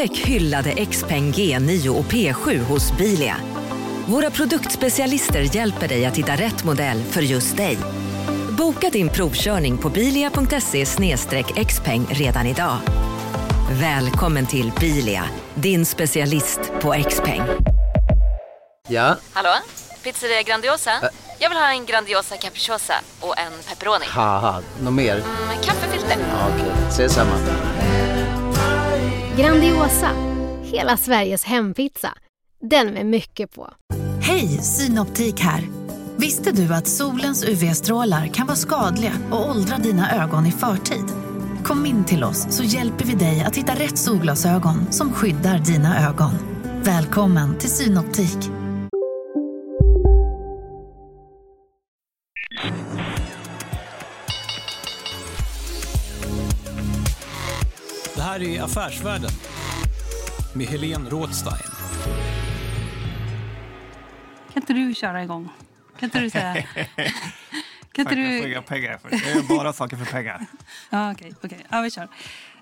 Upptäck 0.00 0.18
hyllade 0.18 0.86
XPeng 0.86 1.32
G9 1.32 1.88
och 1.88 2.04
P7 2.04 2.58
hos 2.58 2.96
Bilia. 2.98 3.36
Våra 4.06 4.30
produktspecialister 4.30 5.56
hjälper 5.56 5.88
dig 5.88 6.06
att 6.06 6.16
hitta 6.16 6.32
rätt 6.32 6.64
modell 6.64 7.02
för 7.02 7.22
just 7.22 7.56
dig. 7.56 7.78
Boka 8.58 8.90
din 8.90 9.08
provkörning 9.08 9.78
på 9.78 9.88
bilia.se 9.90 10.86
xpeng 11.64 12.06
redan 12.10 12.46
idag. 12.46 12.76
Välkommen 13.80 14.46
till 14.46 14.72
Bilia, 14.80 15.24
din 15.54 15.86
specialist 15.86 16.60
på 16.80 17.04
XPeng. 17.08 17.42
Ja, 18.88 19.16
Hallå? 19.32 19.54
Pizzeria 20.02 20.42
Grandiosa? 20.42 20.90
Jag 21.38 21.48
vill 21.48 21.58
ha 21.58 21.72
en 21.72 21.86
Grandiosa 21.86 22.36
capriciosa 22.36 22.94
och 23.20 23.38
en 23.38 23.52
pepperoni. 23.68 24.04
något 24.82 24.92
mer? 24.92 25.16
Med 25.48 25.64
kaffefilter. 25.64 26.16
Ja, 26.30 26.48
Okej, 26.54 26.72
ses 26.88 27.12
samma. 27.14 27.36
Grandiosa, 29.40 30.10
hela 30.62 30.96
Sveriges 30.96 31.44
hempizza. 31.44 32.08
Den 32.62 32.86
med 32.86 33.06
mycket 33.06 33.54
på. 33.54 33.70
Hej, 34.22 34.48
Synoptik 34.48 35.40
här. 35.40 35.68
Visste 36.16 36.52
du 36.52 36.74
att 36.74 36.86
solens 36.86 37.44
UV-strålar 37.44 38.26
kan 38.26 38.46
vara 38.46 38.56
skadliga 38.56 39.12
och 39.30 39.50
åldra 39.50 39.76
dina 39.76 40.22
ögon 40.24 40.46
i 40.46 40.52
förtid? 40.52 41.04
Kom 41.64 41.86
in 41.86 42.04
till 42.04 42.24
oss 42.24 42.46
så 42.50 42.62
hjälper 42.62 43.04
vi 43.04 43.14
dig 43.14 43.44
att 43.46 43.56
hitta 43.56 43.74
rätt 43.74 43.98
solglasögon 43.98 44.92
som 44.92 45.12
skyddar 45.12 45.58
dina 45.58 46.08
ögon. 46.08 46.32
Välkommen 46.82 47.58
till 47.58 47.70
Synoptik. 47.70 48.59
Här 58.40 58.56
är 58.56 58.62
Affärsvärlden 58.62 59.30
med 60.54 60.66
Helene 60.66 61.10
Rådstein. 61.10 61.70
Kan 64.52 64.62
inte 64.62 64.72
du 64.72 64.94
köra 64.94 65.22
igång? 65.22 65.48
Kan 65.98 66.06
inte 66.06 66.20
du 66.20 66.30
säga... 66.30 66.54
Kan 67.92 68.02
inte 68.02 68.14
du... 68.14 68.62
pengar 68.62 68.98
för 68.98 69.10
det. 69.10 69.16
Gör 69.16 69.56
bara 69.56 69.72
saker 69.72 69.96
för 69.96 70.04
pengar. 70.04 70.46
Ja, 70.90 71.12
okej. 71.12 71.32
okej. 71.42 71.66
Ja, 71.68 71.80
vi 71.80 71.90
kör. 71.90 72.08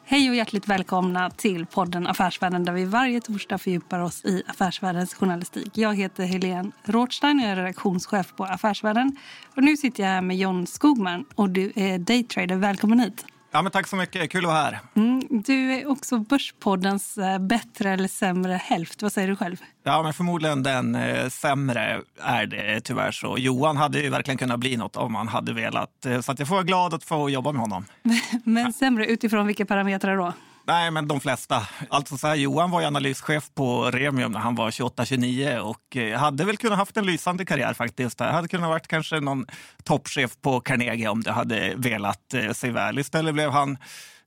Hej 0.05 0.31
och 0.31 0.37
hjärtligt 0.37 0.69
välkomna 0.69 1.31
till 1.31 1.67
podden 1.67 2.07
Affärsvärlden 2.07 2.65
där 2.65 2.73
vi 2.73 2.85
varje 2.85 3.21
torsdag 3.21 3.59
fördjupar 3.59 4.01
oss 4.01 4.25
i 4.25 4.43
affärsvärldens 4.47 5.15
journalistik. 5.15 5.79
Jag 5.79 5.97
heter 5.97 6.25
Helene 6.25 6.71
Rådstein 6.85 7.39
och 7.39 7.45
jag 7.45 7.53
är 7.53 7.57
redaktionschef 7.57 8.35
på 8.37 8.45
Affärsvärlden. 8.45 9.17
Och 9.57 9.63
nu 9.63 9.77
sitter 9.77 10.03
jag 10.03 10.11
här 10.11 10.23
med 10.23 10.37
John 10.37 10.67
Skogman 10.67 11.25
och 11.35 11.51
du 11.51 11.73
är 11.77 11.99
daytrader. 11.99 12.57
Välkommen 12.57 13.01
hit. 13.01 13.25
Ja, 13.51 13.63
men 13.63 13.73
tack 13.73 13.87
så 13.87 13.97
mycket. 13.97 14.31
Kul 14.31 14.45
att 14.45 14.49
vara 14.51 14.59
här. 14.63 14.79
Mm, 14.97 15.23
du 15.31 15.73
är 15.73 15.91
också 15.91 16.19
Börspoddens 16.19 17.19
eh, 17.19 17.39
bättre 17.39 17.91
eller 17.91 18.09
sämre 18.09 18.53
hälft. 18.53 19.03
Vad 19.03 19.13
säger 19.13 19.29
du 19.29 19.37
själv? 19.37 19.57
Ja, 19.85 20.03
men 20.03 20.13
förmodligen 20.13 20.63
den 20.63 20.95
eh, 20.95 21.29
sämre 21.29 22.01
är 22.23 22.47
det 22.47 22.81
tyvärr 22.81 23.11
så. 23.13 23.39
Johan 23.39 23.77
hade 23.77 24.01
ju 24.01 24.09
verkligen 24.11 24.39
kunnat 24.39 24.61
bli 24.61 24.77
något 24.77 24.97
om 24.97 25.15
han 25.15 25.29
hade 25.29 25.53
velat. 25.53 26.07
Eh, 26.07 26.21
Så 26.21 26.35
jag 26.39 26.49
får 26.49 26.55
vara 26.55 26.65
glad 26.65 26.95
att 26.95 27.05
få 27.05 27.31
jobba 27.31 27.53
med 27.53 27.61
honom. 27.61 27.85
Men 28.45 28.73
sämre 28.73 29.07
utifrån 29.07 29.47
vilka 29.47 29.67
parametrar 29.67 30.17
då? 30.17 30.33
Nej, 30.69 30.91
men 30.91 31.09
de 31.09 31.21
flesta. 31.21 31.69
Alltså 31.89 32.17
så 32.17 32.27
här, 32.27 32.35
Johan 32.35 32.71
var 32.71 32.81
ju 32.81 32.87
analyschef 32.87 33.51
på 33.55 33.91
Remium 33.91 34.33
när 34.33 34.41
han 34.41 34.55
var 34.55 34.71
28-29 34.71 35.59
och 35.59 35.97
eh, 35.97 36.19
hade 36.19 36.45
väl 36.45 36.57
kunnat 36.57 36.79
haft 36.79 36.97
en 36.97 37.07
lysande 37.07 37.45
karriär 37.45 37.75
faktiskt. 37.75 38.21
Han 38.21 38.35
hade 38.35 38.49
kunnat 38.49 38.69
varit 38.69 38.89
kanske 38.89 39.21
någon 39.21 39.47
toppchef 39.85 40.37
på 40.41 40.61
Carnegie 40.61 41.09
om 41.09 41.23
det 41.23 41.33
hade 41.33 41.75
velat 41.77 42.35
eh, 42.35 42.53
sig 42.53 42.71
väl. 42.71 42.99
Istället 42.99 43.35
blev 43.35 43.51
han 43.51 43.79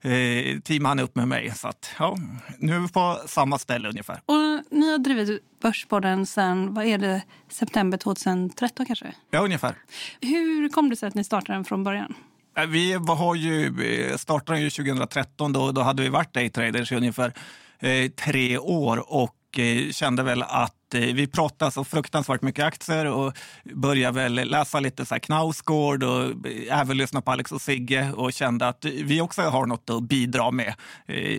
eh, 0.02 0.60
teamade 0.60 0.90
han 0.90 1.00
upp 1.00 1.16
med 1.16 1.28
mig. 1.28 1.52
Så 1.56 1.68
att, 1.68 1.90
ja, 2.00 2.18
nu 2.58 2.76
är 2.76 2.80
vi 2.80 2.88
på 2.88 3.20
samma 3.28 3.60
ställe 3.60 3.90
ungefär. 3.90 4.22
Och 4.26 4.64
ni 4.72 4.92
har 4.92 4.98
drivit 4.98 5.60
Börspodden 5.62 6.26
sedan 6.26 6.74
vad 6.74 6.86
är 6.86 6.98
det, 6.98 7.22
september 7.50 7.98
2013 7.98 8.86
kanske? 8.86 9.14
Ja, 9.32 9.40
ungefär. 9.40 9.76
Hur 10.22 10.70
kom 10.70 10.90
det 10.90 10.96
sig 10.96 11.08
att 11.08 11.16
ni 11.16 11.24
startade 11.24 11.54
den 11.54 11.66
från 11.66 11.84
början? 11.84 12.14
Äh, 12.58 12.66
vi 12.66 12.94
har 12.94 13.36
ju, 13.36 13.84
eh, 13.84 14.18
startade 14.18 14.60
ju 14.60 14.70
2013, 14.70 15.54
då, 15.54 15.72
då 15.72 15.82
hade 15.82 16.04
vi 16.04 16.10
varit 16.10 16.34
daytraders 16.34 16.92
i 16.92 16.96
ungefär 16.96 17.34
eh, 17.80 18.12
tre 18.12 18.58
år 18.58 19.14
och 19.14 19.60
eh, 19.60 19.92
kände 19.92 20.24
väl 20.24 20.44
att 20.44 20.94
eh, 20.94 21.02
vi 21.02 21.28
pratade 21.28 21.72
så 21.72 21.84
fruktansvärt 21.84 22.42
mycket 22.42 22.66
aktier 22.66 23.06
och 23.06 23.34
började 23.64 24.16
väl 24.16 24.34
läsa 24.34 24.80
lite 24.80 25.06
så 25.06 25.16
här 25.16 25.20
Knausgård 25.20 26.04
och 26.04 26.24
eh, 26.24 26.80
även 26.80 26.98
lyssna 26.98 27.22
på 27.22 27.32
Alex 27.32 27.52
och 27.52 27.62
Sigge 27.62 28.12
och 28.12 28.34
kände 28.34 28.68
att 28.68 28.86
vi 28.86 29.22
också 29.22 29.42
har 29.42 29.66
något 29.66 29.90
att 29.90 30.04
bidra 30.04 30.52
med 30.52 30.74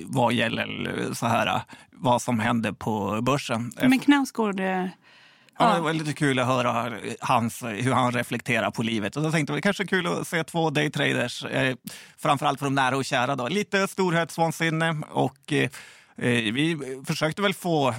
vad 0.04 0.32
gäller 0.32 1.14
så 1.14 1.26
här, 1.26 1.62
vad 1.90 2.22
som 2.22 2.40
händer 2.40 2.72
på 2.72 3.20
börsen. 3.22 3.72
Men 3.80 3.98
Knausgård, 3.98 4.60
Ja, 5.58 5.74
det 5.74 5.80
var 5.80 5.92
lite 5.92 6.12
kul 6.12 6.38
att 6.38 6.46
höra 6.46 6.92
hans, 7.20 7.62
hur 7.62 7.92
han 7.92 8.12
reflekterar 8.12 8.70
på 8.70 8.82
livet. 8.82 9.16
Och 9.16 9.22
då 9.22 9.30
tänkte 9.30 9.52
jag 9.52 9.62
kanske 9.62 9.86
kul 9.86 10.06
att 10.06 10.28
se 10.28 10.44
två 10.44 10.70
daytraders, 10.70 11.44
eh, 11.44 11.76
framförallt 12.18 12.58
för 12.58 12.66
de 12.66 12.74
nära 12.74 12.96
och 12.96 13.04
kära. 13.04 13.36
Då. 13.36 13.48
Lite 13.48 13.88
storhetsvansinne 13.88 14.96
och 15.10 15.52
eh, 15.52 15.70
vi 16.52 16.78
försökte 17.06 17.42
väl 17.42 17.54
få 17.54 17.94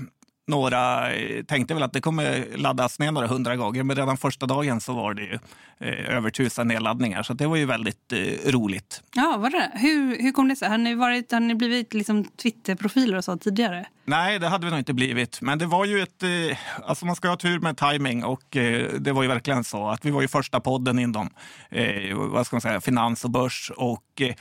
några, 0.48 1.14
eh, 1.14 1.44
tänkte 1.44 1.74
väl 1.74 1.84
att 1.84 1.94
det 1.94 2.02
kommer 2.02 2.58
laddas 2.58 3.00
ner 3.00 3.12
några 3.12 3.28
hundra 3.28 3.56
gånger, 3.56 3.84
men 3.84 3.96
redan 3.96 4.18
första 4.18 4.46
dagen 4.46 4.82
så 4.82 4.94
var 4.94 5.14
det 5.14 5.22
ju 5.22 5.40
eh, 5.80 6.16
över 6.16 6.30
tusen 6.30 6.68
nedladdningar. 6.68 7.24
Så 7.24 7.34
det 7.34 7.48
var 7.48 7.56
ju 7.56 7.66
väldigt 7.66 8.14
eh, 8.14 8.52
roligt. 8.52 9.04
ja 9.16 9.38
var 9.38 9.50
det 9.50 9.72
hur, 9.74 10.22
hur 10.22 10.32
kom 10.32 10.48
det 10.48 10.56
sig? 10.56 10.70
Har 10.70 10.78
ni, 10.78 10.96
varit, 10.96 11.32
har 11.32 11.40
ni 11.40 11.56
blivit 11.56 11.94
liksom 11.94 12.24
Twitterprofiler 12.24 13.18
och 13.18 13.24
så 13.24 13.38
tidigare? 13.38 13.86
Nej, 14.06 14.40
det 14.40 14.48
hade 14.48 14.66
vi 14.66 14.72
nog 14.72 14.80
inte 14.80 14.94
blivit. 14.94 15.42
Men 15.42 15.60
det 15.60 15.66
var 15.66 15.86
ju 15.86 16.02
ett... 16.02 16.24
Eh, 16.24 16.58
alltså 16.84 17.06
man 17.06 17.16
ska 17.16 17.30
ha 17.30 17.38
tur 17.38 17.60
med 17.60 17.78
timing 17.78 18.24
och 18.24 18.58
eh, 18.58 18.94
det 19.00 19.12
var 19.12 19.22
ju 19.24 19.30
verkligen 19.30 19.64
så 19.64 19.88
att 19.88 20.06
vi 20.06 20.12
var 20.12 20.22
ju 20.22 20.28
första 20.28 20.60
podden 20.60 21.00
inom 21.00 21.30
eh, 21.70 22.16
vad 22.16 22.48
ska 22.48 22.56
man 22.56 22.62
säga, 22.62 22.82
finans 22.82 23.24
och 23.24 23.30
börs 23.30 23.72
och 23.78 24.22
eh, 24.22 24.36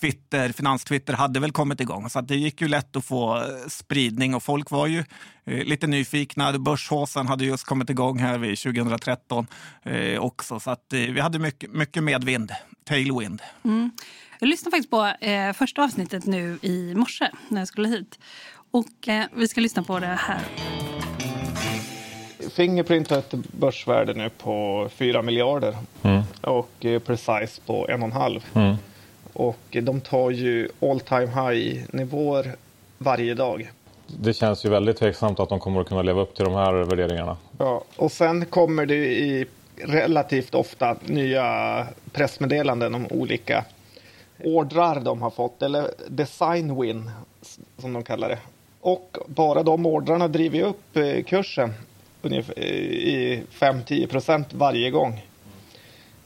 Twitter, 0.00 0.52
finanstwitter 0.52 1.12
hade 1.12 1.40
väl 1.40 1.52
kommit 1.52 1.80
igång. 1.80 2.10
Så 2.10 2.18
att 2.18 2.28
det 2.28 2.36
gick 2.36 2.60
ju 2.60 2.68
lätt 2.68 2.96
att 2.96 3.04
få 3.04 3.36
eh, 3.36 3.42
spridning 3.68 4.34
och 4.34 4.42
folk 4.42 4.70
var 4.70 4.86
ju 4.86 5.04
eh, 5.44 5.64
lite 5.64 5.86
nyfikna. 5.86 6.58
Börshåsen 6.58 7.26
hade 7.26 7.44
just 7.44 7.64
kommit 7.64 7.90
igång 7.90 8.18
här 8.18 8.38
vid 8.38 8.58
2013 8.58 9.46
eh, 9.82 10.18
också. 10.18 10.60
Så 10.60 10.70
att 10.70 10.92
eh, 10.92 11.00
vi 11.00 11.20
hade 11.20 11.38
mycket, 11.38 11.70
mycket 11.70 12.02
medvind, 12.02 12.52
tailwind. 12.84 13.42
Mm. 13.64 13.90
Jag 14.38 14.48
lyssnade 14.48 14.70
faktiskt 14.70 14.90
på 14.90 15.06
eh, 15.20 15.52
första 15.52 15.84
avsnittet 15.84 16.26
nu 16.26 16.58
i 16.62 16.94
morse 16.94 17.28
när 17.48 17.60
jag 17.60 17.68
skulle 17.68 17.88
hit. 17.88 18.18
Och 18.70 19.08
eh, 19.08 19.24
vi 19.32 19.48
ska 19.48 19.60
lyssna 19.60 19.82
på 19.82 19.98
det 19.98 20.06
här. 20.06 20.40
Fingerprint 22.50 23.10
har 23.10 23.18
ett 23.18 23.34
börsvärde 23.34 24.14
nu 24.14 24.30
på 24.30 24.88
4 24.92 25.22
miljarder 25.22 25.76
och 26.40 26.84
eh, 26.84 26.98
Precise 26.98 27.60
på 27.66 27.86
1,5. 27.86 28.76
Och 29.32 29.76
de 29.82 30.00
tar 30.00 30.30
ju 30.30 30.68
all 30.80 31.00
time 31.00 31.26
high 31.26 31.82
nivåer 31.90 32.56
varje 32.98 33.34
dag. 33.34 33.70
Det 34.06 34.32
känns 34.32 34.64
ju 34.64 34.68
väldigt 34.68 34.96
tveksamt 34.96 35.40
att 35.40 35.48
de 35.48 35.60
kommer 35.60 35.80
att 35.80 35.88
kunna 35.88 36.02
leva 36.02 36.20
upp 36.20 36.34
till 36.34 36.44
de 36.44 36.54
här 36.54 36.72
värderingarna. 36.72 37.36
Ja, 37.58 37.84
och 37.96 38.12
sen 38.12 38.46
kommer 38.46 38.86
det 38.86 39.06
i 39.06 39.46
relativt 39.84 40.54
ofta 40.54 40.96
nya 41.06 41.86
pressmeddelanden 42.12 42.94
om 42.94 43.06
olika 43.10 43.64
ordrar 44.44 45.00
de 45.00 45.22
har 45.22 45.30
fått, 45.30 45.62
eller 45.62 45.90
design 46.08 46.80
win 46.80 47.10
som 47.78 47.92
de 47.92 48.02
kallar 48.02 48.28
det. 48.28 48.38
Och 48.86 49.18
bara 49.26 49.62
de 49.62 49.86
ordrarna 49.86 50.28
driver 50.28 50.58
ju 50.58 50.64
upp 50.64 50.96
eh, 50.96 51.22
kursen 51.22 51.74
eh, 52.22 52.62
i 52.62 53.42
5-10 53.52 54.06
procent 54.06 54.54
varje 54.54 54.90
gång. 54.90 55.24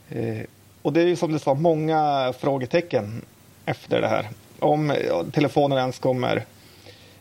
Eh, 0.09 0.41
och 0.81 0.93
det 0.93 1.01
är 1.01 1.05
ju 1.05 1.15
som 1.15 1.31
du 1.31 1.39
sa, 1.39 1.53
många 1.53 2.33
frågetecken 2.39 3.25
efter 3.65 4.01
det 4.01 4.07
här. 4.07 4.29
Om 4.59 4.93
telefonen 5.33 5.77
ens 5.77 5.99
kommer 5.99 6.45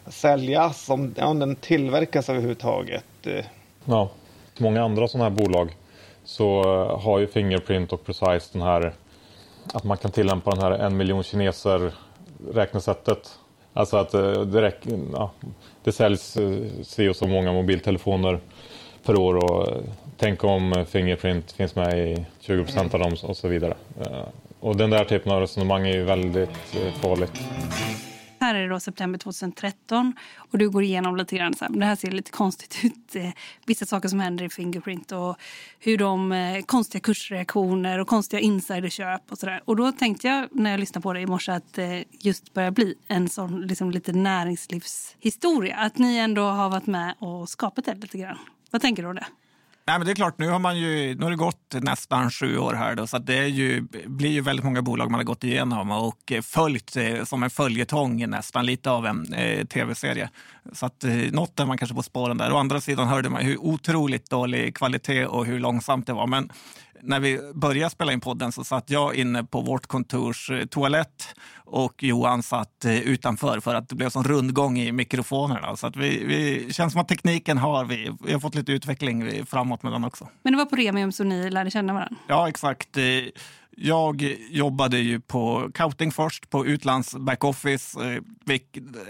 säljas, 0.06 0.90
om, 0.90 1.14
om 1.18 1.38
den 1.38 1.56
tillverkas 1.56 2.28
överhuvudtaget. 2.28 3.04
Ja, 3.84 4.10
många 4.58 4.84
andra 4.84 5.08
sådana 5.08 5.30
här 5.30 5.36
bolag 5.36 5.76
så 6.24 6.62
har 6.96 7.18
ju 7.18 7.26
Fingerprint 7.26 7.92
och 7.92 8.04
Precise 8.04 8.48
den 8.52 8.62
här 8.62 8.94
att 9.74 9.84
man 9.84 9.96
kan 9.96 10.10
tillämpa 10.10 10.50
den 10.50 10.62
här 10.62 10.70
en 10.70 10.96
miljon 10.96 11.22
kineser 11.22 11.92
räknesättet. 12.52 13.39
Alltså 13.72 13.96
att 13.96 14.14
eh, 14.14 14.40
det, 14.40 14.62
räcker, 14.62 14.98
ja, 15.12 15.30
det 15.84 15.92
säljs 15.92 16.36
eh, 16.36 16.58
si 16.82 17.08
och 17.08 17.16
så 17.16 17.26
många 17.26 17.52
mobiltelefoner 17.52 18.40
per 19.04 19.18
år 19.18 19.34
och 19.34 19.68
eh, 19.68 19.82
tänk 20.16 20.44
om 20.44 20.84
Fingerprint 20.88 21.52
finns 21.52 21.74
med 21.74 21.98
i 21.98 22.26
20 22.40 22.64
procent 22.64 22.94
av 22.94 23.00
dem 23.00 23.16
och 23.22 23.36
så 23.36 23.48
vidare. 23.48 23.74
Och 24.60 24.76
den 24.76 24.90
där 24.90 25.04
typen 25.04 25.32
av 25.32 25.40
resonemang 25.40 25.86
är 25.86 25.92
ju 25.92 26.04
väldigt 26.04 26.76
farligt. 27.00 27.40
Här 28.40 28.54
är 28.54 28.62
det 28.62 28.68
då 28.68 28.80
september 28.80 29.18
2013 29.18 30.14
och 30.36 30.58
du 30.58 30.70
går 30.70 30.82
igenom 30.82 31.16
lite 31.16 31.36
grann 31.36 31.54
så 31.54 31.64
här, 31.64 31.72
det 31.72 31.84
här 31.86 31.96
ser 31.96 32.10
lite 32.10 32.30
konstigt 32.30 32.78
ut. 32.84 33.16
Eh, 33.16 33.30
vissa 33.66 33.86
saker 33.86 34.08
som 34.08 34.20
händer 34.20 34.44
i 34.44 34.48
Fingerprint 34.48 35.12
och 35.12 35.36
hur 35.78 35.98
de 35.98 36.32
eh, 36.32 36.62
konstiga 36.62 37.00
kursreaktioner 37.00 37.98
och 37.98 38.08
konstiga 38.08 38.40
insiderköp 38.40 39.32
och 39.32 39.38
sådär. 39.38 39.62
Och 39.64 39.76
då 39.76 39.92
tänkte 39.92 40.28
jag 40.28 40.48
när 40.52 40.70
jag 40.70 40.80
lyssnade 40.80 41.02
på 41.02 41.12
dig 41.12 41.22
i 41.22 41.26
morse 41.26 41.52
att 41.52 41.72
det 41.74 42.04
just 42.10 42.54
börjar 42.54 42.70
bli 42.70 42.94
en 43.08 43.28
sån 43.28 43.60
liksom, 43.60 43.90
lite 43.90 44.12
näringslivshistoria. 44.12 45.76
Att 45.76 45.98
ni 45.98 46.16
ändå 46.16 46.42
har 46.42 46.70
varit 46.70 46.86
med 46.86 47.14
och 47.18 47.48
skapat 47.48 47.84
det 47.84 47.94
lite 47.94 48.18
grann. 48.18 48.38
Vad 48.70 48.82
tänker 48.82 49.02
du 49.02 49.08
om 49.08 49.14
det? 49.14 49.26
Nej, 49.90 49.98
men 49.98 50.06
det 50.06 50.12
är 50.12 50.14
klart, 50.14 50.38
nu 50.38 50.48
har, 50.48 50.58
man 50.58 50.78
ju, 50.78 51.14
nu 51.14 51.22
har 51.22 51.30
det 51.30 51.36
gått 51.36 51.74
nästan 51.74 52.30
sju 52.30 52.58
år 52.58 52.74
här. 52.74 52.94
Då, 52.94 53.06
så 53.06 53.18
det 53.18 53.38
är 53.38 53.46
ju, 53.46 53.80
blir 54.06 54.30
ju 54.30 54.40
väldigt 54.40 54.64
många 54.64 54.82
bolag 54.82 55.10
man 55.10 55.20
har 55.20 55.24
gått 55.24 55.44
igenom 55.44 55.90
och 55.90 56.32
eh, 56.32 56.42
följt 56.42 56.96
eh, 56.96 57.24
som 57.24 57.42
en 57.42 57.50
följetong 57.50 58.30
nästan, 58.30 58.66
lite 58.66 58.90
av 58.90 59.06
en 59.06 59.34
eh, 59.34 59.66
tv-serie. 59.66 60.30
Så 60.72 60.86
att 60.86 61.04
eh, 61.04 61.12
något 61.12 61.60
är 61.60 61.66
man 61.66 61.78
kanske 61.78 61.94
på 61.94 62.02
spåren 62.02 62.38
där. 62.38 62.52
Å 62.52 62.56
andra 62.56 62.80
sidan 62.80 63.08
hörde 63.08 63.30
man 63.30 63.42
hur 63.42 63.60
otroligt 63.60 64.30
dålig 64.30 64.76
kvalitet 64.76 65.26
och 65.26 65.46
hur 65.46 65.58
långsamt 65.58 66.06
det 66.06 66.12
var. 66.12 66.26
Men 66.26 66.52
när 67.02 67.20
vi 67.20 67.52
började 67.54 67.90
spela 67.90 68.12
in 68.12 68.20
podden 68.20 68.52
så 68.52 68.64
satt 68.64 68.90
jag 68.90 69.14
inne 69.14 69.44
på 69.44 69.60
vårt 69.60 69.86
kontors 69.86 70.50
eh, 70.50 70.64
toalett 70.64 71.34
och 71.56 72.02
Johan 72.02 72.42
satt 72.42 72.84
eh, 72.84 73.00
utanför 73.00 73.60
för 73.60 73.74
att 73.74 73.88
det 73.88 73.94
blev 73.94 74.10
sån 74.10 74.24
rundgång 74.24 74.78
i 74.78 74.92
mikrofonerna. 74.92 75.76
Så 75.76 75.86
att 75.86 75.96
vi, 75.96 76.24
vi 76.24 76.72
känns 76.72 76.92
som 76.92 77.02
att 77.02 77.08
tekniken 77.08 77.58
har 77.58 77.84
vi. 77.84 78.10
Vi 78.24 78.32
har 78.32 78.40
fått 78.40 78.54
lite 78.54 78.72
utveckling 78.72 79.46
framåt 79.46 79.82
med 79.82 79.92
den 79.92 80.04
också. 80.04 80.28
Men 80.42 80.52
det 80.52 80.56
var 80.56 80.66
på 80.66 80.76
Remium 80.76 81.12
som 81.12 81.28
ni 81.28 81.50
lärde 81.50 81.70
känna 81.70 81.92
varandra? 81.92 82.16
Ja, 82.26 82.48
exakt. 82.48 82.96
Eh, 83.80 83.88
jag 83.88 84.22
jobbade 84.50 84.98
ju 84.98 85.20
på 85.20 85.70
Kauting 85.74 86.12
först, 86.12 86.50
på 86.50 86.66
utlands 86.66 87.16
backoffice 87.16 87.96
eh, 87.96 88.22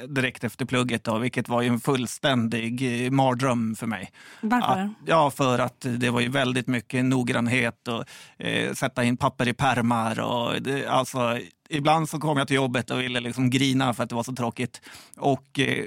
direkt 0.09 0.45
efter 0.45 0.65
plugget, 0.65 1.05
då, 1.05 1.19
vilket 1.19 1.49
var 1.49 1.63
en 1.63 1.81
fullständig 1.81 3.05
eh, 3.05 3.11
mardröm 3.11 3.77
för 3.77 3.87
mig. 3.87 4.11
Varför? 4.41 4.81
Att, 4.81 4.91
ja, 5.07 5.31
för 5.31 5.59
att 5.59 5.87
det 5.99 6.11
var 6.11 6.21
ju 6.21 6.29
väldigt 6.29 6.67
mycket 6.67 7.05
noggrannhet 7.05 7.89
och 7.89 8.05
eh, 8.47 8.73
sätta 8.73 9.05
in 9.05 9.17
papper 9.17 9.49
i 9.49 9.53
pärmar. 9.53 10.21
Och 10.21 10.63
det, 10.63 10.87
alltså, 10.87 11.39
ibland 11.71 12.09
så 12.09 12.19
kom 12.19 12.39
jag 12.39 12.47
till 12.47 12.57
jobbet 12.57 12.91
och 12.91 13.01
ville 13.01 13.21
liksom 13.21 13.51
grina 13.51 13.95
för 13.95 14.03
att 14.03 14.09
det 14.09 14.15
var 14.15 14.23
så 14.23 14.35
tråkigt. 14.35 14.81
Och, 15.17 15.59
eh, 15.59 15.85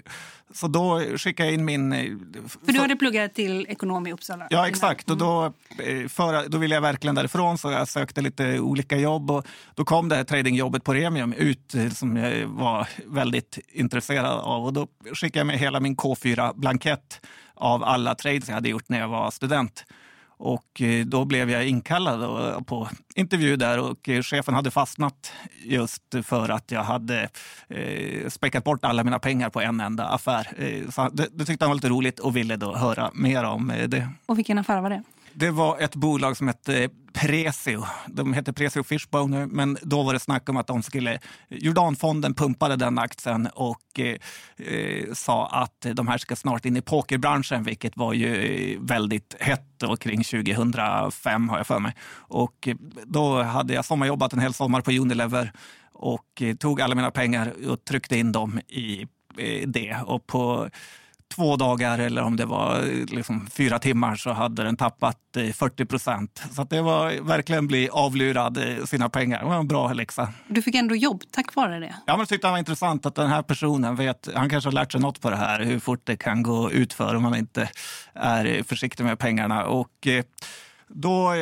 så 0.54 0.68
då 0.68 1.00
skickade 1.18 1.50
jag 1.50 1.54
in 1.54 1.66
min... 1.66 1.94
Eh, 1.94 2.06
för 2.66 2.74
du 2.74 2.80
hade 2.80 2.96
pluggat 2.96 3.34
till 3.34 3.66
ekonom 3.70 4.08
i 4.08 4.14
Uppsala? 4.14 4.48
Ja, 4.50 4.68
exakt. 4.68 5.10
Och 5.10 5.18
då, 5.18 5.46
eh, 5.80 6.08
för, 6.08 6.50
då 6.50 6.58
ville 6.58 6.76
jag 6.76 6.82
verkligen 6.82 7.16
därifrån 7.16 7.58
så 7.58 7.72
jag 7.72 7.88
sökte 7.88 8.22
lite 8.22 8.60
olika 8.60 8.98
jobb. 8.98 9.32
Och 9.32 9.46
då 9.76 9.86
kom 9.86 10.10
det 10.10 10.16
här 10.16 10.24
tradingjobbet 10.24 10.84
på 10.84 10.94
Remium 10.94 11.34
ut 11.34 11.76
som 11.94 12.18
jag 12.18 12.48
var 12.48 12.88
väldigt 13.06 13.60
intresserad 13.68 14.26
av. 14.26 14.66
Och 14.66 14.74
då 14.74 14.88
skickade 15.14 15.40
jag 15.40 15.48
med 15.48 15.60
hela 15.60 15.80
min 15.80 15.96
K4-blankett 15.96 17.22
av 17.56 17.84
alla 17.84 18.16
trades 18.16 18.48
jag 18.48 18.56
hade 18.56 18.70
gjort 18.70 18.90
när 18.90 19.00
jag 19.00 19.08
var 19.08 19.32
student. 19.32 19.86
Och 20.46 20.82
eh, 20.82 21.06
då 21.06 21.26
blev 21.26 21.50
jag 21.50 21.68
inkallad 21.68 22.24
eh, 22.24 22.62
på 22.62 22.90
intervju 23.16 23.56
där 23.56 23.80
och 23.80 24.10
eh, 24.10 24.22
chefen 24.22 24.54
hade 24.54 24.72
fastnat 24.72 25.32
just 25.64 26.04
för 26.24 26.50
att 26.50 26.72
jag 26.72 26.84
hade 26.84 27.30
späckat 28.28 28.64
bort 28.64 28.86
alla 28.86 29.04
mina 29.04 29.20
pengar 29.20 29.50
på 29.50 29.62
en 29.62 29.80
enda 29.80 30.06
affär. 30.06 30.48
Så 30.92 31.10
det, 31.14 31.28
det 31.32 31.46
tyckte 31.46 31.66
han 31.66 31.70
var 31.70 31.76
lite 31.76 31.90
roligt 31.90 32.20
och 32.20 32.36
ville 32.36 32.56
då 32.56 32.76
höra 32.76 33.12
mer 33.14 33.44
om 33.44 33.74
det. 33.88 34.10
Och 34.26 34.38
vilken 34.38 34.58
affär 34.58 34.82
var 34.82 34.90
det? 34.90 35.04
Det 35.36 35.52
var 35.52 35.80
ett 35.80 35.96
bolag 35.96 36.38
som 36.38 36.48
hette 36.48 36.90
Presio. 37.14 37.86
De 38.08 38.34
hette 38.34 38.54
Presio 38.54 38.84
Fishbone, 38.84 39.48
men 39.48 39.78
då 39.82 40.04
var 40.04 40.14
det 40.14 40.20
snack 40.20 40.50
om 40.50 40.58
att 40.58 40.68
de 40.68 40.84
skulle... 40.84 41.20
Jordanfonden 41.50 42.34
pumpade 42.34 42.76
den 42.76 43.00
aktien 43.00 43.48
och 43.54 44.00
eh, 44.00 44.16
eh 44.68 45.14
sa 45.14 45.48
att 45.48 45.86
de 45.94 46.08
här 46.08 46.18
ska 46.18 46.36
snart 46.36 46.66
in 46.66 46.78
i 46.78 46.82
pokerbranschen, 46.82 47.64
vilket 47.64 47.98
var 47.98 48.14
ju 48.14 48.36
eh, 48.36 48.80
väldigt 48.80 49.36
hett 49.40 49.84
och 49.84 50.00
kring 50.00 50.24
2005 50.24 51.50
har 51.50 51.58
jag 51.58 51.68
för 51.68 51.80
mig. 51.80 51.96
Och 52.16 52.68
eh, 52.68 52.76
då 53.06 53.42
hade 53.42 53.74
jag 53.74 53.86
sommarjobbat 53.86 54.34
en 54.34 54.40
hel 54.40 54.54
sommar 54.54 54.82
på 54.82 54.92
Unilever 54.92 55.52
och 55.94 56.42
tog 56.60 56.82
alla 56.82 56.96
mina 56.96 57.12
pengar 57.12 57.54
och 57.70 57.86
tryckte 57.86 58.18
in 58.18 58.32
dem 58.32 58.60
i 58.60 59.08
det. 59.66 59.98
Och 60.06 60.28
på 60.28 60.70
två 61.36 61.56
dagar 61.56 62.00
eller 62.00 62.22
om 62.22 62.36
det 62.36 62.46
var 62.46 62.82
liksom 63.16 63.48
fyra 63.48 63.80
timmar 63.80 64.16
så 64.16 64.32
hade 64.32 64.64
den 64.64 64.78
tappat 64.78 65.18
40 65.54 65.84
eh, 65.84 65.88
procent. 65.88 66.44
Så 66.52 66.64
det 66.64 66.82
var 66.82 67.12
verkligen 67.22 67.68
bli 67.68 67.90
avlurad 67.90 68.58
eh, 68.58 68.86
sina 68.86 69.10
pengar. 69.10 69.40
Det 69.40 69.46
var 69.46 69.56
en 69.56 69.68
bra 69.68 69.94
läxa. 69.94 70.34
Du 70.48 70.62
fick 70.62 70.76
ändå 70.76 70.96
jobb 70.96 71.24
tack 71.32 71.56
vare 71.56 71.80
det? 71.80 71.96
Ja, 72.06 72.14
men 72.14 72.20
jag 72.20 72.30
tyckte 72.30 72.48
det 72.48 72.52
var 72.52 72.58
intressant 72.58 73.06
att 73.06 73.16
den 73.16 73.30
här 73.30 73.42
personen 73.42 73.96
vet, 73.96 74.30
han 74.36 74.50
kanske 74.50 74.68
har 74.68 74.74
lärt 74.74 74.92
sig 74.92 75.02
något 75.02 75.22
på 75.22 75.30
det 75.30 75.36
här, 75.36 75.60
hur 75.64 75.80
fort 75.80 76.02
det 76.04 76.16
kan 76.16 76.44
gå 76.44 76.72
ut 76.72 76.94
för 76.94 77.16
om 77.16 77.24
man 77.24 77.36
inte 77.36 77.70
är 78.14 78.64
försiktig 78.64 79.04
med 79.04 79.20
pengarna. 79.20 79.66
Och, 79.66 80.08
eh, 80.08 80.24
då 80.96 81.34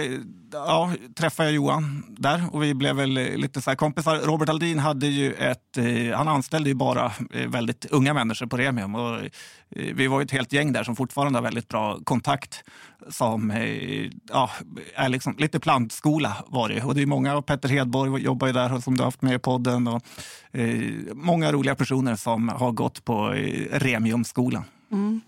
ja, 0.51 0.91
träffade 1.15 1.49
jag 1.49 1.55
Johan 1.55 2.03
där 2.09 2.43
och 2.51 2.63
vi 2.63 2.73
blev 2.73 2.95
väl 2.95 3.09
lite 3.13 3.61
så 3.61 3.75
kompisar. 3.75 4.17
Robert 4.17 4.49
Aldin 4.49 4.79
hade 4.79 5.07
ju 5.07 5.33
ett, 5.33 5.77
eh, 5.77 6.17
han 6.17 6.27
anställde 6.27 6.69
ju 6.69 6.75
bara 6.75 7.11
eh, 7.33 7.47
väldigt 7.47 7.85
unga 7.85 8.13
människor 8.13 8.45
på 8.45 8.57
Remium 8.57 8.95
och 8.95 9.15
eh, 9.15 9.29
vi 9.69 10.07
var 10.07 10.21
ett 10.21 10.31
helt 10.31 10.53
gäng 10.53 10.73
där 10.73 10.83
som 10.83 10.95
fortfarande 10.95 11.39
har 11.39 11.43
väldigt 11.43 11.67
bra 11.67 11.99
kontakt. 12.03 12.63
Som 13.09 13.53
ja, 14.29 14.49
är 14.95 15.09
liksom 15.09 15.35
lite 15.37 15.59
plantskola 15.59 16.37
var 16.47 16.69
det. 16.69 16.83
Och 16.83 16.95
det 16.95 17.01
är 17.01 17.05
många, 17.05 17.41
Petter 17.41 17.69
Hedborg 17.69 18.23
jobbar 18.23 18.47
ju 18.47 18.53
där 18.53 18.79
som 18.79 18.97
du 18.97 19.01
har 19.01 19.07
haft 19.07 19.21
med 19.21 19.35
i 19.35 19.39
podden. 19.39 19.87
Och, 19.87 20.01
många 21.13 21.51
roliga 21.51 21.75
personer 21.75 22.15
som 22.15 22.49
har 22.49 22.71
gått 22.71 23.05
på 23.05 23.27
Remiumskolan. 23.71 24.63
Mm. 24.91 25.21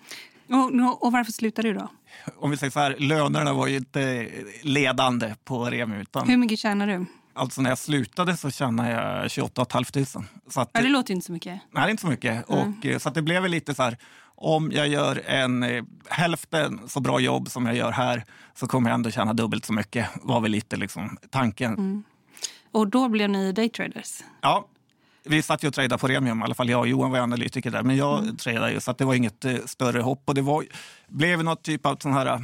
Och, 0.49 1.03
och 1.05 1.11
varför 1.11 1.31
slutade 1.31 1.67
du 1.67 1.73
då? 1.73 1.89
Om 2.35 2.51
vi 2.51 2.57
säger 2.57 2.71
så 2.71 2.79
här, 2.79 2.95
lönerna 2.99 3.53
var 3.53 3.67
ju 3.67 3.77
inte 3.77 4.29
ledande 4.61 5.35
på 5.43 5.65
Remi. 5.65 6.01
Utan, 6.01 6.29
Hur 6.29 6.37
mycket 6.37 6.59
tjänar 6.59 6.87
du? 6.87 7.05
Alltså 7.33 7.61
när 7.61 7.69
jag 7.69 7.77
slutade 7.77 8.37
så 8.37 8.51
tjänade 8.51 8.91
jag 8.91 9.31
28 9.31 9.65
500. 9.71 10.29
Så 10.49 10.61
att, 10.61 10.69
ja, 10.73 10.81
det 10.81 10.89
låter 10.89 11.13
inte 11.13 11.25
så 11.25 11.31
mycket. 11.31 11.61
Nej, 11.71 11.91
inte 11.91 12.01
så 12.01 12.07
mycket. 12.07 12.49
Mm. 12.49 12.73
Och, 12.79 12.85
eh, 12.85 12.97
så 12.97 13.09
att 13.09 13.15
det 13.15 13.21
blev 13.21 13.47
lite 13.47 13.75
så 13.75 13.83
här, 13.83 13.97
om 14.35 14.71
jag 14.71 14.87
gör 14.87 15.21
en 15.25 15.63
eh, 15.63 15.83
hälften 16.09 16.79
så 16.87 16.99
bra 16.99 17.19
jobb 17.19 17.49
som 17.49 17.65
jag 17.65 17.75
gör 17.75 17.91
här 17.91 18.23
så 18.55 18.67
kommer 18.67 18.89
jag 18.89 18.95
ändå 18.95 19.11
tjäna 19.11 19.33
dubbelt 19.33 19.65
så 19.65 19.73
mycket. 19.73 20.09
var 20.15 20.39
väl 20.41 20.51
lite 20.51 20.75
liksom 20.75 21.17
tanken. 21.29 21.73
Mm. 21.73 22.03
Och 22.71 22.87
då 22.87 23.09
blev 23.09 23.29
ni 23.29 23.51
daytraders? 23.51 24.23
Ja, 24.41 24.67
vi 25.25 25.41
satt 25.41 25.63
ju 25.63 25.67
och 25.67 25.73
tradade 25.73 25.97
på 25.97 26.07
Remium, 26.07 26.39
i 26.39 26.43
alla 26.43 26.55
fall 26.55 26.69
jag 26.69 26.79
och 26.79 26.87
Johan 26.87 27.11
var 27.11 27.19
analytiker 27.19 27.71
där. 27.71 27.83
Men 27.83 27.95
jag 27.95 28.23
mm. 28.23 28.37
tradade 28.37 28.71
ju, 28.71 28.79
så 28.79 28.93
det 28.93 29.05
var 29.05 29.13
inget 29.13 29.45
eh, 29.45 29.55
större 29.65 30.01
hopp. 30.01 30.21
Och 30.25 30.35
det 30.35 30.41
var, 30.41 30.65
blev 31.07 31.43
något 31.43 31.63
typ 31.63 31.85
av 31.85 31.95
sån 31.95 32.13
här... 32.13 32.27
Eh, 32.27 32.39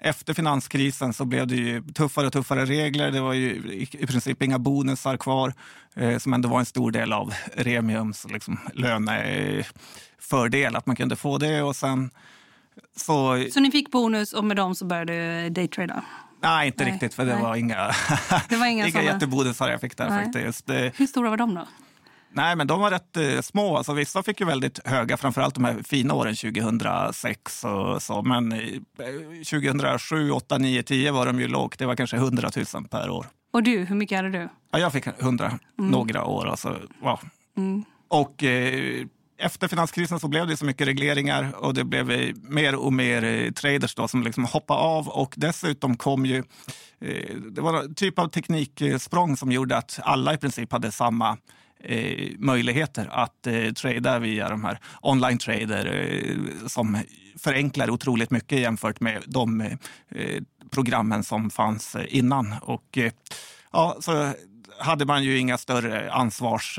efter 0.00 0.34
finanskrisen 0.34 1.12
så 1.12 1.24
blev 1.24 1.46
det 1.46 1.56
ju 1.56 1.82
tuffare 1.82 2.26
och 2.26 2.32
tuffare 2.32 2.64
regler. 2.64 3.10
Det 3.10 3.20
var 3.20 3.32
ju 3.32 3.50
i, 3.50 3.88
i 3.92 4.06
princip 4.06 4.42
inga 4.42 4.58
bonusar 4.58 5.16
kvar, 5.16 5.54
eh, 5.94 6.18
som 6.18 6.34
ändå 6.34 6.48
var 6.48 6.58
en 6.58 6.66
stor 6.66 6.90
del 6.90 7.12
av 7.12 7.34
Remiums 7.54 8.26
liksom, 8.30 8.58
lönefördel, 8.74 10.76
att 10.76 10.86
man 10.86 10.96
kunde 10.96 11.16
få 11.16 11.38
det. 11.38 11.62
Och 11.62 11.76
sen, 11.76 12.10
så, 12.96 13.46
så 13.52 13.60
ni 13.60 13.70
fick 13.70 13.90
bonus 13.90 14.32
och 14.32 14.44
med 14.44 14.56
dem 14.56 14.74
så 14.74 14.84
började 14.84 15.48
daytrada? 15.48 16.04
Nej, 16.40 16.66
inte 16.66 16.84
Nej. 16.84 16.92
riktigt, 16.92 17.14
för 17.14 17.24
det 17.24 17.34
Nej. 17.34 17.42
var 17.42 17.56
inga, 17.56 17.94
det 18.48 18.56
var 18.56 18.66
inga, 18.66 18.86
inga 18.88 19.02
jättebonusar 19.02 19.68
jag 19.68 19.80
fick 19.80 19.96
där 19.96 20.10
Nej. 20.10 20.24
faktiskt. 20.24 20.70
Hur 20.70 21.06
stora 21.06 21.30
var 21.30 21.36
de 21.36 21.54
då? 21.54 21.66
Nej, 22.30 22.56
men 22.56 22.66
de 22.66 22.80
var 22.80 22.90
rätt 22.90 23.16
eh, 23.16 23.40
små. 23.40 23.76
Alltså, 23.76 23.92
vissa 23.92 24.22
fick 24.22 24.40
ju 24.40 24.46
väldigt 24.46 24.86
höga, 24.86 25.16
framförallt 25.16 25.54
de 25.54 25.64
här 25.64 25.82
fina 25.82 26.14
åren 26.14 26.34
2006 26.36 27.64
och 27.64 28.02
så. 28.02 28.22
Men 28.22 28.52
eh, 28.52 28.58
2007, 29.50 30.30
8, 30.30 30.58
9, 30.58 30.82
10 30.82 31.10
var 31.10 31.26
de 31.26 31.40
ju 31.40 31.48
lågt. 31.48 31.78
Det 31.78 31.86
var 31.86 31.96
kanske 31.96 32.16
100 32.16 32.50
000 32.74 32.84
per 32.88 33.10
år. 33.10 33.26
Och 33.50 33.62
du, 33.62 33.84
hur 33.84 33.96
mycket 33.96 34.16
hade 34.16 34.30
du? 34.30 34.48
Ja, 34.70 34.78
jag 34.78 34.92
fick 34.92 35.06
100 35.06 35.58
mm. 35.78 35.90
några 35.90 36.24
år. 36.24 36.48
Alltså, 36.48 36.76
wow. 37.00 37.20
Mm. 37.56 37.84
Och 38.08 38.44
eh, 38.44 39.06
efter 39.38 39.68
finanskrisen 39.68 40.20
så 40.20 40.28
blev 40.28 40.46
det 40.46 40.56
så 40.56 40.64
mycket 40.64 40.86
regleringar 40.86 41.52
och 41.56 41.74
det 41.74 41.84
blev 41.84 42.34
mer 42.42 42.74
och 42.74 42.92
mer 42.92 43.24
eh, 43.24 43.52
traders 43.52 43.94
då 43.94 44.08
som 44.08 44.22
liksom 44.22 44.44
hoppade 44.44 44.80
av 44.80 45.08
och 45.08 45.34
dessutom 45.36 45.96
kom 45.96 46.26
ju 46.26 46.38
eh, 47.00 47.34
det 47.36 47.60
var 47.60 47.82
en 47.82 47.94
typ 47.94 48.18
av 48.18 48.28
tekniksprång 48.28 49.36
som 49.36 49.52
gjorde 49.52 49.76
att 49.76 50.00
alla 50.02 50.34
i 50.34 50.38
princip 50.38 50.72
hade 50.72 50.92
samma 50.92 51.38
eh, 51.80 52.30
möjligheter 52.38 53.08
att 53.12 53.46
eh, 53.46 53.72
trada 53.72 54.18
via 54.18 54.48
de 54.48 54.64
här 54.64 54.78
online 55.02 55.38
trader 55.38 56.12
eh, 56.12 56.66
som 56.66 56.98
förenklar 57.38 57.90
otroligt 57.90 58.30
mycket 58.30 58.60
jämfört 58.60 59.00
med 59.00 59.22
de 59.26 59.60
eh, 59.60 60.42
programmen 60.70 61.24
som 61.24 61.50
fanns 61.50 61.94
eh, 61.96 62.04
innan. 62.08 62.54
Och 62.62 62.98
ja, 63.72 63.96
så 64.00 64.32
hade 64.78 65.04
man 65.04 65.24
ju 65.24 65.38
inga 65.38 65.58
större 65.58 66.12
ansvars 66.12 66.78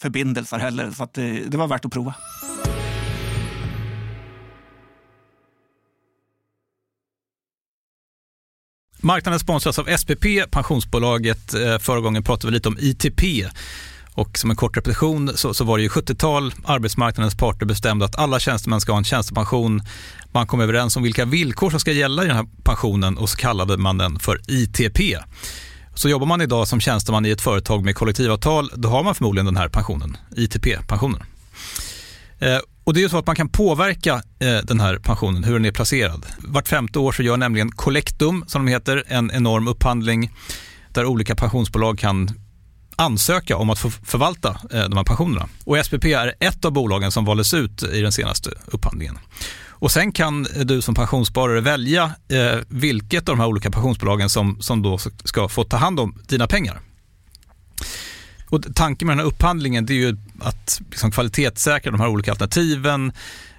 förbindelser 0.00 0.58
heller. 0.58 0.90
Så 0.90 1.08
det, 1.12 1.30
eh, 1.30 1.46
det 1.48 1.56
var 1.56 1.66
värt 1.66 1.84
att 1.84 1.92
prova. 1.92 2.14
Marknaden 9.02 9.40
sponsras 9.40 9.78
av 9.78 9.96
SPP, 9.98 10.24
pensionsbolaget. 10.50 11.54
Eh, 11.54 11.78
förra 11.78 12.00
gången 12.00 12.22
pratade 12.22 12.46
vi 12.46 12.54
lite 12.54 12.68
om 12.68 12.76
ITP. 12.80 13.48
Och 14.14 14.38
som 14.38 14.50
en 14.50 14.56
kort 14.56 14.76
repetition 14.76 15.30
så, 15.34 15.54
så 15.54 15.64
var 15.64 15.78
det 15.78 15.82
ju 15.82 15.88
70-tal, 15.88 16.54
arbetsmarknadens 16.64 17.36
parter 17.36 17.66
bestämde 17.66 18.04
att 18.04 18.16
alla 18.18 18.40
tjänstemän 18.40 18.80
ska 18.80 18.92
ha 18.92 18.98
en 18.98 19.04
tjänstepension. 19.04 19.82
Man 20.32 20.46
kom 20.46 20.60
överens 20.60 20.96
om 20.96 21.02
vilka 21.02 21.24
villkor 21.24 21.70
som 21.70 21.80
ska 21.80 21.92
gälla 21.92 22.24
i 22.24 22.26
den 22.26 22.36
här 22.36 22.46
pensionen 22.64 23.18
och 23.18 23.28
så 23.28 23.36
kallade 23.36 23.76
man 23.76 23.98
den 23.98 24.18
för 24.18 24.40
ITP. 24.48 25.00
Så 25.94 26.08
jobbar 26.08 26.26
man 26.26 26.40
idag 26.40 26.68
som 26.68 26.80
tjänsteman 26.80 27.26
i 27.26 27.30
ett 27.30 27.40
företag 27.40 27.84
med 27.84 27.96
kollektivavtal, 27.96 28.70
då 28.74 28.88
har 28.88 29.02
man 29.02 29.14
förmodligen 29.14 29.46
den 29.46 29.56
här 29.56 29.68
pensionen, 29.68 30.16
ITP-pensionen. 30.36 31.22
Eh, 32.38 32.58
och 32.84 32.94
det 32.94 33.00
är 33.00 33.02
ju 33.02 33.08
så 33.08 33.18
att 33.18 33.26
man 33.26 33.36
kan 33.36 33.48
påverka 33.48 34.22
eh, 34.38 34.58
den 34.64 34.80
här 34.80 34.98
pensionen, 34.98 35.44
hur 35.44 35.52
den 35.52 35.64
är 35.64 35.72
placerad. 35.72 36.26
Vart 36.38 36.68
femte 36.68 36.98
år 36.98 37.12
så 37.12 37.22
gör 37.22 37.36
nämligen 37.36 37.70
Collectum, 37.72 38.44
som 38.46 38.64
de 38.64 38.72
heter, 38.72 39.04
en 39.06 39.30
enorm 39.30 39.68
upphandling 39.68 40.30
där 40.92 41.04
olika 41.04 41.34
pensionsbolag 41.34 41.98
kan 41.98 42.30
ansöka 42.96 43.56
om 43.56 43.70
att 43.70 43.78
få 43.78 43.90
förvalta 43.90 44.48
eh, 44.48 44.84
de 44.84 44.96
här 44.96 45.04
pensionerna. 45.04 45.48
Och 45.64 45.86
SPP 45.86 46.04
är 46.04 46.34
ett 46.40 46.64
av 46.64 46.72
bolagen 46.72 47.12
som 47.12 47.24
valdes 47.24 47.54
ut 47.54 47.82
i 47.82 48.00
den 48.00 48.12
senaste 48.12 48.50
upphandlingen. 48.66 49.18
Och 49.80 49.92
sen 49.92 50.12
kan 50.12 50.42
du 50.42 50.82
som 50.82 50.94
pensionssparare 50.94 51.60
välja 51.60 52.12
eh, 52.28 52.58
vilket 52.68 53.28
av 53.28 53.36
de 53.36 53.40
här 53.40 53.48
olika 53.48 53.70
pensionsbolagen 53.70 54.30
som, 54.30 54.60
som 54.60 54.82
då 54.82 54.98
ska 55.24 55.48
få 55.48 55.64
ta 55.64 55.76
hand 55.76 56.00
om 56.00 56.22
dina 56.28 56.46
pengar. 56.46 56.80
Och 58.48 58.74
tanken 58.74 59.06
med 59.06 59.16
den 59.16 59.18
här 59.18 59.26
upphandlingen 59.26 59.86
det 59.86 59.92
är 59.92 59.96
ju 59.96 60.16
att 60.40 60.80
liksom 60.90 61.10
kvalitetssäkra 61.10 61.92
de 61.92 62.00
här 62.00 62.08
olika 62.08 62.30
alternativen 62.30 63.12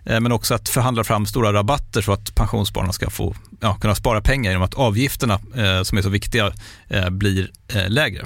eh, 0.05 0.19
men 0.19 0.31
också 0.31 0.53
att 0.53 0.69
förhandla 0.69 1.03
fram 1.03 1.25
stora 1.25 1.53
rabatter 1.53 2.01
så 2.01 2.13
att 2.13 2.35
pensionsspararna 2.35 2.93
ska 2.93 3.09
få 3.09 3.35
ja, 3.59 3.73
kunna 3.73 3.95
spara 3.95 4.21
pengar 4.21 4.51
genom 4.51 4.65
att 4.65 4.73
avgifterna 4.73 5.33
eh, 5.33 5.83
som 5.83 5.97
är 5.97 6.01
så 6.01 6.09
viktiga 6.09 6.53
eh, 6.87 7.09
blir 7.09 7.51
eh, 7.67 7.89
lägre. 7.89 8.25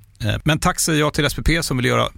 Eh, 0.25 0.35
men 0.43 0.59
tack 0.59 0.79
säger 0.79 0.99
jag 0.99 1.13
till 1.13 1.29
SPP 1.29 1.49
som 1.61 1.77
vill 1.77 1.85
göra 1.85 2.09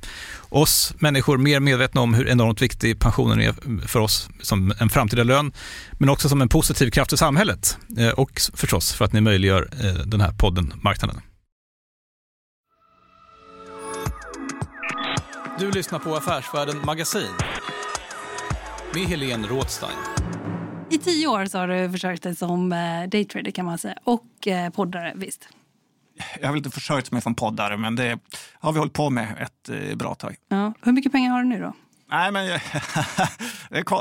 oss 0.50 0.94
människor 1.00 1.38
mer 1.38 1.60
medvetna 1.60 2.02
om 2.02 2.14
hur 2.14 2.28
enormt 2.28 2.62
viktig 2.62 3.00
pensionen 3.00 3.42
är 3.42 3.54
för 3.88 4.00
oss 4.00 4.30
som 4.42 4.74
en 4.80 4.90
framtida 4.90 5.24
lön, 5.24 5.52
men 6.00 6.10
också 6.10 6.30
som 6.30 6.42
en 6.42 6.50
positiv 6.50 6.90
kraft 6.90 7.14
i 7.14 7.18
samhället 7.18 7.78
eh, 7.98 8.10
och 8.10 8.42
förstås 8.54 8.94
för 8.94 9.06
att 9.06 9.14
ni 9.14 9.22
möjliggör 9.22 9.70
eh, 9.84 9.94
den 9.94 10.22
här 10.22 10.32
podden 10.32 10.74
Marknaden. 10.82 11.22
Du 15.60 15.72
lyssnar 15.72 16.00
på 16.00 16.16
Affärsvärlden 16.16 16.82
Magasin 16.86 17.32
med 18.94 19.04
Helene 19.04 19.48
Rådstein. 19.48 19.98
I 20.90 20.98
tio 20.98 21.28
år 21.28 21.46
så 21.46 21.58
har 21.58 21.68
du 21.68 21.92
försökt 21.92 22.24
dig 22.24 22.36
som 22.36 22.70
daytrader 23.12 23.52
kan 23.52 23.66
man 23.66 23.78
säga 23.78 23.96
och 24.04 24.48
poddare, 24.74 25.14
visst? 25.16 25.50
Jag 26.40 26.48
har 26.48 26.54
väl 26.54 26.58
inte 26.58 26.70
försörjt 26.70 27.12
mig 27.12 27.22
som 27.22 27.36
poddare, 27.36 27.78
men 27.78 27.96
det 27.96 28.20
har 28.54 28.74
vi 28.74 28.80
hållit 28.80 28.94
på 28.94 29.10
med 29.10 29.28
ett 29.40 29.70
eh, 29.70 29.96
bra 29.96 30.16
tag. 30.16 30.36
Ja. 30.48 30.74
Hur 30.82 30.92
mycket 30.92 31.12
pengar 31.12 31.32
har 31.32 31.44
du 31.44 31.50
nu 31.50 31.60
då? 31.60 31.74
Nej, 32.14 32.32
men 32.32 32.46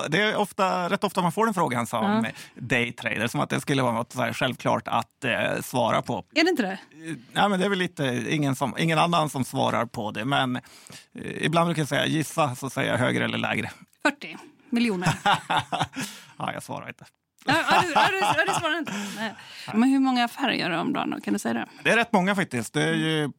det 0.09 0.21
är 0.21 0.37
ofta, 0.37 0.91
rätt 0.91 1.05
ofta 1.05 1.23
man 1.23 1.33
får 1.33 1.45
den 1.45 1.55
frågan 1.55 1.87
som 1.87 2.25
ja. 2.25 2.31
daytrader, 2.55 3.27
som 3.27 3.41
att 3.41 3.51
det 3.51 3.61
skulle 3.61 3.83
vara 3.83 3.93
något 3.93 4.15
självklart 4.33 4.89
att 4.89 5.25
eh, 5.25 5.61
svara 5.63 6.03
på. 6.03 6.25
Är 6.35 6.45
det 6.45 6.51
inte 6.51 6.63
det? 6.63 6.73
Eh, 6.73 7.17
nej, 7.33 7.49
men 7.49 7.61
det 7.61 7.65
är 7.65 7.69
väl 7.69 7.79
lite 7.79 8.27
ingen, 8.29 8.57
som, 8.57 8.75
ingen 8.79 8.99
annan 8.99 9.31
som 9.31 9.45
svarar 9.45 9.87
på 9.87 10.11
det, 10.11 10.25
men 10.25 10.57
eh, 10.57 10.63
ibland 11.15 11.67
brukar 11.67 11.83
jag 11.83 11.89
säga 11.89 12.07
gissa, 12.07 12.55
så 12.55 12.71
säger 12.71 12.91
jag 12.93 12.99
högre 12.99 13.25
eller 13.25 13.39
lägre. 13.39 13.71
40 14.03 14.37
miljoner. 14.71 15.15
ja, 16.39 16.53
jag 16.53 16.63
svarar 16.63 16.89
inte. 16.89 17.05
Ja, 17.45 17.83
du, 17.83 17.89
du 18.47 18.53
svarar 18.61 18.79
inte? 18.79 18.93
Nej. 19.17 19.35
Men 19.75 19.89
hur 19.89 19.99
många 19.99 20.25
affärer 20.25 20.53
gör 20.53 20.71
du 20.71 20.77
om 20.77 20.93
dagen? 20.93 21.11
Då? 21.11 21.21
Kan 21.21 21.33
du 21.33 21.39
säga 21.39 21.55
det? 21.55 21.67
Det 21.83 21.91
är 21.91 21.97
rätt 21.97 22.13
många 22.13 22.35
faktiskt. 22.35 22.73
Det 22.73 22.83
är 22.83 22.95
ju, 22.95 23.31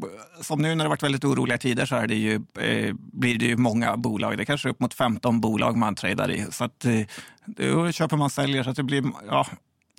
som 0.41 0.62
nu 0.62 0.75
när 0.75 0.86
det 0.86 0.89
varit 0.89 1.03
väldigt 1.03 1.24
oroliga 1.24 1.57
tider 1.57 1.86
så 1.86 1.95
är 1.95 2.07
det 2.07 2.15
ju, 2.15 2.36
eh, 2.36 2.95
blir 2.95 3.39
det 3.39 3.45
ju 3.45 3.57
många 3.57 3.98
bolag. 3.98 4.38
Det 4.38 4.43
är 4.43 4.45
kanske 4.45 4.69
upp 4.69 4.79
mot 4.79 4.93
15 4.93 5.41
bolag 5.41 5.77
man 5.77 5.95
tradar 5.95 6.31
i. 6.31 6.45
Så 6.51 6.63
att, 6.63 6.86
eh, 6.86 7.01
då 7.45 7.91
köper 7.91 8.17
man 8.17 8.29
säljer 8.29 8.63
så 8.63 8.69
att 8.69 8.75
det 8.75 8.83
blir 8.83 9.03
ja, 9.27 9.48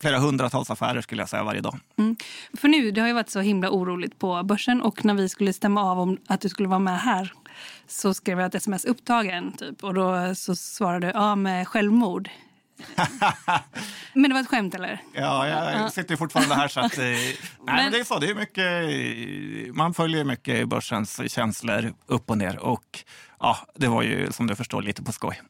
flera 0.00 0.18
hundratals 0.18 0.70
affärer 0.70 1.00
skulle 1.00 1.23
jag 1.23 1.28
säga 1.28 1.44
varje 1.44 1.61
dag. 1.61 1.78
Mm. 1.99 2.16
För 2.61 2.68
nu, 2.68 2.90
det 2.90 3.00
har 3.00 3.08
ju 3.08 3.14
varit 3.14 3.30
så 3.30 3.40
himla 3.40 3.70
oroligt 3.70 4.18
på 4.18 4.42
börsen 4.42 4.82
och 4.82 5.04
när 5.04 5.14
vi 5.14 5.28
skulle 5.28 5.52
stämma 5.52 5.82
av 5.82 6.00
om 6.00 6.18
att 6.26 6.40
du 6.40 6.49
skulle 6.49 6.68
vara 6.68 6.78
med 6.78 7.00
här 7.00 7.32
så 7.87 8.14
skrev 8.14 8.38
jag 8.38 8.46
ett 8.46 8.54
sms 8.54 8.84
upptagen 8.84 9.52
typ 9.52 9.84
och 9.84 9.94
då 9.94 10.34
så 10.34 10.56
svarade 10.56 11.06
du 11.06 11.12
ja 11.14 11.37
med 11.37 11.68
självmord. 11.68 12.28
men 14.12 14.23
det 14.23 14.35
var 14.35 14.40
ett 14.40 14.49
skämt 14.49 14.75
eller? 14.75 15.02
Ja, 15.12 15.49
jag 15.49 15.93
sitter 15.93 16.16
fortfarande 16.16 16.54
här 16.54 16.69
så 16.69 16.81
att... 16.81 16.99
Eh, 16.99 17.04
nej, 17.04 17.37
men... 17.64 17.76
men... 17.76 17.93
det 17.93 17.99
är 17.99 18.04
så. 18.04 18.19
Det 18.19 18.31
är 18.31 18.35
mycket, 18.35 19.76
man 19.76 19.95
följer 19.95 20.25
mycket 20.25 20.69
börsens 20.69 21.33
känslor 21.33 21.95
upp 22.07 22.31
och 22.31 22.38
ner. 22.38 22.59
Och 22.59 23.04
ja, 23.40 23.59
det 23.75 23.88
var 23.88 24.02
ju 24.02 24.33
som 24.33 24.47
du 24.47 24.54
förstår 24.57 24.83
lite 24.83 25.02
på 25.02 25.12
skoj. 25.12 25.43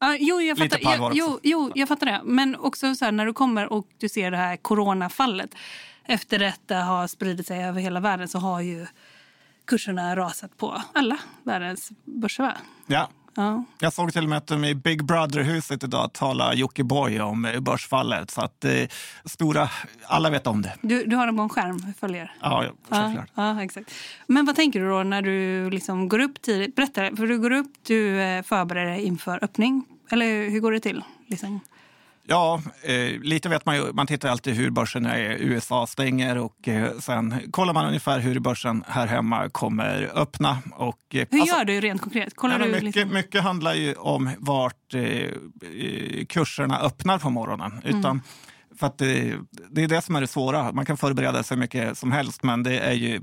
Ah, 0.00 0.16
jo, 0.18 0.40
jag 0.40 0.58
fattar, 0.58 0.78
jag, 0.82 1.12
jo, 1.14 1.40
jo, 1.42 1.72
jag 1.74 1.88
fattar 1.88 2.06
det. 2.06 2.20
Men 2.24 2.56
också 2.56 2.94
så 2.94 3.04
här, 3.04 3.12
när 3.12 3.26
du 3.26 3.32
kommer 3.32 3.72
och 3.72 3.86
du 3.98 4.08
ser 4.08 4.30
det 4.30 4.36
här 4.36 4.56
coronafallet. 4.56 5.54
Efter 6.04 6.38
detta 6.38 6.76
har 6.76 7.06
spridit 7.06 7.46
sig 7.46 7.64
över 7.64 7.80
hela 7.80 8.00
världen 8.00 8.28
så 8.28 8.38
har 8.38 8.60
ju 8.60 8.86
kurserna 9.64 10.16
rasat 10.16 10.56
på 10.56 10.82
alla 10.92 11.18
världens 11.42 11.90
börser. 12.04 12.56
Ja, 12.86 13.08
Ja. 13.34 13.64
Jag 13.78 13.92
såg 13.92 14.12
till 14.12 14.22
och 14.22 14.28
med 14.28 14.38
att 14.38 14.46
de 14.46 14.64
i 14.64 14.74
Big 14.74 15.04
Brother-huset 15.04 15.84
idag 15.84 16.12
talar 16.12 16.54
Jockiboi 16.54 17.20
om 17.20 17.52
börsfallet. 17.60 18.30
Så 18.30 18.40
att 18.40 18.64
eh, 18.64 18.72
stora, 19.24 19.68
alla 20.06 20.30
vet 20.30 20.46
om 20.46 20.62
det. 20.62 20.72
Du, 20.80 21.04
du 21.04 21.16
har 21.16 21.26
dem 21.26 21.36
på 21.36 21.42
en 21.42 21.48
skärm, 21.48 21.92
följer? 22.00 22.32
Ja, 22.40 22.64
självklart. 22.88 23.30
Ja, 23.34 23.54
ja, 23.54 23.62
exakt. 23.62 23.90
Men 24.26 24.46
vad 24.46 24.56
tänker 24.56 24.80
du 24.80 24.88
då 24.88 25.02
när 25.02 25.22
du 25.22 25.70
liksom 25.70 26.08
går 26.08 26.18
upp 26.18 26.42
tidigt? 26.42 26.74
Berätta, 26.74 27.16
för 27.16 27.26
du 27.26 27.38
går 27.38 27.52
upp, 27.52 27.72
du 27.86 28.20
eh, 28.20 28.42
förbereder 28.42 28.90
dig 28.90 29.02
inför 29.02 29.44
öppning. 29.44 29.84
Eller 30.10 30.50
hur 30.50 30.60
går 30.60 30.72
det 30.72 30.80
till? 30.80 31.04
Liksom? 31.26 31.60
Ja, 32.26 32.62
eh, 32.82 33.20
lite 33.20 33.48
vet 33.48 33.66
man 33.66 33.76
ju. 33.76 33.92
Man 33.92 34.06
tittar 34.06 34.28
alltid 34.28 34.54
hur 34.54 34.70
börsen 34.70 35.06
är. 35.06 35.30
USA 35.30 35.86
stänger 35.86 36.38
och 36.38 36.68
eh, 36.68 36.98
sen 36.98 37.34
kollar 37.50 37.72
man 37.72 37.86
ungefär 37.86 38.20
hur 38.20 38.40
börsen 38.40 38.84
här 38.88 39.06
hemma 39.06 39.48
kommer 39.48 40.10
öppna. 40.14 40.58
Och, 40.72 40.98
eh, 41.14 41.26
hur 41.30 41.40
alltså, 41.40 41.56
gör 41.56 41.64
du 41.64 41.80
rent 41.80 42.00
konkret? 42.00 42.36
Kollar 42.36 42.58
ja, 42.58 42.64
du 42.64 42.70
mycket, 42.70 42.82
liksom? 42.82 43.12
mycket 43.14 43.42
handlar 43.42 43.74
ju 43.74 43.94
om 43.94 44.30
vart 44.38 44.94
eh, 44.94 45.30
kurserna 46.28 46.78
öppnar 46.78 47.18
på 47.18 47.30
morgonen. 47.30 47.80
Mm. 47.84 48.20
För 48.76 48.86
att 48.86 48.98
det, 48.98 49.38
det, 49.70 49.82
är 49.82 49.88
det 49.88 50.02
som 50.02 50.16
är 50.16 50.20
det 50.20 50.26
svåra. 50.26 50.72
Man 50.72 50.84
kan 50.84 50.96
förbereda 50.96 51.42
sig 51.42 51.56
mycket 51.56 51.98
som 51.98 52.12
helst, 52.12 52.42
men 52.42 52.62
det 52.62 52.78
är 52.78 52.92
ju 52.92 53.20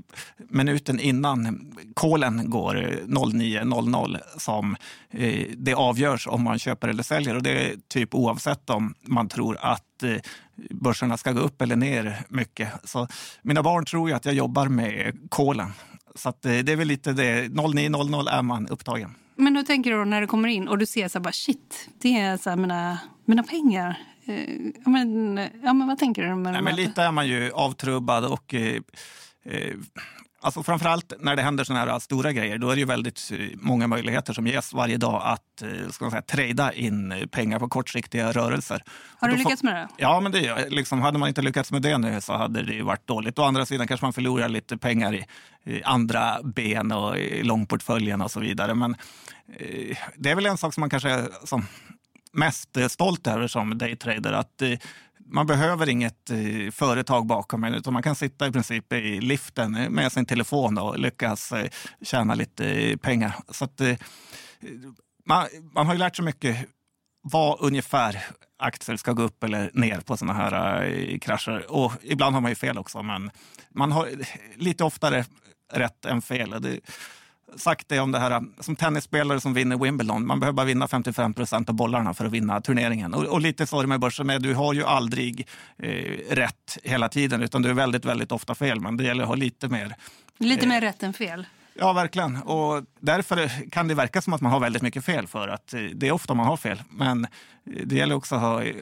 minuten 0.48 1.00
innan 1.00 1.72
kolen 1.94 2.50
går 2.50 2.74
09.00 2.74 4.18
som 4.38 4.76
eh, 5.10 5.46
det 5.56 5.74
avgörs 5.74 6.26
om 6.26 6.42
man 6.42 6.58
köper 6.58 6.88
eller 6.88 7.02
säljer. 7.02 7.36
Och 7.36 7.42
det 7.42 7.50
är 7.50 7.76
typ 7.88 8.14
oavsett 8.14 8.70
om 8.70 8.94
man 9.02 9.28
tror 9.28 9.58
att 9.60 10.02
eh, 10.02 10.16
börserna 10.70 11.16
ska 11.16 11.32
gå 11.32 11.40
upp 11.40 11.62
eller 11.62 11.76
ner 11.76 12.16
mycket. 12.28 12.68
Så 12.84 13.08
mina 13.42 13.62
barn 13.62 13.84
tror 13.84 14.08
ju 14.08 14.16
att 14.16 14.24
jag 14.24 14.34
jobbar 14.34 14.68
med 14.68 15.18
kolen. 15.28 15.72
Så 16.14 16.28
att, 16.28 16.44
eh, 16.44 16.58
det 16.58 16.72
är 16.72 16.76
väl 16.76 16.88
lite 16.88 17.12
det. 17.12 17.48
09.00 17.48 18.28
är 18.28 18.42
man 18.42 18.66
upptagen. 18.68 19.14
Men 19.36 19.56
hur 19.56 19.62
tänker 19.62 19.90
du 19.90 20.04
när 20.04 20.20
du 20.20 20.26
kommer 20.26 20.48
in 20.48 20.68
och 20.68 20.78
du 20.78 20.86
ser 20.86 21.08
så 21.08 21.18
här 21.18 21.24
bara 21.24 21.32
shit, 21.32 21.88
det 21.98 22.20
är 22.20 22.36
så 22.36 22.56
mina, 22.56 22.98
mina 23.24 23.42
pengar. 23.42 23.98
Eh, 24.30 24.72
ja, 24.84 24.90
men, 24.90 25.36
ja, 25.62 25.72
men 25.72 25.86
vad 25.86 25.98
tänker 25.98 26.22
du? 26.22 26.34
Med 26.34 26.52
Nej, 26.52 26.62
men 26.62 26.76
lite 26.76 27.02
är 27.02 27.12
man 27.12 27.26
ju 27.26 27.52
avtrubbad 27.52 28.24
och 28.24 28.54
eh, 28.54 28.80
eh, 29.44 29.74
Alltså 30.42 30.62
framförallt 30.62 31.12
när 31.20 31.36
det 31.36 31.42
händer 31.42 31.64
sådana 31.64 31.92
här 31.92 31.98
stora 31.98 32.32
grejer, 32.32 32.58
då 32.58 32.70
är 32.70 32.74
det 32.74 32.80
ju 32.80 32.86
väldigt 32.86 33.30
eh, 33.32 33.38
många 33.54 33.86
möjligheter 33.86 34.32
som 34.32 34.46
ges 34.46 34.72
varje 34.72 34.96
dag 34.96 35.22
att 35.24 35.62
eh, 35.62 35.88
ska 35.90 36.04
man 36.04 36.10
säga, 36.10 36.22
trada 36.22 36.72
in 36.72 37.28
pengar 37.30 37.58
på 37.58 37.68
kortsiktiga 37.68 38.32
rörelser. 38.32 38.82
Har 39.18 39.28
du 39.28 39.36
lyckats 39.36 39.62
med 39.62 39.74
det? 39.74 39.88
Ja, 39.96 40.20
men 40.20 40.32
det, 40.32 40.70
liksom, 40.70 41.00
hade 41.00 41.18
man 41.18 41.28
inte 41.28 41.42
lyckats 41.42 41.72
med 41.72 41.82
det 41.82 41.98
nu 41.98 42.20
så 42.20 42.32
hade 42.32 42.62
det 42.62 42.72
ju 42.72 42.82
varit 42.82 43.06
dåligt. 43.06 43.38
Å 43.38 43.42
andra 43.42 43.66
sidan 43.66 43.86
kanske 43.86 44.06
man 44.06 44.12
förlorar 44.12 44.48
lite 44.48 44.76
pengar 44.76 45.14
i, 45.14 45.24
i 45.64 45.82
andra 45.82 46.42
ben 46.42 46.92
och 46.92 47.18
i 47.18 47.42
långportföljen 47.42 48.20
och 48.20 48.30
så 48.30 48.40
vidare. 48.40 48.74
Men 48.74 48.96
eh, 49.58 49.96
det 50.16 50.30
är 50.30 50.34
väl 50.34 50.46
en 50.46 50.58
sak 50.58 50.74
som 50.74 50.80
man 50.80 50.90
kanske 50.90 51.24
som 51.44 51.66
mest 52.32 52.76
stolt 52.88 53.26
över 53.26 53.46
som 53.46 53.78
daytrader. 53.78 54.32
Att 54.32 54.62
eh, 54.62 54.78
man 55.26 55.46
behöver 55.46 55.88
inget 55.88 56.30
eh, 56.30 56.70
företag 56.72 57.26
bakom 57.26 57.64
en 57.64 57.74
utan 57.74 57.92
man 57.92 58.02
kan 58.02 58.14
sitta 58.14 58.46
i 58.46 58.52
princip 58.52 58.92
i 58.92 59.20
liften 59.20 59.76
eh, 59.76 59.90
med 59.90 60.12
sin 60.12 60.26
telefon 60.26 60.78
och 60.78 60.98
lyckas 60.98 61.52
tjäna 62.02 62.34
lite 62.34 62.96
pengar. 63.02 63.34
Så 63.48 63.64
att, 63.64 63.80
man, 65.26 65.46
man 65.74 65.86
har 65.86 65.94
ju 65.94 65.98
lärt 65.98 66.16
sig 66.16 66.24
mycket 66.24 66.66
vad 67.22 67.60
ungefär 67.60 68.24
aktier 68.58 68.96
ska 68.96 69.12
gå 69.12 69.22
upp 69.22 69.44
eller 69.44 69.70
ner 69.74 70.00
på 70.00 70.16
sådana 70.16 70.38
här 70.38 71.18
krascher. 71.18 71.72
Och 71.72 71.92
ibland 72.02 72.34
har 72.34 72.40
man 72.40 72.50
ju 72.50 72.54
fel 72.54 72.78
också, 72.78 73.02
men 73.02 73.30
man 73.70 73.92
har 73.92 74.08
lite 74.56 74.84
oftare 74.84 75.24
rätt 75.72 76.04
än 76.04 76.22
fel. 76.22 76.50
Det, 76.62 76.80
sagt 77.56 77.88
det 77.88 78.00
om 78.00 78.12
det 78.12 78.18
här 78.18 78.44
som 78.60 78.76
tennisspelare 78.76 79.40
som 79.40 79.54
vinner 79.54 79.76
Wimbledon. 79.76 80.26
Man 80.26 80.40
behöver 80.40 80.56
bara 80.56 80.66
vinna 80.66 80.88
55 80.88 81.34
procent 81.34 81.68
av 81.68 81.74
bollarna 81.74 82.14
för 82.14 82.24
att 82.24 82.32
vinna 82.32 82.60
turneringen. 82.60 83.14
Och, 83.14 83.24
och 83.24 83.40
lite 83.40 83.66
så 83.66 83.78
är 83.78 83.82
det 83.82 83.88
med 83.88 84.00
börsen. 84.00 84.26
med. 84.26 84.42
Du 84.42 84.54
har 84.54 84.74
ju 84.74 84.84
aldrig 84.84 85.48
eh, 85.78 85.90
rätt 86.30 86.78
hela 86.84 87.08
tiden, 87.08 87.42
utan 87.42 87.62
du 87.62 87.70
är 87.70 87.74
väldigt, 87.74 88.04
väldigt 88.04 88.32
ofta 88.32 88.54
fel. 88.54 88.80
Men 88.80 88.96
det 88.96 89.04
gäller 89.04 89.22
att 89.22 89.28
ha 89.28 89.34
lite 89.34 89.68
mer 89.68 89.94
Lite 90.38 90.62
Eh. 90.64 90.68
mer 90.68 90.80
rätt 90.80 91.02
än 91.02 91.12
fel. 91.12 91.46
Ja, 91.74 91.92
verkligen. 91.92 92.36
Och 92.36 92.84
därför 93.00 93.70
kan 93.70 93.88
det 93.88 93.94
verka 93.94 94.22
som 94.22 94.32
att 94.32 94.40
man 94.40 94.52
har 94.52 94.60
väldigt 94.60 94.82
mycket 94.82 95.04
fel 95.04 95.26
för 95.26 95.48
att 95.48 95.74
eh, 95.74 95.80
det 95.94 96.08
är 96.08 96.12
ofta 96.12 96.34
man 96.34 96.46
har 96.46 96.56
fel. 96.56 96.82
Men 96.90 97.24
eh, 97.24 97.28
det 97.86 97.94
gäller 97.94 98.14
också 98.14 98.34
att 98.34 98.40
ha, 98.40 98.62
eh, 98.62 98.74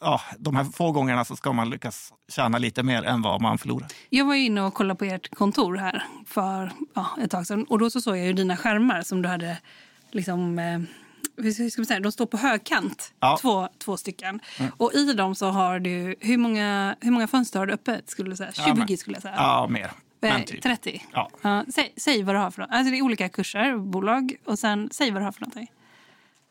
ja, 0.00 0.20
de 0.38 0.56
här 0.56 0.64
få 0.64 0.92
gångerna 0.92 1.24
så 1.24 1.36
ska 1.36 1.52
man 1.52 1.70
lyckas 1.70 2.12
tjäna 2.28 2.58
lite 2.58 2.82
mer 2.82 3.02
än 3.02 3.22
vad 3.22 3.42
man 3.42 3.58
förlorar. 3.58 3.88
Jag 4.10 4.24
var 4.24 4.34
ju 4.34 4.44
inne 4.44 4.62
och 4.62 4.74
kollade 4.74 4.98
på 4.98 5.04
ert 5.04 5.34
kontor 5.34 5.76
här 5.76 6.04
för 6.26 6.72
ja, 6.94 7.06
ett 7.22 7.30
tag 7.30 7.46
sedan. 7.46 7.64
Och 7.64 7.78
då 7.78 7.90
så 7.90 8.00
såg 8.00 8.16
jag 8.16 8.26
ju 8.26 8.32
dina 8.32 8.56
skärmar 8.56 9.02
som 9.02 9.22
du 9.22 9.28
hade 9.28 9.58
liksom... 10.10 10.58
Eh, 10.58 10.80
hur 11.36 11.70
ska 11.70 11.80
man 11.80 11.86
säga? 11.86 12.00
De 12.00 12.12
står 12.12 12.26
på 12.26 12.36
högkant, 12.36 13.12
Ja. 13.20 13.38
två, 13.40 13.68
två 13.78 13.96
stycken. 13.96 14.40
Mm. 14.58 14.72
Och 14.76 14.94
i 14.94 15.12
dem 15.12 15.34
så 15.34 15.46
har 15.50 15.78
du... 15.80 16.14
Hur 16.20 16.36
många, 16.38 16.96
hur 17.00 17.10
många 17.10 17.26
fönster 17.28 17.58
har 17.58 17.66
du 17.66 17.72
öppet? 17.72 18.10
Skulle 18.10 18.30
du 18.30 18.36
säga? 18.36 18.52
20 18.52 18.84
Ja, 18.88 18.96
skulle 18.96 19.16
jag 19.16 19.22
säga. 19.22 19.34
Ja, 19.36 19.66
mer. 19.70 19.84
Eh, 19.84 19.90
Men 20.20 20.44
typ. 20.44 20.62
30? 20.62 21.04
Ja. 21.12 21.30
Ja, 21.42 21.64
säg, 21.74 21.92
säg 21.96 22.22
vad 22.22 22.34
du 22.34 22.38
har 22.38 22.50
för 22.50 22.62
något. 22.62 22.70
Alltså 22.72 22.90
det 22.90 22.98
är 22.98 23.02
olika 23.02 23.28
kurser, 23.28 23.76
bolag. 23.76 24.34
Och 24.44 24.58
sen 24.58 24.88
säg 24.92 25.10
vad 25.10 25.22
du 25.22 25.24
har 25.24 25.32
för 25.32 25.40
någonting. 25.40 25.70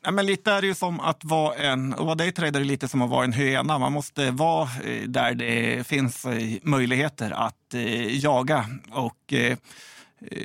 Ja, 0.07 0.11
men 0.11 0.25
lite 0.25 0.51
är 0.51 0.61
det 0.61 0.67
ju 0.67 0.75
som 0.75 0.99
att 0.99 1.25
vara 1.25 1.55
en, 1.55 1.93
och 1.93 2.05
vara 2.05 2.15
daytrader 2.15 2.59
är 2.59 2.65
lite 2.65 2.87
som 2.87 3.01
att 3.01 3.09
vara 3.09 3.23
en 3.23 3.33
hyena. 3.33 3.77
Man 3.77 3.91
måste 3.91 4.31
vara 4.31 4.69
eh, 4.83 5.03
där 5.07 5.33
det 5.33 5.87
finns 5.87 6.25
eh, 6.25 6.57
möjligheter 6.61 7.31
att 7.31 7.73
eh, 7.73 8.17
jaga. 8.17 8.65
Och 8.91 9.33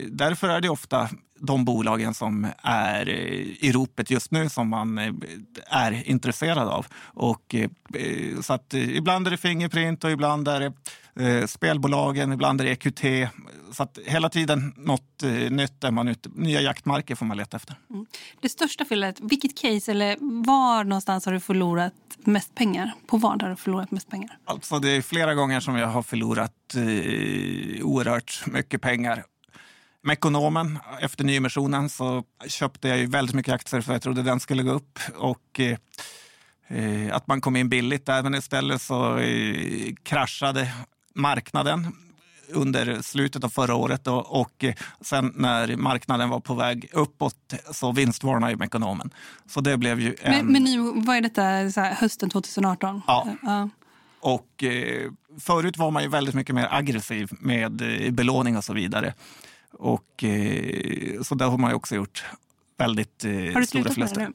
därför 0.07 0.49
är 0.49 0.61
det 0.61 0.69
ofta 0.69 1.09
de 1.41 1.65
bolagen 1.65 2.15
som 2.15 2.47
är 2.63 3.09
i 3.09 3.73
ropet 3.73 4.11
just 4.11 4.31
nu 4.31 4.49
som 4.49 4.69
man 4.69 4.99
är 5.67 6.09
intresserad 6.09 6.69
av. 6.69 6.87
Och, 7.05 7.55
så 8.41 8.53
att, 8.53 8.75
ibland 8.75 9.27
är 9.27 9.31
det 9.31 9.37
Fingerprint 9.37 10.05
och 10.05 10.11
ibland 10.11 10.49
är 10.49 10.73
det 11.15 11.49
spelbolagen, 11.49 12.33
ibland 12.33 12.61
är 12.61 12.65
det 12.65 12.71
EQT. 12.71 13.33
Så 13.73 13.83
att 13.83 13.99
hela 14.07 14.29
tiden 14.29 14.75
något 14.77 15.23
eh, 15.23 15.31
nytt 15.31 15.85
är 15.85 15.91
man 15.91 16.09
ute, 16.09 16.29
nya 16.35 16.61
jaktmarker 16.61 17.15
får 17.15 17.27
man 17.27 17.37
leta 17.37 17.57
efter. 17.57 17.77
Det 18.41 18.49
största 18.49 18.85
felet, 18.85 19.21
vilket 19.21 19.59
case 19.59 19.91
eller 19.91 20.17
var 20.47 20.85
någonstans 20.85 21.27
har 21.27 21.33
du 21.33 21.41
förlorat 21.41 21.95
mest 22.25 22.55
pengar? 22.55 22.93
På 23.07 23.17
vad 23.17 23.43
har 23.43 23.51
du 23.51 23.57
förlorat 23.57 23.91
mest 23.91 24.11
pengar? 24.11 24.39
Alltså 24.45 24.79
det 24.79 24.91
är 24.91 25.03
flera 25.03 25.35
gånger 25.35 25.61
som 25.61 25.77
jag 25.77 25.87
har 25.87 26.03
förlorat 26.03 26.75
eh, 26.75 27.87
oerhört 27.87 28.47
mycket 28.47 28.83
pengar. 28.83 29.25
Med 30.03 30.13
ekonomen, 30.13 30.79
efter 31.01 31.25
nyemissionen, 31.25 31.89
så 31.89 32.25
köpte 32.47 32.89
jag 32.89 32.99
ju 32.99 33.07
väldigt 33.07 33.35
mycket 33.35 33.55
aktier 33.55 33.81
för 33.81 33.93
jag 33.93 34.03
trodde 34.03 34.23
den 34.23 34.41
skulle 34.41 34.63
gå 34.63 34.71
upp. 34.71 34.99
Och 35.17 35.61
eh, 35.61 35.79
eh, 36.69 37.17
att 37.17 37.27
man 37.27 37.41
kom 37.41 37.57
in 37.57 37.69
billigt 37.69 38.07
där, 38.07 38.23
men 38.23 38.35
istället 38.35 38.83
så 38.83 39.19
eh, 39.19 39.95
kraschade 40.03 40.73
marknaden 41.15 41.93
under 42.53 43.03
slutet 43.03 43.45
av 43.45 43.49
förra 43.49 43.75
året 43.75 44.07
och, 44.07 44.41
och 44.41 44.65
eh, 44.65 44.75
sen 45.01 45.33
när 45.37 45.77
marknaden 45.77 46.31
var 46.31 46.41
på 46.41 46.55
väg 46.55 46.91
uppåt 46.93 47.55
så 47.71 47.93
vinstvarnade 47.93 48.53
ju 48.53 48.65
ekonomen. 48.65 49.11
Så 49.47 49.61
det 49.61 49.77
blev 49.77 50.01
ju 50.01 50.17
en... 50.21 50.33
Men, 50.33 50.47
men 50.47 50.63
ni, 50.63 50.93
vad 51.07 51.17
är 51.17 51.21
detta 51.21 51.43
här, 51.43 51.95
hösten 51.95 52.31
2018? 52.31 53.03
Ja. 53.07 53.29
Ja. 53.43 53.69
Och 54.21 54.65
eh, 54.65 55.11
förut 55.41 55.79
var 55.79 55.91
man 55.91 56.03
ju 56.03 56.09
väldigt 56.09 56.35
mycket 56.35 56.55
mer 56.55 56.69
aggressiv 56.71 57.31
med 57.41 58.05
eh, 58.05 58.11
belåning 58.11 58.57
och 58.57 58.65
så 58.65 58.73
vidare. 58.73 59.15
Och 59.73 60.25
eh, 60.25 61.23
så 61.23 61.35
där 61.35 61.47
har 61.47 61.59
man 61.59 61.71
ju 61.71 61.75
också 61.75 61.95
gjort 61.95 62.25
väldigt 62.79 63.25
eh, 63.25 63.63
stora 63.63 63.91
förluster. 63.91 64.21
nu? 64.21 64.33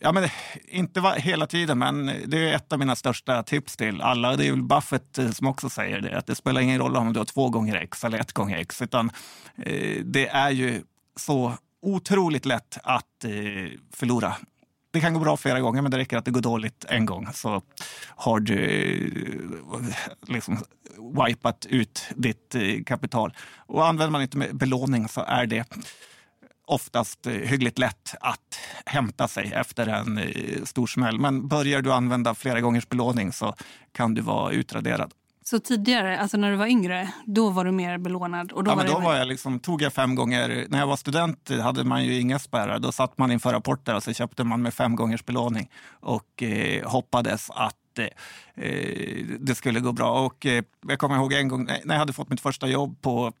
Ja, 0.00 0.12
men 0.12 0.28
inte 0.68 1.00
va- 1.00 1.14
hela 1.14 1.46
tiden, 1.46 1.78
men 1.78 2.06
det 2.26 2.50
är 2.50 2.54
ett 2.56 2.72
av 2.72 2.78
mina 2.78 2.96
största 2.96 3.42
tips 3.42 3.76
till 3.76 4.00
alla. 4.02 4.36
Det 4.36 4.46
är 4.46 4.50
väl 4.52 4.62
Buffett 4.62 5.18
eh, 5.18 5.30
som 5.30 5.46
också 5.46 5.68
säger 5.68 6.00
det, 6.00 6.18
att 6.18 6.26
det 6.26 6.34
spelar 6.34 6.60
ingen 6.60 6.78
roll 6.78 6.96
om 6.96 7.12
du 7.12 7.20
har 7.20 7.24
två 7.24 7.48
gånger 7.50 7.74
X 7.76 8.04
eller 8.04 8.18
ett 8.18 8.32
gånger 8.32 8.56
X, 8.58 8.82
utan 8.82 9.10
eh, 9.64 10.02
det 10.04 10.28
är 10.28 10.50
ju 10.50 10.82
så 11.16 11.54
otroligt 11.82 12.44
lätt 12.44 12.78
att 12.82 13.24
eh, 13.24 13.30
förlora. 13.92 14.36
Det 14.92 15.00
kan 15.00 15.14
gå 15.14 15.20
bra 15.20 15.36
flera 15.36 15.60
gånger, 15.60 15.82
men 15.82 15.90
det 15.90 15.98
räcker 15.98 16.16
att 16.16 16.24
det 16.24 16.30
går 16.30 16.40
dåligt 16.40 16.84
en 16.88 17.06
gång 17.06 17.28
så 17.34 17.62
har 18.08 18.40
du 18.40 18.64
eh, 18.64 19.80
liksom 20.28 20.58
wipat 21.26 21.66
ut 21.66 22.04
ditt 22.16 22.54
eh, 22.54 22.82
kapital. 22.86 23.34
Och 23.56 23.86
använder 23.86 24.10
man 24.12 24.22
inte 24.22 24.36
med 24.38 24.56
belåning 24.56 25.08
så 25.08 25.20
är 25.20 25.46
det 25.46 25.64
oftast 26.66 27.26
hyggligt 27.26 27.78
lätt 27.78 28.14
att 28.20 28.58
hämta 28.86 29.28
sig 29.28 29.52
efter 29.54 29.86
en 29.86 30.18
eh, 30.18 30.64
stor 30.64 30.86
smäll. 30.86 31.18
Men 31.18 31.48
börjar 31.48 31.82
du 31.82 31.92
använda 31.92 32.34
flera 32.34 32.60
gångers 32.60 32.88
belåning 32.88 33.32
så 33.32 33.54
kan 33.92 34.14
du 34.14 34.22
vara 34.22 34.52
utraderad. 34.52 35.12
Så 35.44 35.58
tidigare, 35.58 36.18
alltså 36.18 36.36
när 36.36 36.50
du 36.50 36.56
var 36.56 36.66
yngre, 36.66 37.12
då 37.26 37.50
var 37.50 37.64
du 37.64 37.72
mer 37.72 37.98
belånad? 37.98 38.52
Och 38.52 38.64
då 38.64 38.70
ja, 38.70 38.74
var 38.74 38.82
men 38.82 38.92
då 38.92 38.98
det... 38.98 39.04
var 39.04 39.16
jag 39.16 39.28
liksom, 39.28 39.60
tog 39.60 39.82
jag 39.82 39.92
fem 39.92 40.14
gånger. 40.14 40.66
När 40.68 40.78
jag 40.78 40.86
var 40.86 40.96
student 40.96 41.50
hade 41.62 41.84
man 41.84 42.04
ju 42.04 42.20
inga 42.20 42.38
spärrar. 42.38 42.78
Då 42.78 42.92
satt 42.92 43.18
man 43.18 43.30
inför 43.30 43.52
rapporter 43.52 43.94
och 43.94 44.02
så 44.02 44.12
köpte 44.12 44.44
man 44.44 44.62
med 44.62 44.74
fem 44.74 44.96
gångers 44.96 45.24
belåning 45.24 45.70
och 46.00 46.42
eh, 46.42 46.88
hoppades 46.88 47.50
att 47.50 47.98
eh, 47.98 48.04
eh, 48.64 49.24
det 49.40 49.54
skulle 49.54 49.80
gå 49.80 49.92
bra. 49.92 50.26
Och 50.26 50.46
eh, 50.46 50.64
jag 50.88 50.98
kommer 50.98 51.16
ihåg 51.16 51.32
en 51.32 51.48
gång 51.48 51.64
när 51.64 51.94
jag 51.94 51.98
hade 51.98 52.12
fått 52.12 52.30
mitt 52.30 52.40
första 52.40 52.66
jobb 52.66 53.02
på 53.02 53.32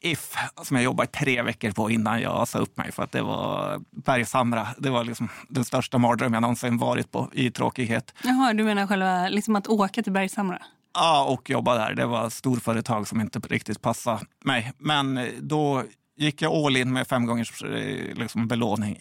If, 0.00 0.34
som 0.62 0.76
jag 0.76 0.84
jobbade 0.84 1.06
tre 1.10 1.42
veckor 1.42 1.70
på 1.70 1.90
innan 1.90 2.20
jag 2.20 2.48
sa 2.48 2.58
upp 2.58 2.76
mig 2.76 2.92
för 2.92 3.02
att 3.02 3.12
det 3.12 3.22
var 3.22 3.80
Bergshamra. 3.90 4.68
Det 4.78 4.90
var 4.90 5.04
liksom 5.04 5.28
den 5.48 5.64
största 5.64 5.98
mardröm 5.98 6.34
jag 6.34 6.40
någonsin 6.40 6.78
varit 6.78 7.12
på 7.12 7.30
i 7.32 7.50
tråkighet. 7.50 8.14
Jaha, 8.24 8.52
du 8.52 8.64
menar 8.64 8.86
själva 8.86 9.28
liksom 9.28 9.56
att 9.56 9.66
åka 9.66 10.02
till 10.02 10.12
Bergshamra? 10.12 10.62
Ja, 10.94 11.24
och 11.24 11.50
jobba 11.50 11.74
där. 11.74 11.94
Det 11.94 12.06
var 12.06 12.30
storföretag 12.30 13.08
som 13.08 13.20
inte 13.20 13.38
riktigt 13.38 13.82
passade 13.82 14.20
mig. 14.44 14.72
Men 14.78 15.18
eh, 15.18 15.26
då 15.40 15.84
gick 16.16 16.42
jag 16.42 16.52
all 16.52 16.76
in 16.76 16.92
med 16.92 17.06
fem 17.06 17.26
gångers 17.26 17.62
eh, 17.62 18.14
liksom, 18.14 18.48
belåning. 18.48 18.98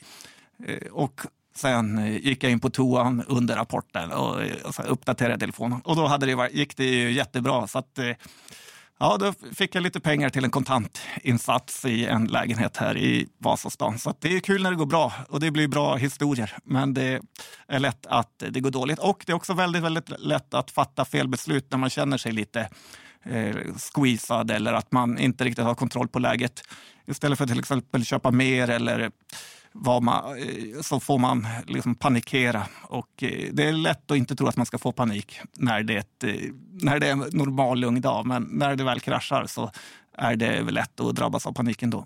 Eh, 0.67 0.87
Och 0.91 1.21
sen 1.55 2.13
gick 2.21 2.43
jag 2.43 2.51
in 2.51 2.59
på 2.59 2.69
toan 2.69 3.23
under 3.27 3.55
rapporten 3.55 4.11
och, 4.11 4.35
uppdaterade 4.85 5.39
telefonen. 5.39 5.81
Och 5.83 5.95
då 5.95 6.07
hade 6.07 6.25
det, 6.25 6.49
gick 6.53 6.77
det 6.77 6.85
ju 6.85 7.11
jättebra. 7.11 7.67
Så 7.67 7.79
att, 7.79 7.99
ja, 8.99 9.17
då 9.17 9.33
fick 9.55 9.75
jag 9.75 9.81
lite 9.81 9.99
pengar 9.99 10.29
till 10.29 10.43
en 10.43 10.51
kontantinsats 10.51 11.85
i 11.85 12.05
en 12.05 12.25
lägenhet 12.25 12.77
här 12.77 12.97
i 12.97 13.27
Vasastan. 13.37 13.99
Så 13.99 14.09
att 14.09 14.21
det 14.21 14.35
är 14.35 14.39
kul 14.39 14.63
när 14.63 14.71
det 14.71 14.77
går 14.77 14.85
bra 14.85 15.13
och 15.29 15.39
det 15.39 15.51
blir 15.51 15.67
bra 15.67 15.95
historier. 15.95 16.57
Men 16.63 16.93
det 16.93 17.21
är 17.67 17.79
lätt 17.79 18.05
att 18.05 18.43
det 18.49 18.59
går 18.59 18.71
dåligt. 18.71 18.99
Och 18.99 19.23
det 19.25 19.31
är 19.31 19.35
också 19.35 19.53
väldigt, 19.53 19.83
väldigt 19.83 20.09
lätt 20.19 20.53
att 20.53 20.71
fatta 20.71 21.05
fel 21.05 21.27
beslut 21.27 21.67
när 21.71 21.77
man 21.77 21.89
känner 21.89 22.17
sig 22.17 22.31
lite 22.31 22.69
eh, 23.23 23.55
squeezad 23.77 24.51
eller 24.51 24.73
att 24.73 24.91
man 24.91 25.19
inte 25.19 25.43
riktigt 25.43 25.65
har 25.65 25.75
kontroll 25.75 26.07
på 26.07 26.19
läget. 26.19 26.63
Istället 27.07 27.37
för 27.37 27.45
att 27.45 27.49
till 27.51 27.59
exempel 27.59 28.05
köpa 28.05 28.31
mer 28.31 28.69
eller 28.69 29.11
man, 29.85 30.37
eh, 30.37 30.81
så 30.81 30.99
får 30.99 31.17
man 31.17 31.47
liksom 31.67 31.95
panikera. 31.95 32.63
Och 32.81 33.23
eh, 33.23 33.49
det 33.51 33.63
är 33.63 33.71
lätt 33.71 34.11
att 34.11 34.17
inte 34.17 34.35
tro 34.35 34.47
att 34.47 34.57
man 34.57 34.65
ska 34.65 34.77
få 34.77 34.91
panik 34.91 35.39
när 35.53 35.83
det, 35.83 35.93
är 35.93 35.97
ett, 35.97 36.23
eh, 36.23 36.51
när 36.81 36.99
det 36.99 37.07
är 37.07 37.11
en 37.11 37.25
normal 37.31 37.79
lugn 37.79 38.01
dag. 38.01 38.25
Men 38.25 38.43
när 38.43 38.75
det 38.75 38.83
väl 38.83 38.99
kraschar 38.99 39.45
så 39.45 39.71
är 40.17 40.35
det 40.35 40.61
väl 40.61 40.73
lätt 40.73 40.99
att 40.99 41.15
drabbas 41.15 41.47
av 41.47 41.53
paniken 41.53 41.89
då. 41.89 42.05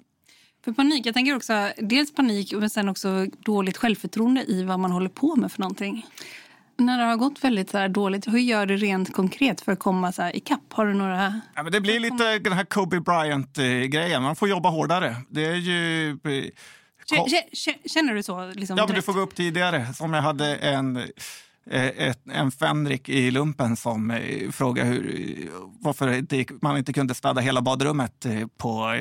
För 0.66 0.72
panik, 0.72 1.06
jag 1.06 1.14
tänker 1.14 1.36
också 1.36 1.72
dels 1.78 2.14
panik 2.14 2.54
men 2.54 2.70
sen 2.70 2.90
också 2.90 3.26
dåligt 3.46 3.78
självförtroende 3.78 4.44
i 4.52 4.64
vad 4.64 4.80
man 4.80 4.92
håller 4.92 5.10
på 5.10 5.36
med 5.36 5.52
för 5.52 5.60
någonting. 5.60 6.06
när 6.78 6.98
det 6.98 7.04
har 7.04 7.18
gått 7.18 7.44
väldigt 7.44 7.70
så 7.70 7.88
dåligt, 7.88 8.28
hur 8.28 8.40
gör 8.40 8.66
du 8.66 8.78
rent 8.78 9.14
konkret 9.14 9.62
för 9.62 9.72
att 9.72 9.80
komma 9.80 10.12
så 10.12 10.22
här 10.22 10.36
ikapp? 10.36 10.74
Har 10.74 10.86
du 10.86 10.94
några... 10.94 11.42
Ja, 11.56 11.64
men 11.64 11.72
det 11.72 11.82
blir 11.82 12.00
lite 12.00 12.40
den 12.40 12.54
här 12.54 12.66
Kobe 12.66 13.00
Bryant-grejen. 13.00 14.24
Man 14.24 14.36
får 14.36 14.50
jobba 14.50 14.70
hårdare. 14.70 15.16
Det 15.30 15.46
är 15.46 15.56
ju... 15.56 16.18
eh, 17.18 17.74
känner 17.86 18.14
du 18.14 18.24
så? 18.24 18.52
Liksom, 18.56 18.78
ja, 18.78 18.86
men 18.86 18.96
du 18.96 19.02
får 19.02 19.14
gå 19.14 19.20
upp 19.20 19.36
tidigare. 19.36 19.94
Som 19.94 20.14
jag 20.14 20.22
hade 20.22 20.56
en 20.56 20.98
eh, 20.98 21.86
ett, 21.86 22.22
en 22.32 22.52
fänrik 22.52 23.10
i 23.10 23.32
lumpen 23.32 23.76
som 23.76 24.12
eh, 24.12 24.52
frågade 24.52 24.90
hur, 24.90 25.50
varför 25.80 26.26
man 26.64 26.78
inte 26.78 26.94
kunde 26.94 27.14
städa 27.14 27.42
hela 27.42 27.62
badrummet 27.62 28.26
på, 28.58 28.96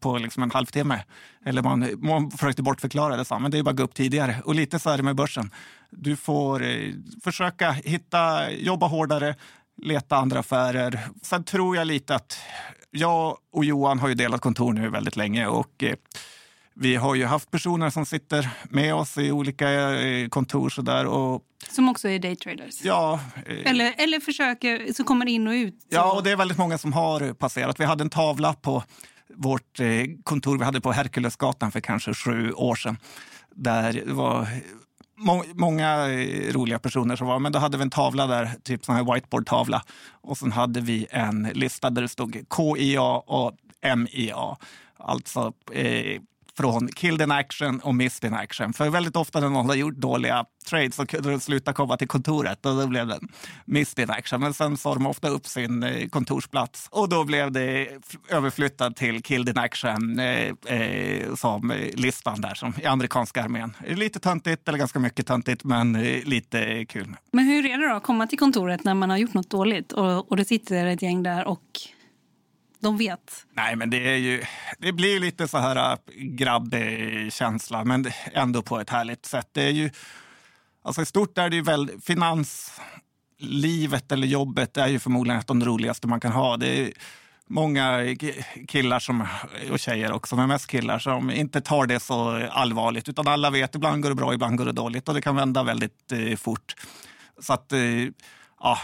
på 0.00 0.18
liksom 0.18 0.42
en 0.42 0.50
halvtimme. 0.50 1.04
Eller 1.44 1.62
man, 1.62 1.90
man 1.98 2.30
försökte 2.30 2.62
bortförklara 2.62 3.16
det, 3.16 3.38
men 3.40 3.50
det 3.50 3.58
är 3.58 3.62
bara 3.62 3.70
att 3.70 3.76
gå 3.76 3.82
upp 3.82 3.94
tidigare. 3.94 4.36
Och 4.44 4.54
lite 4.54 4.78
så 4.78 4.90
är 4.90 4.96
det 4.96 5.02
med 5.02 5.16
börsen. 5.16 5.50
Du 5.90 6.16
får 6.16 6.62
eh, 6.64 6.92
försöka 7.24 7.72
hitta, 7.72 8.50
jobba 8.50 8.86
hårdare, 8.86 9.34
leta 9.82 10.16
andra 10.16 10.38
affärer. 10.38 11.00
Sen 11.22 11.44
tror 11.44 11.76
jag 11.76 11.86
lite 11.86 12.14
att 12.14 12.38
jag 12.90 13.36
och 13.52 13.64
Johan 13.64 13.98
har 13.98 14.08
ju 14.08 14.14
delat 14.14 14.40
kontor 14.40 14.72
nu 14.72 14.88
väldigt 14.88 15.16
länge 15.16 15.46
och 15.46 15.82
eh, 15.82 15.94
vi 16.78 16.96
har 16.96 17.14
ju 17.14 17.24
haft 17.24 17.50
personer 17.50 17.90
som 17.90 18.06
sitter 18.06 18.48
med 18.70 18.94
oss 18.94 19.18
i 19.18 19.32
olika 19.32 19.70
eh, 20.00 20.28
kontor. 20.28 20.68
Så 20.68 20.82
där, 20.82 21.06
och, 21.06 21.42
som 21.70 21.88
också 21.88 22.08
är 22.08 22.18
daytraders? 22.18 22.84
Ja. 22.84 23.20
Eh, 23.46 23.70
eller, 23.70 23.94
eller 23.98 24.20
försöker, 24.20 24.92
som 24.92 25.04
kommer 25.04 25.26
in 25.26 25.46
och 25.46 25.52
ut? 25.52 25.74
Så. 25.82 25.86
Ja, 25.90 26.12
och 26.12 26.22
det 26.22 26.30
är 26.30 26.36
väldigt 26.36 26.58
många 26.58 26.78
som 26.78 26.92
har 26.92 27.32
passerat. 27.32 27.80
Vi 27.80 27.84
hade 27.84 28.04
en 28.04 28.10
tavla 28.10 28.52
på 28.54 28.82
vårt 29.34 29.80
eh, 29.80 29.86
kontor 30.22 30.58
vi 30.58 30.64
hade 30.64 30.80
på 30.80 30.92
Herkulesgatan 30.92 31.72
för 31.72 31.80
kanske 31.80 32.14
sju 32.14 32.52
år 32.52 32.74
sedan. 32.74 32.98
Där 33.54 33.92
det 33.92 34.12
var 34.12 34.48
må, 35.18 35.44
många 35.54 36.08
roliga 36.52 36.78
personer 36.78 37.16
som 37.16 37.26
var, 37.26 37.38
men 37.38 37.52
då 37.52 37.58
hade 37.58 37.76
vi 37.76 37.82
en 37.82 37.90
tavla 37.90 38.26
där, 38.26 38.50
typ 38.64 38.84
sån 38.84 38.94
här 38.94 39.14
whiteboard-tavla. 39.14 39.82
Och 40.10 40.38
sen 40.38 40.52
hade 40.52 40.80
vi 40.80 41.06
en 41.10 41.42
lista 41.54 41.90
där 41.90 42.02
det 42.02 42.08
stod 42.08 42.44
KIA 42.56 43.02
och 43.02 43.52
MIA. 43.96 44.56
Alltså 44.98 45.52
eh, 45.72 46.20
från 46.56 46.88
killed 46.88 47.22
in 47.22 47.32
action 47.32 47.80
och 47.80 47.94
missed 47.94 48.28
in 48.28 48.34
action. 48.34 48.72
För 48.72 48.90
väldigt 48.90 49.16
ofta 49.16 49.40
när 49.40 49.48
någon 49.48 49.66
har 49.66 49.74
gjort 49.74 49.96
dåliga 49.96 50.44
trades 50.66 50.94
så 50.94 51.06
kunde 51.06 51.30
de 51.30 51.40
sluta 51.40 51.72
komma 51.72 51.96
till 51.96 52.08
kontoret 52.08 52.66
och 52.66 52.76
då 52.76 52.86
blev 52.86 53.06
det 53.06 53.20
missed 53.64 54.02
in 54.02 54.10
action. 54.10 54.40
Men 54.40 54.54
sen 54.54 54.76
sa 54.76 54.94
de 54.94 55.06
ofta 55.06 55.28
upp 55.28 55.46
sin 55.46 55.82
eh, 55.82 56.08
kontorsplats 56.08 56.88
och 56.90 57.08
då 57.08 57.24
blev 57.24 57.52
det 57.52 57.88
överflyttad 58.28 58.96
till 58.96 59.22
killed 59.22 59.48
in 59.48 59.58
action 59.58 60.18
eh, 60.18 60.52
eh, 60.66 61.34
som 61.34 61.70
eh, 61.70 61.76
listan 61.94 62.40
där 62.40 62.54
som 62.54 62.74
i 62.82 62.86
amerikanska 62.86 63.42
armén. 63.42 63.76
Lite 63.86 64.20
töntigt, 64.20 64.68
eller 64.68 64.78
ganska 64.78 64.98
mycket 64.98 65.26
töntigt, 65.26 65.64
men 65.64 65.96
eh, 65.96 66.24
lite 66.24 66.84
kul. 66.84 67.16
Men 67.32 67.44
hur 67.44 67.66
är 67.66 67.78
det 67.78 67.88
då 67.88 67.94
att 67.94 68.02
komma 68.02 68.26
till 68.26 68.38
kontoret 68.38 68.84
när 68.84 68.94
man 68.94 69.10
har 69.10 69.16
gjort 69.16 69.34
något 69.34 69.50
dåligt 69.50 69.92
och, 69.92 70.30
och 70.30 70.36
det 70.36 70.44
sitter 70.44 70.86
ett 70.86 71.02
gäng 71.02 71.22
där 71.22 71.44
och 71.44 71.80
de 72.80 72.98
vet? 72.98 73.46
Nej, 73.52 73.76
men 73.76 73.90
det, 73.90 74.12
är 74.12 74.16
ju, 74.16 74.44
det 74.78 74.92
blir 74.92 75.20
lite 75.20 75.48
så 75.48 75.58
här 75.58 75.92
äh, 75.92 75.98
grabbig 76.16 77.32
känsla, 77.32 77.84
men 77.84 78.06
ändå 78.32 78.62
på 78.62 78.80
ett 78.80 78.90
härligt 78.90 79.26
sätt. 79.26 79.48
Det 79.52 79.62
är 79.62 79.70
ju, 79.70 79.90
alltså 80.82 81.02
I 81.02 81.06
stort 81.06 81.38
är 81.38 81.50
det 81.50 81.56
ju 81.56 81.62
väl 81.62 81.90
finanslivet 82.02 84.12
eller 84.12 84.26
jobbet 84.26 84.76
är 84.76 84.88
ju 84.88 84.98
förmodligen 84.98 85.40
ett 85.40 85.50
av 85.50 85.56
de 85.56 85.66
roligaste 85.66 86.06
man 86.06 86.20
kan 86.20 86.32
ha. 86.32 86.56
Det 86.56 86.80
är 86.80 86.92
många 87.46 88.16
killar 88.68 88.98
som, 88.98 89.26
och 89.70 89.78
tjejer 89.78 90.12
också, 90.12 90.36
men 90.36 90.48
mest 90.48 90.66
killar 90.66 90.98
som 90.98 91.30
inte 91.30 91.60
tar 91.60 91.86
det 91.86 92.00
så 92.00 92.48
allvarligt. 92.50 93.08
Utan 93.08 93.28
alla 93.28 93.50
vet, 93.50 93.74
ibland 93.74 94.02
går 94.02 94.10
det 94.10 94.16
bra, 94.16 94.34
ibland 94.34 94.58
går 94.58 94.64
det 94.64 94.72
dåligt 94.72 95.08
och 95.08 95.14
det 95.14 95.22
kan 95.22 95.36
vända 95.36 95.62
väldigt 95.62 96.12
eh, 96.12 96.36
fort. 96.36 96.74
Så 97.40 97.52
att, 97.52 97.72
eh, 97.72 97.80
ja, 98.60 98.78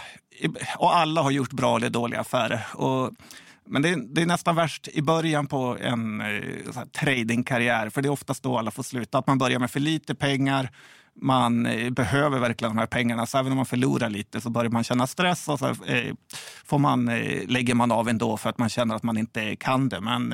och 0.77 0.95
alla 0.95 1.21
har 1.21 1.31
gjort 1.31 1.51
bra 1.51 1.77
eller 1.77 1.89
dåliga 1.89 2.19
affärer. 2.19 2.65
Och 2.73 3.11
men 3.65 3.81
det 3.81 3.89
är, 3.89 3.95
det 3.95 4.21
är, 4.21 4.25
nästan 4.25 4.55
värst 4.55 4.87
i 4.87 5.01
början 5.01 5.47
på 5.47 5.77
en 5.81 6.21
eh, 6.21 6.83
tradingkarriär, 6.91 7.89
för 7.89 8.01
det 8.01 8.07
är 8.07 8.11
oftast 8.11 8.43
då 8.43 8.57
alla 8.57 8.71
får 8.71 8.83
sluta. 8.83 9.17
Att 9.17 9.27
man 9.27 9.37
börjar 9.37 9.59
med 9.59 9.71
för 9.71 9.79
lite 9.79 10.15
pengar, 10.15 10.69
man 11.21 11.65
eh, 11.65 11.89
behöver 11.89 12.39
verkligen 12.39 12.75
de 12.75 12.79
här 12.79 12.87
pengarna. 12.87 13.25
Så 13.25 13.37
även 13.37 13.51
om 13.51 13.55
man 13.55 13.65
förlorar 13.65 14.09
lite 14.09 14.41
så 14.41 14.49
börjar 14.49 14.71
man 14.71 14.83
känna 14.83 15.07
stress 15.07 15.49
och 15.49 15.59
så 15.59 15.67
eh, 15.67 16.13
får 16.65 16.79
man, 16.79 17.05
lägger 17.47 17.75
man 17.75 17.91
av 17.91 18.09
ändå 18.09 18.37
för 18.37 18.49
att 18.49 18.57
man 18.57 18.69
känner 18.69 18.95
att 18.95 19.03
man 19.03 19.17
inte 19.17 19.55
kan 19.55 19.89
det. 19.89 20.01
Men 20.01 20.33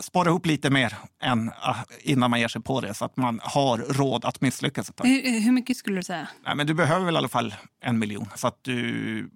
spara 0.00 0.28
ihop 0.28 0.46
lite 0.46 0.70
mer 0.70 0.94
än, 1.22 1.48
uh, 1.48 1.82
innan 2.00 2.30
man 2.30 2.40
ger 2.40 2.48
sig 2.48 2.62
på 2.62 2.80
det 2.80 2.94
så 2.94 3.04
att 3.04 3.16
man 3.16 3.40
har 3.42 3.78
råd 3.78 4.24
att 4.24 4.40
misslyckas. 4.40 4.92
Hur, 5.02 5.40
hur 5.40 5.52
mycket 5.52 5.76
skulle 5.76 5.96
du 5.96 6.02
säga? 6.02 6.28
Nej, 6.44 6.56
men 6.56 6.66
du 6.66 6.74
behöver 6.74 7.04
väl 7.04 7.14
i 7.14 7.18
alla 7.18 7.28
fall 7.28 7.54
en 7.80 7.98
miljon 7.98 8.28
så 8.34 8.46
att 8.46 8.58
du 8.62 9.30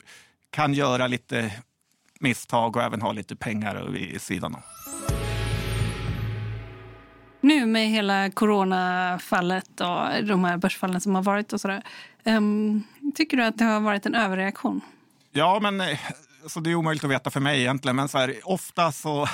kan 0.51 0.75
göra 0.75 1.07
lite 1.07 1.53
misstag 2.21 2.77
och 2.77 2.83
även 2.83 3.03
ha 3.03 3.13
lite 3.13 3.37
pengar 3.37 3.89
vid 3.93 4.21
sidan 4.21 4.55
om. 4.55 4.63
Nu 7.41 7.67
med 7.67 7.89
hela 7.89 8.31
coronafallet 8.31 9.81
och 9.81 10.25
de 10.25 10.45
här 10.45 10.57
börsfallen 10.57 11.01
som 11.01 11.15
har 11.15 11.23
varit 11.23 11.53
och 11.53 11.61
sådär. 11.61 11.83
Um, 12.25 12.83
tycker 13.15 13.37
du 13.37 13.45
att 13.45 13.59
det 13.59 13.65
har 13.65 13.81
varit 13.81 14.07
en 14.07 14.15
överreaktion? 14.15 14.81
Ja, 15.33 15.59
men 15.63 15.81
eh, 15.81 15.99
så 16.47 16.61
det 16.61 16.71
är 16.71 16.75
omöjligt 16.75 17.05
att 17.05 17.11
veta 17.11 17.31
för 17.31 17.41
mig 17.41 17.61
egentligen. 17.61 17.97
Men 17.97 18.09
så 18.09 18.19
här, 18.19 18.35
ofta 18.45 18.93
så 18.93 19.29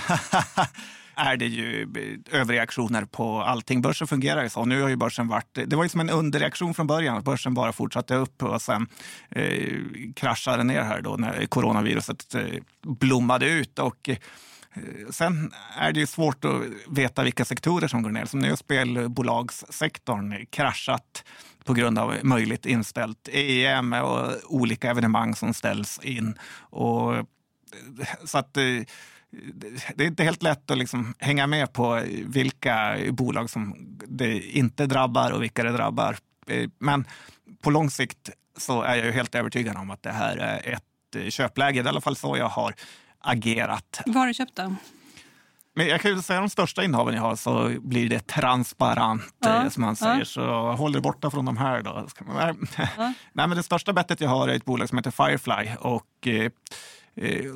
är 1.17 1.37
det 1.37 1.47
ju 1.47 1.83
eh, 1.83 2.41
överreaktioner 2.41 3.05
på 3.05 3.43
allting. 3.43 3.83
Börsen 3.83 4.07
fungerar 4.07 4.43
ju 4.43 4.49
så. 4.49 4.65
Nu 4.65 4.83
har 4.83 4.89
ju 4.89 4.97
börsen 4.97 5.29
varit... 5.29 5.59
Det 5.67 5.77
var 5.77 5.83
ju 5.83 5.89
som 5.89 6.01
en 6.01 6.11
underreaktion 6.11 6.75
från 6.75 6.87
början. 6.87 7.23
Börsen 7.23 7.55
bara 7.55 7.73
fortsatte 7.73 8.15
upp 8.15 8.43
och 8.43 8.63
sen 8.63 8.87
eh, 9.31 9.73
kraschade 10.17 10.65
ner 10.65 10.83
här 10.83 11.01
då 11.01 11.17
när 11.17 11.47
coronaviruset 11.47 12.35
eh, 12.35 12.43
blommade 12.83 13.49
ut. 13.49 13.79
Och, 13.79 14.09
eh, 14.09 14.17
Sen 15.11 15.53
är 15.79 15.93
det 15.93 16.01
ju 16.01 16.07
svårt 16.07 16.45
att 16.45 16.63
veta 16.89 17.23
vilka 17.23 17.45
sektorer 17.45 17.89
som 17.89 18.03
går 18.03 18.11
ner. 18.11 18.25
Som 18.25 18.41
nu 18.41 18.49
har 18.49 18.57
spelbolagssektorn 18.57 20.47
kraschat 20.51 21.25
på 21.65 21.75
grund 21.75 21.99
av 21.99 22.15
möjligt 22.23 22.67
inställt 22.67 23.29
EM 23.33 23.93
och 23.93 24.33
olika 24.45 24.91
evenemang 24.91 25.35
som 25.35 25.55
ställs 25.55 26.01
in. 26.03 26.39
Och, 26.59 27.17
eh, 27.17 27.25
så 28.25 28.39
att 28.39 28.57
eh, 28.57 28.65
det 29.95 30.05
är 30.05 30.07
inte 30.07 30.25
helt 30.25 30.43
lätt 30.43 30.71
att 30.71 30.79
liksom 30.79 31.15
hänga 31.19 31.47
med 31.47 31.73
på 31.73 32.03
vilka 32.25 32.97
bolag 33.11 33.51
som 33.51 33.75
det 34.09 34.41
inte 34.41 34.87
drabbar 34.87 35.31
och 35.31 35.43
vilka 35.43 35.63
det 35.63 35.73
drabbar. 35.73 36.17
Men 36.79 37.07
på 37.63 37.71
lång 37.71 37.91
sikt 37.91 38.31
så 38.57 38.83
är 38.83 38.97
jag 38.97 39.13
helt 39.13 39.35
övertygad 39.35 39.77
om 39.77 39.91
att 39.91 40.03
det 40.03 40.13
här 40.13 40.37
är 40.37 40.75
ett 40.75 41.33
köpläge. 41.33 41.73
Det 41.73 41.81
är 41.81 41.85
i 41.85 41.89
alla 41.89 42.01
fall 42.01 42.17
så 42.17 42.37
jag 42.37 42.49
har 42.49 42.75
agerat. 43.19 44.01
Vad 44.07 44.17
har 44.17 44.27
du 44.27 44.35
köpt 44.35 44.57
då? 44.57 44.75
Men 45.75 45.87
jag 45.87 46.01
kan 46.01 46.11
ju 46.11 46.23
säga 46.23 46.41
de 46.41 46.51
största 46.51 46.85
innehaven 46.85 47.15
jag 47.15 47.23
har 47.23 47.37
så 47.37 47.73
blir 47.81 48.09
det 48.09 48.27
transparent 48.27 49.35
ja, 49.39 49.63
eh, 49.63 49.69
som 49.69 49.83
man 49.83 49.97
säger. 49.97 50.19
Ja. 50.19 50.25
Så 50.25 50.41
jag 50.41 50.77
håller 50.77 51.01
borta 51.01 51.31
från 51.31 51.45
de 51.45 51.57
här 51.57 51.83
då. 51.83 52.07
Ja. 52.19 52.55
Nej, 53.33 53.49
men 53.49 53.51
det 53.51 53.63
största 53.63 53.93
bettet 53.93 54.21
jag 54.21 54.29
har 54.29 54.49
är 54.49 54.55
ett 54.55 54.65
bolag 54.65 54.89
som 54.89 54.99
heter 54.99 55.11
Firefly 55.11 55.69
och 55.81 56.27
eh, 56.27 56.35
Eh, 56.35 56.51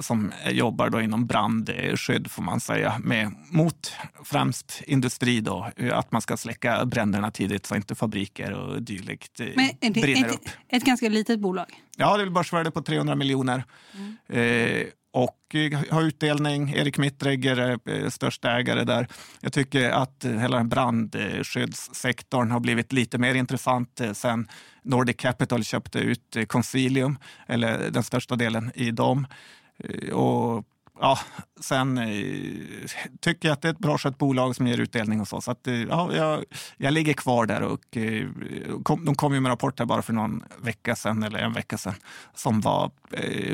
som 0.01 0.33
jobbar 0.51 0.91
då 0.91 1.01
inom 1.01 1.27
brandskydd 1.27 2.31
får 2.31 2.43
man 2.43 2.61
säga, 2.61 2.99
med, 2.99 3.33
mot 3.51 3.93
främst 4.25 4.83
industri. 4.87 5.41
Då, 5.41 5.71
eh, 5.77 5.99
att 5.99 6.13
man 6.13 6.21
ska 6.21 6.37
släcka 6.37 6.85
bränderna 6.85 7.31
tidigt 7.31 7.67
så 7.67 7.77
inte 7.77 7.95
fabriker 7.95 8.53
och 8.53 8.83
dylikt 8.83 9.41
eh, 9.41 9.47
Men 9.57 9.71
är 9.81 9.91
det 9.91 10.01
brinner 10.01 10.29
ett, 10.29 10.35
upp. 10.35 10.49
Ett 10.69 10.85
ganska 10.85 11.09
litet 11.09 11.41
bolag? 11.41 11.67
Ja, 11.97 12.17
det 12.17 12.23
är 12.23 12.31
börsvärde 12.31 12.71
på 12.71 12.83
300 12.83 13.15
miljoner. 13.15 13.65
Mm. 13.95 14.17
Eh, 14.29 14.87
och 15.13 15.55
eh, 15.55 15.81
har 15.91 16.03
utdelning. 16.03 16.73
Erik 16.75 16.99
Mittregger 16.99 17.57
är 17.57 17.79
eh, 17.85 18.09
största 18.09 18.51
ägare 18.51 18.85
där. 18.85 19.09
Jag 19.41 19.53
tycker 19.53 19.91
att 19.91 20.25
hela 20.25 20.65
brandskyddssektorn 20.65 22.51
har 22.51 22.61
blivit 22.61 22.93
lite 22.93 23.19
mer 23.19 23.35
intressant 23.35 24.01
eh, 24.01 24.13
sen 24.13 24.49
Nordic 24.83 25.17
Capital 25.17 25.65
köpte 25.65 25.99
ut 25.99 26.37
Consilium, 26.47 27.19
eller 27.47 27.91
den 27.91 28.03
största 28.03 28.37
delen 28.37 28.73
i 28.75 28.91
dem. 28.91 29.27
Och 30.13 30.65
ja, 31.01 31.19
sen 31.61 31.99
eh, 31.99 32.07
tycker 33.21 33.49
jag 33.49 33.53
att 33.53 33.63
det 33.63 33.69
är 33.69 33.73
ett 33.73 33.79
bra 33.79 33.99
skött 33.99 34.19
bolag 34.19 34.57
som 34.57 34.67
ger 34.67 34.81
utdelning 34.81 35.21
och 35.21 35.29
så. 35.29 35.41
Så 35.41 35.51
att, 35.51 35.67
eh, 35.67 35.75
ja, 35.75 36.15
jag, 36.15 36.45
jag 36.77 36.93
ligger 36.93 37.13
kvar 37.13 37.47
där 37.47 37.63
och 37.63 37.97
eh, 37.97 38.29
kom, 38.83 39.05
de 39.05 39.15
kom 39.15 39.35
ju 39.35 39.41
med 39.41 39.51
rapport 39.51 39.79
här 39.79 39.87
bara 39.87 40.03
för 40.03 40.13
någon 40.13 40.45
vecka 40.59 40.97
sedan 40.97 41.23
eller 41.23 41.39
en 41.39 41.53
vecka 41.53 41.79
sedan 41.79 41.95
som 42.35 42.61
var 42.61 42.91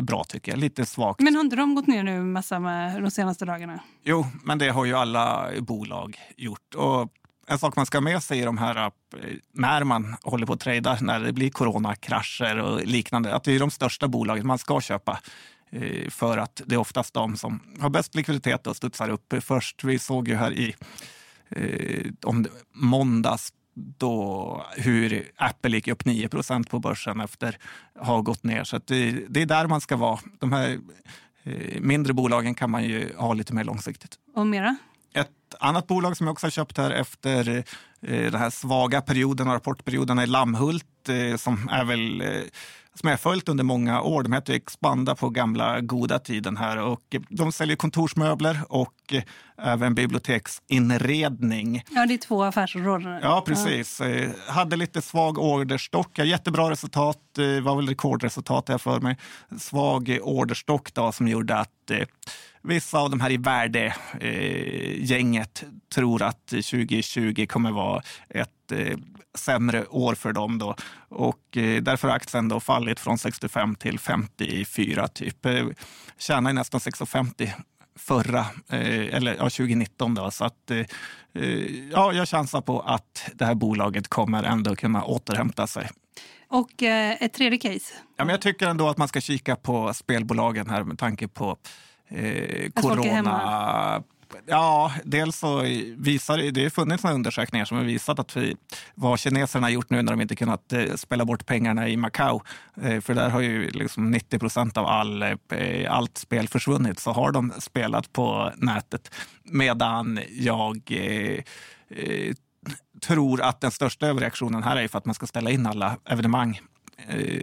bra 0.01 0.25
tycker 0.25 0.53
jag. 0.53 0.59
Lite 0.59 0.87
svagt. 0.87 1.21
Men 1.21 1.35
har 1.35 1.41
inte 1.41 1.57
de 1.57 1.75
gått 1.75 1.87
ner 1.87 2.03
nu 2.03 2.23
massa 2.23 2.59
med 2.59 3.03
de 3.03 3.11
senaste 3.11 3.45
dagarna? 3.45 3.81
Jo, 4.05 4.27
men 4.45 4.59
det 4.59 4.69
har 4.69 4.85
ju 4.85 4.95
alla 4.95 5.51
bolag 5.61 6.19
gjort. 6.37 6.75
Och 6.75 7.13
en 7.47 7.59
sak 7.59 7.77
man 7.77 7.87
ska 7.87 7.99
ha 7.99 8.03
med 8.03 8.23
sig 8.23 8.39
i 8.39 8.43
de 8.43 8.59
här, 8.59 8.91
när 9.53 9.85
man 9.85 10.17
håller 10.23 10.47
på 10.47 10.53
att 10.53 10.61
trada, 10.61 10.99
när 11.01 11.21
det 11.21 11.33
blir 11.33 11.51
coronakrascher 11.51 12.57
och 12.57 12.81
liknande, 12.87 13.35
att 13.35 13.45
det 13.45 13.53
är 13.53 13.59
de 13.59 13.71
största 13.71 14.09
bolagen 14.09 14.47
man 14.47 14.59
ska 14.59 14.81
köpa. 14.81 15.19
Eh, 15.71 16.11
för 16.11 16.39
att 16.39 16.63
det 16.67 16.75
är 16.75 16.79
oftast 16.79 17.15
de 17.15 17.37
som 17.37 17.61
har 17.81 17.91
bäst 17.91 18.15
likviditet 18.15 18.67
och 18.67 18.77
studsar 18.77 19.09
upp 19.09 19.35
först. 19.41 19.85
Vi 19.85 19.99
såg 19.99 20.29
ju 20.29 20.35
här 20.35 20.53
i 20.53 20.75
eh, 21.49 22.13
om 22.23 22.47
måndags 22.73 23.53
då 23.75 24.65
hur 24.77 25.31
Apple 25.37 25.71
gick 25.71 25.89
upp 25.89 26.03
9% 26.03 26.69
på 26.71 26.79
börsen 26.79 27.21
efter 27.21 27.59
att 27.95 28.07
ha 28.07 28.21
gått 28.21 28.45
ner. 28.45 28.65
Så 28.65 28.81
det, 28.85 29.11
det, 29.29 29.43
är 29.43 29.47
där 29.47 29.67
man 29.67 29.81
ska 29.81 29.97
vara. 29.97 30.19
De 30.39 30.53
här 30.53 30.79
eh, 31.43 31.81
mindre 31.81 32.13
bolagen 32.13 32.55
kan 32.55 32.71
man 32.71 32.85
ju 32.85 33.17
ha 33.17 33.35
lite 33.35 33.55
mer 33.55 33.65
långsiktigt. 33.65 34.15
Och 34.35 34.47
mera? 34.47 34.77
Ett 35.15 35.55
annat 35.61 35.87
bolag 35.87 36.17
som 36.17 36.27
jag 36.27 36.33
också 36.33 36.47
har 36.47 36.51
köpt 36.51 36.79
här 36.79 36.91
efter 36.91 37.65
den 38.01 38.35
här 38.35 38.51
svaga 38.51 39.01
perioden 39.01 39.49
och 39.49 39.55
rapportperioden 39.55 40.19
är 40.19 40.27
Lammhult 40.27 40.87
som 41.37 41.69
är 41.69 41.85
väl 41.85 42.23
som 43.01 43.11
jag 43.11 43.21
följt 43.21 43.49
under 43.49 43.65
många 43.65 44.03
år. 44.03 44.23
De 44.23 44.33
heter 44.33 44.55
Expanda 44.55 45.15
på 45.15 45.31
gamla 45.31 45.81
goda 45.81 46.19
tiden 46.19 46.57
här 46.57 46.77
och 46.77 47.17
de 47.29 47.53
säljer 47.53 47.77
kontorsmöbler 47.77 48.61
och 48.69 49.06
även 49.59 49.95
biblioteksinredning. 49.95 51.83
Ja, 51.90 52.07
det 52.07 52.14
är 52.14 52.19
två 52.19 52.42
affärsområden. 52.42 53.19
Ja, 53.23 53.42
precis. 53.47 54.01
Ja. 54.01 54.53
Hade 54.53 54.77
lite 54.77 55.03
svag 55.03 55.38
orderstock. 55.38 56.19
Jättebra 56.19 56.71
resultat. 56.71 57.19
Det 57.35 57.61
var 57.61 57.77
väl 57.77 57.88
rekordresultat 57.88 58.69
här 58.69 58.79
för 58.79 59.01
mig. 59.01 59.16
Svag 59.59 60.19
orderstock 60.23 60.95
då, 60.95 61.12
som 61.12 61.29
gjorde 61.29 61.57
att 61.57 61.90
Vissa 62.66 62.99
av 62.99 63.11
de 63.11 63.21
här 63.21 63.31
i 63.31 63.37
värdegänget 63.37 65.62
eh, 65.62 65.69
tror 65.95 66.23
att 66.23 66.47
2020 66.47 67.47
kommer 67.49 67.71
vara 67.71 68.03
ett 68.29 68.73
eh, 68.73 68.97
sämre 69.38 69.87
år 69.87 70.14
för 70.14 70.33
dem. 70.33 70.59
Då. 70.59 70.77
Och 71.09 71.57
eh, 71.57 71.83
därför 71.83 72.09
har 72.09 72.16
aktien 72.16 72.49
då 72.49 72.61
fallit 72.61 73.01
från 73.01 73.19
65 73.19 73.75
till 73.75 73.99
54 73.99 75.09
typ. 75.09 75.47
Eh, 75.47 75.66
tjänade 76.19 76.53
nästan 76.53 76.81
6,50 76.81 77.51
förra, 77.97 78.41
eh, 78.69 79.15
eller 79.15 79.35
ja, 79.35 79.43
2019. 79.43 80.15
Då, 80.15 80.31
så 80.31 80.45
att, 80.45 80.71
eh, 80.71 80.79
eh, 81.35 81.91
ja, 81.91 82.13
jag 82.13 82.29
chansar 82.29 82.61
på 82.61 82.81
att 82.81 83.31
det 83.35 83.45
här 83.45 83.55
bolaget 83.55 84.09
kommer 84.09 84.43
ändå 84.43 84.77
kunna 84.77 85.05
återhämta 85.05 85.67
sig. 85.67 85.89
Och 86.49 86.83
eh, 86.83 87.17
ett 87.21 87.33
tredje 87.33 87.59
case? 87.59 87.95
Ja, 88.17 88.25
men 88.25 88.29
jag 88.29 88.41
tycker 88.41 88.67
ändå 88.67 88.89
att 88.89 88.97
man 88.97 89.09
ska 89.09 89.21
kika 89.21 89.57
på 89.57 89.95
spelbolagen 89.95 90.71
här 90.71 90.85
med 90.85 90.99
tanke 90.99 91.29
på 91.29 91.57
eh, 92.09 92.71
corona. 92.71 94.03
Ja, 94.47 94.93
dels 95.05 95.39
så 95.39 95.62
visar 95.97 96.53
det, 96.53 96.62
har 96.62 96.71
funnits 96.71 97.05
några 97.05 97.15
undersökningar 97.15 97.65
som 97.65 97.77
har 97.77 97.85
visat 97.85 98.19
att 98.19 98.37
vi, 98.37 98.57
vad 98.95 99.19
kineserna 99.19 99.67
har 99.67 99.71
gjort 99.71 99.91
nu 99.91 100.03
när 100.03 100.12
de 100.12 100.21
inte 100.21 100.37
kunnat 100.37 100.73
eh, 100.73 100.95
spela 100.95 101.25
bort 101.25 101.47
pengarna 101.47 101.89
i 101.89 101.97
Macao. 101.97 102.43
Eh, 102.83 103.01
för 103.01 103.15
där 103.15 103.31
har 103.31 103.41
ju 103.41 103.71
liksom 103.71 104.11
90 104.11 104.39
procent 104.39 104.77
av 104.77 104.87
all, 104.87 105.23
eh, 105.23 105.37
allt 105.89 106.19
spel 106.19 106.49
försvunnit. 106.49 106.99
Så 106.99 107.12
har 107.12 107.33
de 107.33 107.53
spelat 107.59 108.12
på 108.12 108.53
nätet. 108.57 109.11
Medan 109.43 110.21
jag 110.31 110.83
eh, 110.91 111.43
eh, 111.89 112.35
tror 113.07 113.41
att 113.41 113.61
den 113.61 113.71
största 113.71 114.07
överreaktionen 114.07 114.62
här 114.62 114.77
är 114.77 114.89
för 114.89 114.99
att 114.99 115.07
man 115.07 115.15
ska 115.15 115.27
ställa 115.27 115.51
in 115.51 115.67
alla 115.67 115.97
evenemang 116.05 116.61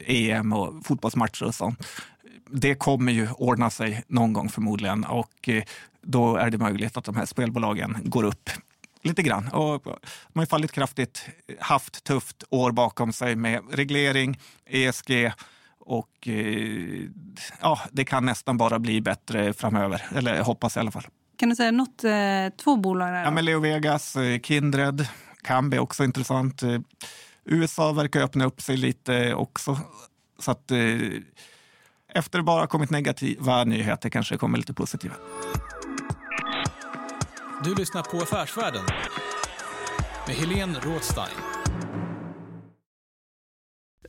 EM 0.06 0.54
och 0.54 0.86
fotbollsmatcher 0.86 1.44
och 1.44 1.56
sånt 1.56 1.88
det 2.54 2.76
kommer 2.76 3.12
ju 3.12 3.28
ordna 3.32 3.70
sig 3.70 4.04
någon 4.08 4.34
gång 4.34 4.50
förmodligen 4.50 5.06
och 5.06 5.50
eh, 5.50 5.64
då 6.02 6.36
är 6.36 6.50
det 6.50 6.58
möjligt 6.58 6.98
att 6.98 7.06
de 7.06 7.16
här 7.16 7.26
spelbolagen 7.26 7.98
går 8.04 8.24
upp 8.24 8.50
lite 9.02 9.22
grann. 9.22 9.48
Och 9.48 9.84
de 9.84 10.40
har 10.40 10.42
ju 10.44 10.48
fallit 10.48 10.72
kraftigt, 10.72 11.26
haft 11.60 12.04
tufft 12.04 12.44
år 12.50 12.72
bakom 12.72 13.14
sig 13.14 13.36
med 13.36 13.62
reglering, 13.72 14.40
ESG 14.66 15.32
och 15.80 16.28
eh, 16.28 17.10
ja, 17.62 17.80
det 17.92 18.06
kan 18.06 18.26
nästan 18.26 18.58
bara 18.58 18.80
bli 18.80 19.02
bättre 19.02 19.54
framöver, 19.54 20.04
eller 20.16 20.42
hoppas 20.42 20.78
i 20.78 20.80
alla 20.80 20.92
fall. 20.92 21.08
Kan 21.38 21.50
du 21.50 21.56
säga 21.56 21.72
något, 21.72 22.04
eh, 22.04 22.12
två 22.64 22.78
bolag? 22.78 23.14
Där 23.14 23.24
ja, 23.24 23.32
men 23.32 23.46
Leo 23.46 23.60
Vegas, 23.60 24.18
Kindred, 24.44 25.08
Kambi 25.44 25.80
också 25.80 26.04
intressant. 26.04 26.64
USA 27.46 27.94
verkar 27.94 28.22
öppna 28.22 28.46
upp 28.46 28.62
sig 28.62 28.78
lite 28.78 29.34
också. 29.34 29.80
Så 30.40 30.52
att 30.52 30.72
efter 32.16 32.40
det 32.40 32.44
bara 32.44 32.68
kommit 32.68 32.90
negativa 32.90 33.64
nyheter 33.64 34.10
kanske 34.10 34.36
det 34.36 34.40
kommer 34.40 34.58
lite 34.58 34.74
positiva. 34.74 35.14
Du 37.64 37.76
lyssnar 37.76 38.02
på 38.02 38.18
Affärsvärlden 38.18 38.84
med 40.28 40.36
Helene 40.36 40.80
Rådstein. 40.84 41.36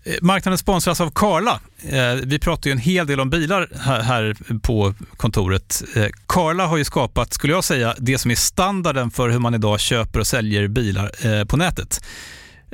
Eh, 0.05 0.15
marknaden 0.23 0.59
sponsras 0.59 1.01
av 1.01 1.11
Karla. 1.11 1.61
Eh, 1.89 2.15
vi 2.25 2.39
pratar 2.39 2.71
ju 2.71 2.73
en 2.73 2.79
hel 2.79 3.07
del 3.07 3.21
om 3.21 3.31
bilar 3.31 3.69
här 4.03 4.37
på 4.63 4.95
kontoret. 5.17 5.83
Eh, 5.97 6.07
Karla 6.27 6.67
har 6.67 6.77
ju 6.77 6.85
skapat, 6.85 7.33
skulle 7.33 7.53
jag 7.53 7.65
säga, 7.65 7.95
det 7.99 8.19
som 8.19 8.31
är 8.31 8.35
standarden 8.35 9.11
för 9.11 9.29
hur 9.29 9.39
man 9.39 9.55
idag 9.55 9.81
köper 9.81 10.21
och 10.21 10.27
säljer 10.27 10.69
bilar 10.69 11.45
på 11.45 11.57
nätet. 11.57 12.05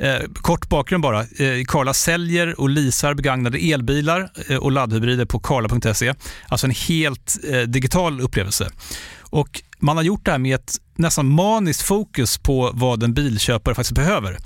Eh, 0.01 0.19
kort 0.33 0.69
bakgrund 0.69 1.03
bara. 1.03 1.19
Eh, 1.19 1.63
Karla 1.67 1.93
säljer 1.93 2.59
och 2.59 2.69
leasar 2.69 3.13
begagnade 3.13 3.57
elbilar 3.57 4.31
eh, 4.49 4.57
och 4.57 4.71
laddhybrider 4.71 5.25
på 5.25 5.39
karla.se. 5.39 6.13
Alltså 6.47 6.67
en 6.67 6.73
helt 6.87 7.37
eh, 7.49 7.59
digital 7.59 8.21
upplevelse. 8.21 8.69
Och 9.19 9.61
man 9.79 9.97
har 9.97 10.03
gjort 10.03 10.25
det 10.25 10.31
här 10.31 10.37
med 10.37 10.55
ett 10.55 10.77
nästan 10.95 11.27
maniskt 11.27 11.81
fokus 11.81 12.37
på 12.37 12.71
vad 12.73 13.03
en 13.03 13.13
bilköpare 13.13 13.75
faktiskt 13.75 13.95
behöver. 13.95 14.37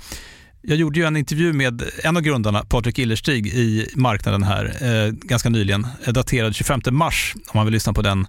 Jag 0.62 0.78
gjorde 0.78 0.98
ju 0.98 1.06
en 1.06 1.16
intervju 1.16 1.52
med 1.52 1.82
en 2.02 2.16
av 2.16 2.22
grundarna, 2.22 2.64
Patrik 2.64 2.98
Illerstig, 2.98 3.46
i 3.46 3.88
marknaden 3.94 4.42
här 4.42 4.64
eh, 4.80 5.12
ganska 5.12 5.48
nyligen, 5.48 5.86
eh, 6.04 6.12
daterad 6.12 6.54
25 6.54 6.80
mars, 6.90 7.34
om 7.34 7.50
man 7.54 7.66
vill 7.66 7.72
lyssna 7.72 7.92
på 7.92 8.02
den. 8.02 8.26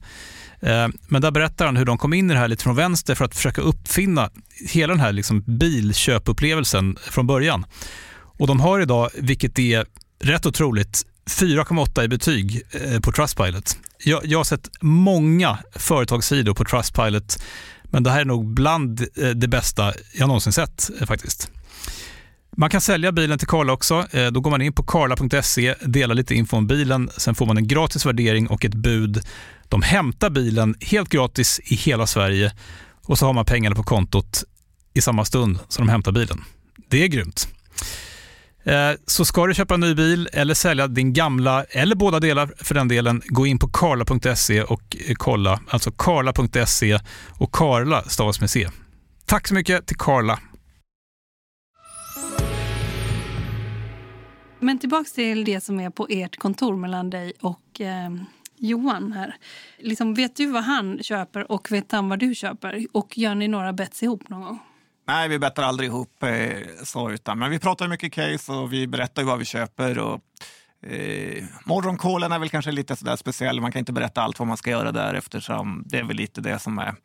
Eh, 0.59 0.87
men 1.07 1.21
där 1.21 1.31
berättar 1.31 1.65
han 1.65 1.77
hur 1.77 1.85
de 1.85 1.97
kom 1.97 2.13
in 2.13 2.31
i 2.31 2.33
det 2.33 2.39
här 2.39 2.47
lite 2.47 2.63
från 2.63 2.75
vänster 2.75 3.15
för 3.15 3.25
att 3.25 3.35
försöka 3.35 3.61
uppfinna 3.61 4.29
hela 4.69 4.93
den 4.93 4.99
här 4.99 5.11
liksom 5.11 5.43
bilköpupplevelsen 5.47 6.97
från 7.01 7.27
början. 7.27 7.65
Och 8.39 8.47
de 8.47 8.59
har 8.59 8.79
idag, 8.79 9.09
vilket 9.15 9.59
är 9.59 9.85
rätt 10.19 10.45
otroligt, 10.45 11.05
4,8 11.29 12.03
i 12.03 12.07
betyg 12.07 12.61
eh, 12.71 12.99
på 12.99 13.11
Trustpilot. 13.11 13.77
Jag, 14.03 14.25
jag 14.25 14.39
har 14.39 14.43
sett 14.43 14.69
många 14.81 15.57
företagssidor 15.75 16.53
på 16.53 16.63
Trustpilot, 16.63 17.43
men 17.83 18.03
det 18.03 18.11
här 18.11 18.21
är 18.21 18.25
nog 18.25 18.53
bland 18.53 19.01
eh, 19.01 19.29
det 19.29 19.47
bästa 19.47 19.93
jag 20.13 20.27
någonsin 20.27 20.53
sett 20.53 20.89
faktiskt. 21.05 21.51
Man 22.59 22.69
kan 22.69 22.81
sälja 22.81 23.11
bilen 23.11 23.39
till 23.39 23.47
Karla 23.47 23.73
också. 23.73 24.07
Då 24.31 24.39
går 24.39 24.51
man 24.51 24.61
in 24.61 24.73
på 24.73 24.83
karla.se, 24.83 25.75
delar 25.81 26.15
lite 26.15 26.35
info 26.35 26.57
om 26.57 26.67
bilen, 26.67 27.09
sen 27.17 27.35
får 27.35 27.45
man 27.45 27.57
en 27.57 27.67
gratis 27.67 28.05
värdering 28.05 28.47
och 28.47 28.65
ett 28.65 28.73
bud 28.73 29.23
de 29.69 29.81
hämtar 29.81 30.29
bilen 30.29 30.75
helt 30.81 31.09
gratis 31.09 31.59
i 31.63 31.75
hela 31.75 32.07
Sverige 32.07 32.51
och 33.05 33.17
så 33.17 33.25
har 33.25 33.33
man 33.33 33.45
pengarna 33.45 33.75
på 33.75 33.83
kontot 33.83 34.43
i 34.93 35.01
samma 35.01 35.25
stund 35.25 35.59
som 35.67 35.85
de 35.85 35.91
hämtar 35.91 36.11
bilen. 36.11 36.43
Det 36.87 37.03
är 37.03 37.07
grymt. 37.07 37.47
Eh, 38.63 38.91
så 39.05 39.25
ska 39.25 39.47
du 39.47 39.53
köpa 39.53 39.73
en 39.73 39.79
ny 39.79 39.95
bil 39.95 40.29
eller 40.33 40.53
sälja 40.53 40.87
din 40.87 41.13
gamla, 41.13 41.63
eller 41.63 41.95
båda 41.95 42.19
delar 42.19 42.53
för 42.57 42.75
den 42.75 42.87
delen, 42.87 43.21
gå 43.25 43.45
in 43.47 43.59
på 43.59 43.67
karla.se 43.67 44.63
och 44.63 44.97
eh, 45.07 45.13
kolla. 45.15 45.59
Alltså 45.67 45.91
karla.se 45.91 46.99
och 47.39 47.51
Karla 47.51 48.01
stavas 48.01 48.39
med 48.39 48.49
C. 48.49 48.69
Tack 49.25 49.47
så 49.47 49.53
mycket 49.53 49.87
till 49.87 49.97
Karla. 49.97 50.39
Men 54.59 54.79
tillbaks 54.79 55.13
till 55.13 55.45
det 55.45 55.63
som 55.63 55.79
är 55.79 55.89
på 55.89 56.07
ert 56.09 56.37
kontor 56.37 56.75
mellan 56.75 57.09
dig 57.09 57.33
och 57.41 57.81
eh, 57.81 58.09
Johan 58.57 59.11
här. 59.11 59.35
Liksom, 59.77 60.13
vet 60.13 60.35
du 60.35 60.45
vad 60.45 60.63
han 60.63 61.03
köper 61.03 61.51
och 61.51 61.71
vet 61.71 61.91
han 61.91 62.09
vad 62.09 62.19
du 62.19 62.35
köper? 62.35 62.87
Och 62.91 63.17
gör 63.17 63.35
ni 63.35 63.47
några 63.47 63.73
bets 63.73 64.03
ihop 64.03 64.29
någon 64.29 64.41
gång? 64.41 64.59
Nej, 65.07 65.29
vi 65.29 65.39
bettar 65.39 65.63
aldrig 65.63 65.89
ihop 65.89 66.23
eh, 66.23 66.83
så. 66.83 67.11
Utan, 67.11 67.39
men 67.39 67.51
vi 67.51 67.59
pratar 67.59 67.87
mycket 67.87 68.13
case 68.13 68.51
och 68.51 68.73
vi 68.73 68.87
berättar 68.87 69.23
vad 69.23 69.39
vi 69.39 69.45
köper. 69.45 69.99
Och, 69.99 70.21
eh, 70.91 71.43
morgonkålen 71.65 72.31
är 72.31 72.39
väl 72.39 72.49
kanske 72.49 72.71
lite 72.71 72.95
sådär 72.95 73.15
speciell. 73.15 73.61
Man 73.61 73.71
kan 73.71 73.79
inte 73.79 73.93
berätta 73.93 74.21
allt 74.21 74.39
vad 74.39 74.47
man 74.47 74.57
ska 74.57 74.69
göra 74.69 74.91
där 74.91 75.13
eftersom 75.13 75.83
det 75.85 75.97
är 75.97 76.03
väl 76.03 76.17
lite 76.17 76.41
det 76.41 76.59
som 76.59 76.79
är 76.79 76.95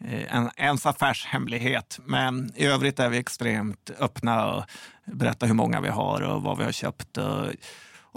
eh, 0.00 0.36
en, 0.36 0.50
ens 0.56 0.86
affärshemlighet. 0.86 1.98
Men 2.04 2.52
i 2.56 2.66
övrigt 2.66 3.00
är 3.00 3.08
vi 3.08 3.18
extremt 3.18 3.90
öppna 3.98 4.54
och 4.54 4.64
berättar 5.04 5.46
hur 5.46 5.54
många 5.54 5.80
vi 5.80 5.88
har 5.88 6.20
och 6.20 6.42
vad 6.42 6.58
vi 6.58 6.64
har 6.64 6.72
köpt. 6.72 7.16
Och, 7.16 7.46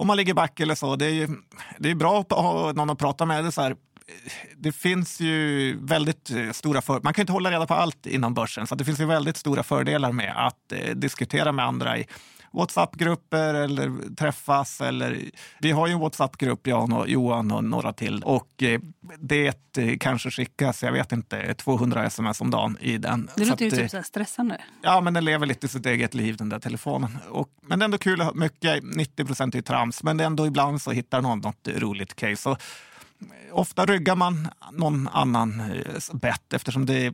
om 0.02 0.08
man 0.08 0.18
ligger 0.18 0.34
back 0.34 0.60
eller 0.60 0.76
så. 0.76 0.96
Det 0.96 1.06
är, 1.06 1.30
det 1.78 1.92
är 1.92 1.96
bra 1.96 2.20
att 2.20 2.32
ha 2.32 2.72
någon 2.72 2.90
att 2.90 2.98
prata 2.98 3.26
med. 3.26 3.44
Det, 3.44 3.52
så 3.52 3.62
här, 3.62 3.76
det 4.58 4.72
finns 4.72 5.20
ju 5.20 5.78
väldigt 5.82 6.32
eh, 6.32 6.52
stora 6.52 6.82
för 6.82 7.02
Man 7.04 7.14
kan 7.14 7.24
inte 7.24 7.34
hålla 7.34 7.52
reda 7.52 7.68
på 7.68 7.74
allt 7.74 8.06
inom 8.06 8.34
börsen, 8.34 8.68
så 8.68 8.76
det 8.76 8.86
finns 8.86 9.00
ju 9.00 9.06
väldigt 9.06 9.38
stora 9.38 9.64
fördelar 9.64 10.12
med 10.12 10.34
att 10.38 10.72
eh, 10.72 10.96
diskutera 10.96 11.52
med 11.52 11.66
andra 11.66 11.98
i 11.98 12.06
Whatsapp-grupper 12.54 13.54
eller 13.54 14.16
träffas. 14.16 14.82
Eller, 14.82 15.22
vi 15.60 15.72
har 15.72 15.88
ju 15.88 15.94
en 15.94 16.00
Whatsapp-grupp, 16.00 16.68
jag 16.68 16.94
och 16.94 17.10
Johan 17.10 17.52
och 17.52 17.64
några 17.64 17.94
till. 17.94 18.24
Och 18.24 18.64
eh, 18.64 18.80
det 19.20 19.78
eh, 19.78 19.98
kanske 20.00 20.32
skickas, 20.32 20.84
jag 20.84 20.92
vet 20.92 21.12
inte, 21.12 21.54
200 21.54 22.06
sms 22.06 22.42
om 22.42 22.52
dagen 22.52 22.78
i 22.82 22.98
den. 22.98 23.30
Det 23.36 23.46
låter 23.46 23.66
ju 23.66 23.72
typ 23.72 23.92
så 23.92 24.04
stressande. 24.04 24.62
Ja, 24.82 25.02
men 25.02 25.14
den 25.14 25.26
lever 25.26 25.46
lite 25.46 25.68
sitt 25.68 25.86
eget 25.86 26.14
liv, 26.14 26.38
den 26.38 26.50
där 26.50 26.60
telefonen. 26.60 27.18
Och, 27.30 27.50
men 27.62 27.80
det 27.80 27.84
är 27.84 27.86
ändå 27.86 27.98
kul, 27.98 28.24
mycket, 28.34 28.84
90 28.84 29.26
procent 29.26 29.56
är 29.56 29.62
trams. 29.62 30.04
Men 30.04 30.18
det 30.18 30.24
är 30.24 30.26
ändå 30.26 30.48
ibland 30.48 30.82
så 30.82 30.92
hittar 30.92 31.22
någon 31.22 31.40
något 31.40 31.68
roligt 31.68 32.16
case. 32.16 32.50
Och, 32.50 32.62
ofta 33.52 33.86
ryggar 33.86 34.16
man 34.16 34.50
någon 34.72 35.08
annan 35.08 35.64
bett 36.14 36.54
eftersom 36.54 36.86
det 36.86 37.14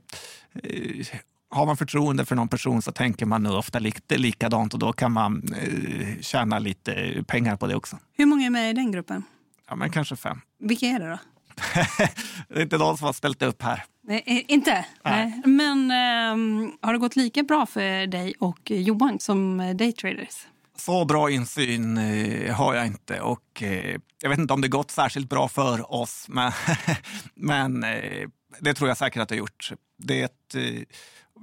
har 1.50 1.66
man 1.66 1.78
förtroende 1.78 2.26
för 2.26 2.36
någon 2.36 2.48
person 2.48 2.82
så 2.82 2.92
tänker 2.92 3.26
man 3.26 3.44
nog 3.44 3.54
ofta 3.54 3.80
lite 3.80 4.18
likadant 4.18 4.74
och 4.74 4.80
då 4.80 4.94
kan 4.94 5.12
man 5.12 5.44
eh, 5.54 6.22
tjäna 6.22 6.60
lite 6.60 7.24
pengar 7.28 7.58
på 7.58 7.68
det 7.68 7.76
också. 7.76 7.98
Hur 8.14 8.26
många 8.26 8.46
är 8.46 8.50
med 8.50 8.70
i 8.70 8.74
den 8.74 8.92
gruppen? 8.92 9.24
Ja, 9.70 9.76
men 9.76 9.92
kanske 9.92 10.16
fem. 10.16 10.42
Vilka 10.60 10.86
är 10.86 11.00
det 11.00 11.10
då? 11.10 11.20
det 12.50 12.60
är 12.60 12.62
inte 12.62 12.78
de 12.78 12.98
som 12.98 13.06
har 13.06 13.14
ställt 13.14 13.42
upp 13.42 13.62
här. 13.62 13.84
Nej, 14.04 14.24
eh, 14.26 14.44
inte? 14.48 14.86
Nej. 15.04 15.42
Men 15.46 15.92
eh, 15.92 16.70
har 16.82 16.94
det 16.94 17.00
gått 17.00 17.16
lika 17.16 17.44
bra 17.44 17.66
för 17.66 18.08
dig 18.08 18.34
och 18.40 18.72
Johan 18.72 19.20
som 19.20 19.58
daytraders? 19.78 20.48
Så 20.78 21.06
bra 21.06 21.32
insyn 21.32 21.98
eh, 21.98 22.56
har 22.56 22.74
jag 22.76 22.86
inte 22.86 23.22
och 23.22 23.64
eh, 23.64 24.00
jag 24.22 24.30
vet 24.30 24.40
inte 24.40 24.54
om 24.54 24.62
det 24.62 24.68
gått 24.68 24.92
särskilt 24.92 25.30
bra 25.30 25.48
för 25.48 25.94
oss, 25.94 26.26
men, 26.30 26.52
men 27.36 27.84
eh, 27.84 28.30
det 28.60 28.74
tror 28.74 28.88
jag 28.88 28.98
säkert 28.98 29.22
att 29.22 29.30
det 29.30 29.36
har 29.36 29.40
gjort. 29.40 29.72
Det 29.98 30.56
eh, 30.56 30.84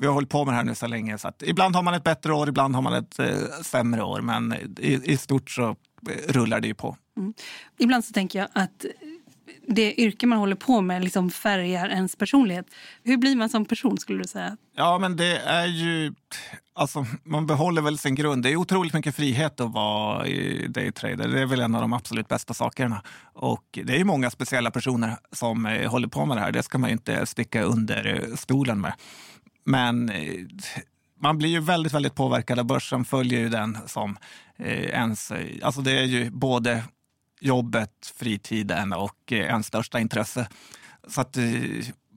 vi 0.01 0.07
har 0.07 0.15
hållit 0.15 0.31
på 0.31 0.45
med 0.45 0.55
det 0.55 0.57
här 0.57 0.65
nu 0.65 0.75
så 0.75 0.87
länge 0.87 1.19
så 1.19 1.29
att 1.29 1.43
ibland 1.43 1.77
har 1.77 1.83
man 1.83 1.95
ett 1.95 2.05
bättre 2.05 2.33
år, 2.33 2.49
ibland 2.49 2.75
har 2.75 2.83
man 2.83 2.95
ett 2.95 3.19
eh, 3.19 3.37
sämre 3.63 4.03
år, 4.03 4.21
men 4.21 4.53
i, 4.79 5.01
i 5.05 5.17
stort 5.17 5.51
så 5.51 5.69
eh, 5.69 5.77
rullar 6.29 6.61
det 6.61 6.69
ju 6.69 6.75
på. 6.75 6.97
Mm. 7.17 7.35
Ibland 7.79 8.05
så 8.05 8.13
tänker 8.13 8.39
jag 8.39 8.49
att 8.53 8.85
det 9.69 10.01
yrke 10.01 10.27
man 10.27 10.39
håller 10.39 10.57
på 10.57 10.81
med 10.81 11.05
liksom 11.05 11.31
färgar 11.31 11.89
ens 11.89 12.17
personlighet. 12.17 12.67
Hur 13.03 13.17
blir 13.17 13.37
man 13.37 13.49
som 13.49 13.65
person 13.65 13.99
skulle 13.99 14.23
du 14.23 14.29
säga? 14.29 14.57
Ja, 14.77 14.99
men 14.99 15.17
det 15.17 15.39
är 15.39 15.67
ju... 15.67 16.15
Alltså, 16.77 17.07
man 17.25 17.47
behåller 17.47 17.83
väl 17.83 17.99
sin 17.99 18.15
grund. 18.15 18.43
Det 18.43 18.53
är 18.53 18.57
otroligt 18.57 18.95
mycket 18.95 19.17
frihet 19.17 19.61
att 19.61 19.73
vara 19.73 20.25
daytrader. 20.69 21.29
Det 21.29 21.41
är 21.41 21.47
väl 21.47 21.61
en 21.61 21.75
av 21.75 21.81
de 21.81 21.93
absolut 21.93 22.29
bästa 22.29 22.55
sakerna. 22.55 23.03
Och 23.33 23.65
det 23.85 23.93
är 23.93 23.99
ju 23.99 24.05
många 24.05 24.31
speciella 24.31 24.71
personer 24.71 25.17
som 25.33 25.67
eh, 25.67 25.91
håller 25.91 26.09
på 26.09 26.27
med 26.27 26.37
det 26.37 26.41
här. 26.41 26.53
Det 26.53 26.63
ska 26.63 26.79
man 26.79 26.91
ju 26.91 26.93
inte 26.93 27.27
sticka 27.27 27.63
under 27.63 28.29
eh, 28.31 28.37
stolen 28.37 28.81
med. 28.81 28.93
Men 29.65 30.09
eh, 30.09 30.45
man 31.21 31.39
blir 31.39 31.49
ju 31.49 31.61
väldigt, 31.61 31.93
väldigt 31.93 32.15
påverkad 32.15 32.59
av 32.59 32.65
börsen, 32.65 33.05
följer 33.05 33.41
ju 33.41 33.49
den 33.49 33.79
som 33.87 34.17
eh, 34.57 34.85
ens... 34.85 35.31
Eh, 35.31 35.47
alltså 35.63 35.81
det 35.81 35.93
är 35.93 36.05
ju 36.05 36.31
både 36.31 36.85
jobbet, 37.41 38.13
fritiden 38.17 38.93
och 38.93 39.33
eh, 39.33 39.39
ens 39.39 39.67
största 39.67 40.01
intresse. 40.01 40.49
Så 41.09 41.21
att 41.21 41.37
eh, 41.37 41.45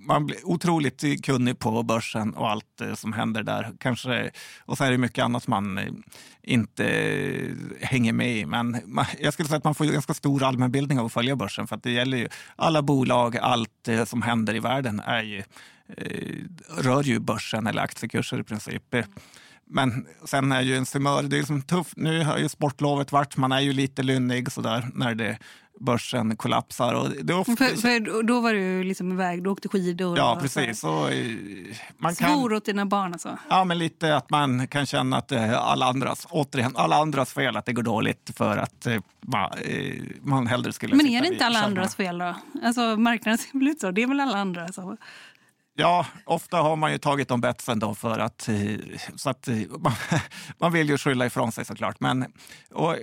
man 0.08 0.26
blir 0.26 0.38
otroligt 0.48 1.26
kunnig 1.26 1.60
på 1.60 1.84
börsen 1.84 2.34
och 2.34 2.50
allt 2.50 2.82
eh, 2.82 2.94
som 2.94 3.14
händer 3.14 3.44
där. 3.44 3.72
Kanske, 3.80 4.32
och 4.66 4.78
så 4.78 4.84
är 4.84 4.92
det 4.92 4.98
mycket 4.98 5.24
annat 5.24 5.48
man 5.48 5.78
eh, 5.78 5.86
inte 6.44 6.86
eh, 6.88 7.52
hänger 7.82 8.14
med 8.14 8.38
i. 8.38 8.46
Men 8.46 8.78
jag 9.20 9.34
skulle 9.34 9.50
säga 9.50 9.58
att 9.58 9.64
man 9.64 9.76
får 9.76 9.86
ganska 9.86 10.14
stor 10.14 10.44
allmänbildning 10.44 11.00
av 11.00 11.06
att 11.06 11.14
följa 11.14 11.36
börsen. 11.36 11.68
För 11.68 11.76
att 11.76 11.84
det 11.84 11.92
gäller 11.92 12.18
ju 12.18 12.28
alla 12.56 12.82
bolag, 12.82 13.38
allt 13.38 13.90
som 14.06 14.22
händer 14.22 14.56
i 14.56 14.60
världen 14.60 15.00
är 15.00 15.24
ju, 15.24 15.44
rör 16.78 17.04
ju 17.04 17.20
börsen 17.20 17.68
eller 17.68 17.82
aktiekurser 17.82 18.40
i 18.40 18.44
princip. 18.44 18.96
Men 19.70 20.08
sen 20.26 20.52
är 20.52 20.62
ju 20.62 20.76
en 20.76 20.86
humör, 20.94 21.24
det 21.24 21.36
är 21.36 21.38
liksom 21.38 21.62
tufft. 21.62 21.98
Nu 21.98 22.24
har 22.24 22.38
ju 22.38 22.50
sportlovet 22.50 23.12
varit, 23.12 23.38
man 23.38 23.52
är 23.52 23.60
ju 23.60 23.74
lite 23.74 24.04
lynnig 24.04 24.52
sådär 24.52 24.90
när 24.94 25.16
det, 25.16 25.38
börsen 25.80 26.38
kollapsar. 26.38 26.94
Och 26.94 27.10
det 27.24 27.34
ofta... 27.34 27.56
för, 27.56 27.66
för 27.66 28.24
då 28.24 28.40
var 28.40 28.54
du 28.54 28.84
liksom 28.84 29.12
iväg, 29.12 29.44
du 29.44 29.50
åkte 29.50 29.70
skidor? 29.70 30.18
Ja, 30.18 30.38
precis. 30.42 30.80
Så, 30.80 31.08
eh, 31.08 31.26
man 31.98 32.16
kan... 32.16 32.34
Svor 32.34 32.54
åt 32.54 32.66
dina 32.66 32.86
barn 32.86 33.14
alltså? 33.14 33.38
Ja, 33.50 33.64
men 33.64 33.78
lite 33.78 34.16
att 34.16 34.30
man 34.30 34.68
kan 34.68 34.86
känna 34.86 35.18
att 35.18 35.32
är 35.32 35.54
alla 35.54 35.86
andras, 35.86 36.28
återigen, 36.30 36.72
alla 36.76 36.96
andras 36.96 37.34
fel 37.34 37.58
att 37.58 37.66
det 37.66 37.74
går 37.74 37.84
dåligt 37.84 38.32
för 38.36 38.58
att 38.58 38.88
eh, 38.88 39.02
man 40.22 40.48
hellre 40.48 40.74
skulle 40.74 40.96
Men 40.96 41.08
är 41.08 41.22
det 41.22 41.28
inte 41.28 41.46
alla 41.46 41.60
andras 41.60 41.96
fel 41.96 42.18
då? 42.18 42.36
Alltså 42.64 42.82
marknaden 42.82 43.38
ser 43.38 43.60
väl 43.60 43.68
ut 43.68 43.80
så? 43.80 43.92
Det 43.92 44.04
är 44.04 44.08
väl 44.08 44.20
alla 44.20 44.38
andra? 44.38 44.68
Ja, 45.80 46.06
ofta 46.26 46.58
har 46.58 46.76
man 46.76 46.92
ju 46.92 46.98
tagit 46.98 47.28
de 47.28 47.42
betsen 47.42 47.80
då 47.80 47.96
för 47.96 48.20
att, 48.20 48.50
eh, 48.50 48.56
så 49.16 49.30
att 49.30 49.48
eh, 49.48 49.58
man, 49.80 49.94
man 50.58 50.72
vill 50.72 50.90
ju 50.90 50.98
skylla 50.98 51.26
ifrån 51.26 51.52
sig 51.52 51.66
såklart. 51.66 52.00
Men, 52.00 52.26
och 52.72 52.96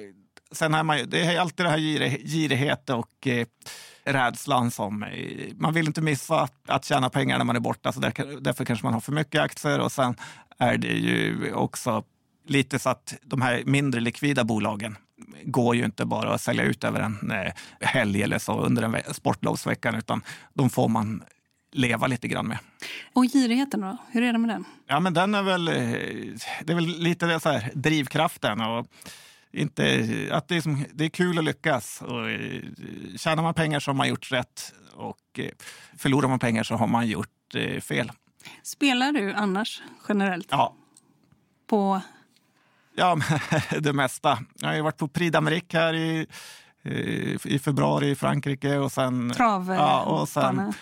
sen 0.53 0.75
är 0.75 0.83
man 0.83 0.99
ju, 0.99 1.05
det 1.05 1.21
är 1.21 1.41
alltid 1.41 1.67
det 1.67 1.71
här 1.71 1.79
girighet 2.27 2.91
och 2.91 3.27
eh, 3.27 3.47
rädslan 4.05 4.71
som, 4.71 5.03
eh, 5.03 5.55
man 5.57 5.75
vill 5.75 5.87
inte 5.87 6.01
missa 6.01 6.49
att 6.69 6.85
tjäna 6.85 7.11
pengar 7.11 7.39
när 7.39 7.45
man 7.45 7.57
är 7.57 7.61
borta, 7.61 7.93
så 7.93 8.01
där, 8.01 8.41
därför 8.41 8.65
kanske 8.65 8.87
man 8.87 8.95
har 8.95 9.01
för 9.01 9.13
mycket 9.13 9.41
aktier 9.41 9.81
och 9.81 9.93
sen 9.93 10.17
är 10.59 10.77
det 10.77 10.93
ju 10.93 11.53
också 11.53 12.05
lite 12.47 12.79
så 12.79 12.89
att 12.91 13.15
de 13.23 13.43
här 13.43 13.63
mindre 13.67 14.01
likvida 14.01 14.45
bolagen 14.45 14.97
går 15.45 15.77
ju 15.77 15.85
inte 15.85 16.05
bara 16.05 16.35
att 16.35 16.41
sälja 16.41 16.65
ut 16.65 16.85
över 16.85 17.01
en 17.01 17.31
eh, 17.31 17.53
helg 17.81 18.23
eller 18.23 18.39
så 18.39 18.61
under 18.61 18.83
en 18.83 19.15
sportlovsveckan, 19.15 19.95
utan 19.95 20.23
de 20.55 20.71
får 20.71 20.89
man 20.89 21.23
leva 21.75 22.07
lite 22.07 22.29
grann 22.29 22.47
med. 22.47 22.59
Och 23.13 23.25
girigheten 23.25 23.81
då? 23.81 23.97
Hur 24.11 24.23
är 24.23 24.33
det 24.33 24.39
med 24.39 24.51
den? 24.51 24.65
Ja, 24.87 25.01
men 25.01 25.15
den 25.15 25.35
är 25.35 25.43
väl, 25.43 25.69
eh, 25.69 25.75
det 26.65 26.73
är 26.73 26.75
väl 26.75 26.87
lite 26.87 27.27
det 27.27 27.41
så 27.41 27.49
här, 27.49 27.71
drivkraften. 27.75 28.61
Och 28.61 28.87
inte, 29.53 30.09
att 30.33 30.49
det, 30.49 30.57
är 30.57 30.61
som, 30.61 30.85
det 30.93 31.05
är 31.05 31.09
kul 31.09 31.39
att 31.39 31.45
lyckas. 31.45 32.03
Och, 32.03 32.31
eh, 32.31 32.63
tjänar 33.17 33.43
man 33.43 33.55
pengar 33.55 33.81
så 33.81 33.91
har 33.91 33.97
man 33.97 34.09
gjort 34.09 34.33
rätt 34.33 34.75
och 34.95 35.39
eh, 35.39 35.51
förlorar 35.97 36.29
man 36.29 36.39
pengar 36.39 36.63
så 36.63 36.75
har 36.75 36.87
man 36.87 37.07
gjort 37.07 37.31
fel. 37.81 38.13
Spelar 38.63 39.13
du 39.13 39.33
annars 39.33 39.83
generellt? 40.09 40.49
Ja. 40.51 40.75
På? 41.67 42.01
Ja, 42.95 43.19
det 43.81 43.93
mesta. 43.93 44.39
Jag 44.55 44.69
har 44.69 44.81
varit 44.81 44.97
på 44.97 45.09
Prix 45.09 45.37
d'Amérique 45.37 45.73
här 45.73 45.95
i, 45.95 46.27
i 47.45 47.59
februari 47.59 48.11
i 48.11 48.15
Frankrike. 48.15 48.77
Och 48.77 48.93
sen, 48.93 49.33
Trav, 49.37 49.75
ja, 49.75 50.03
och 50.03 50.29
sen 50.29 50.73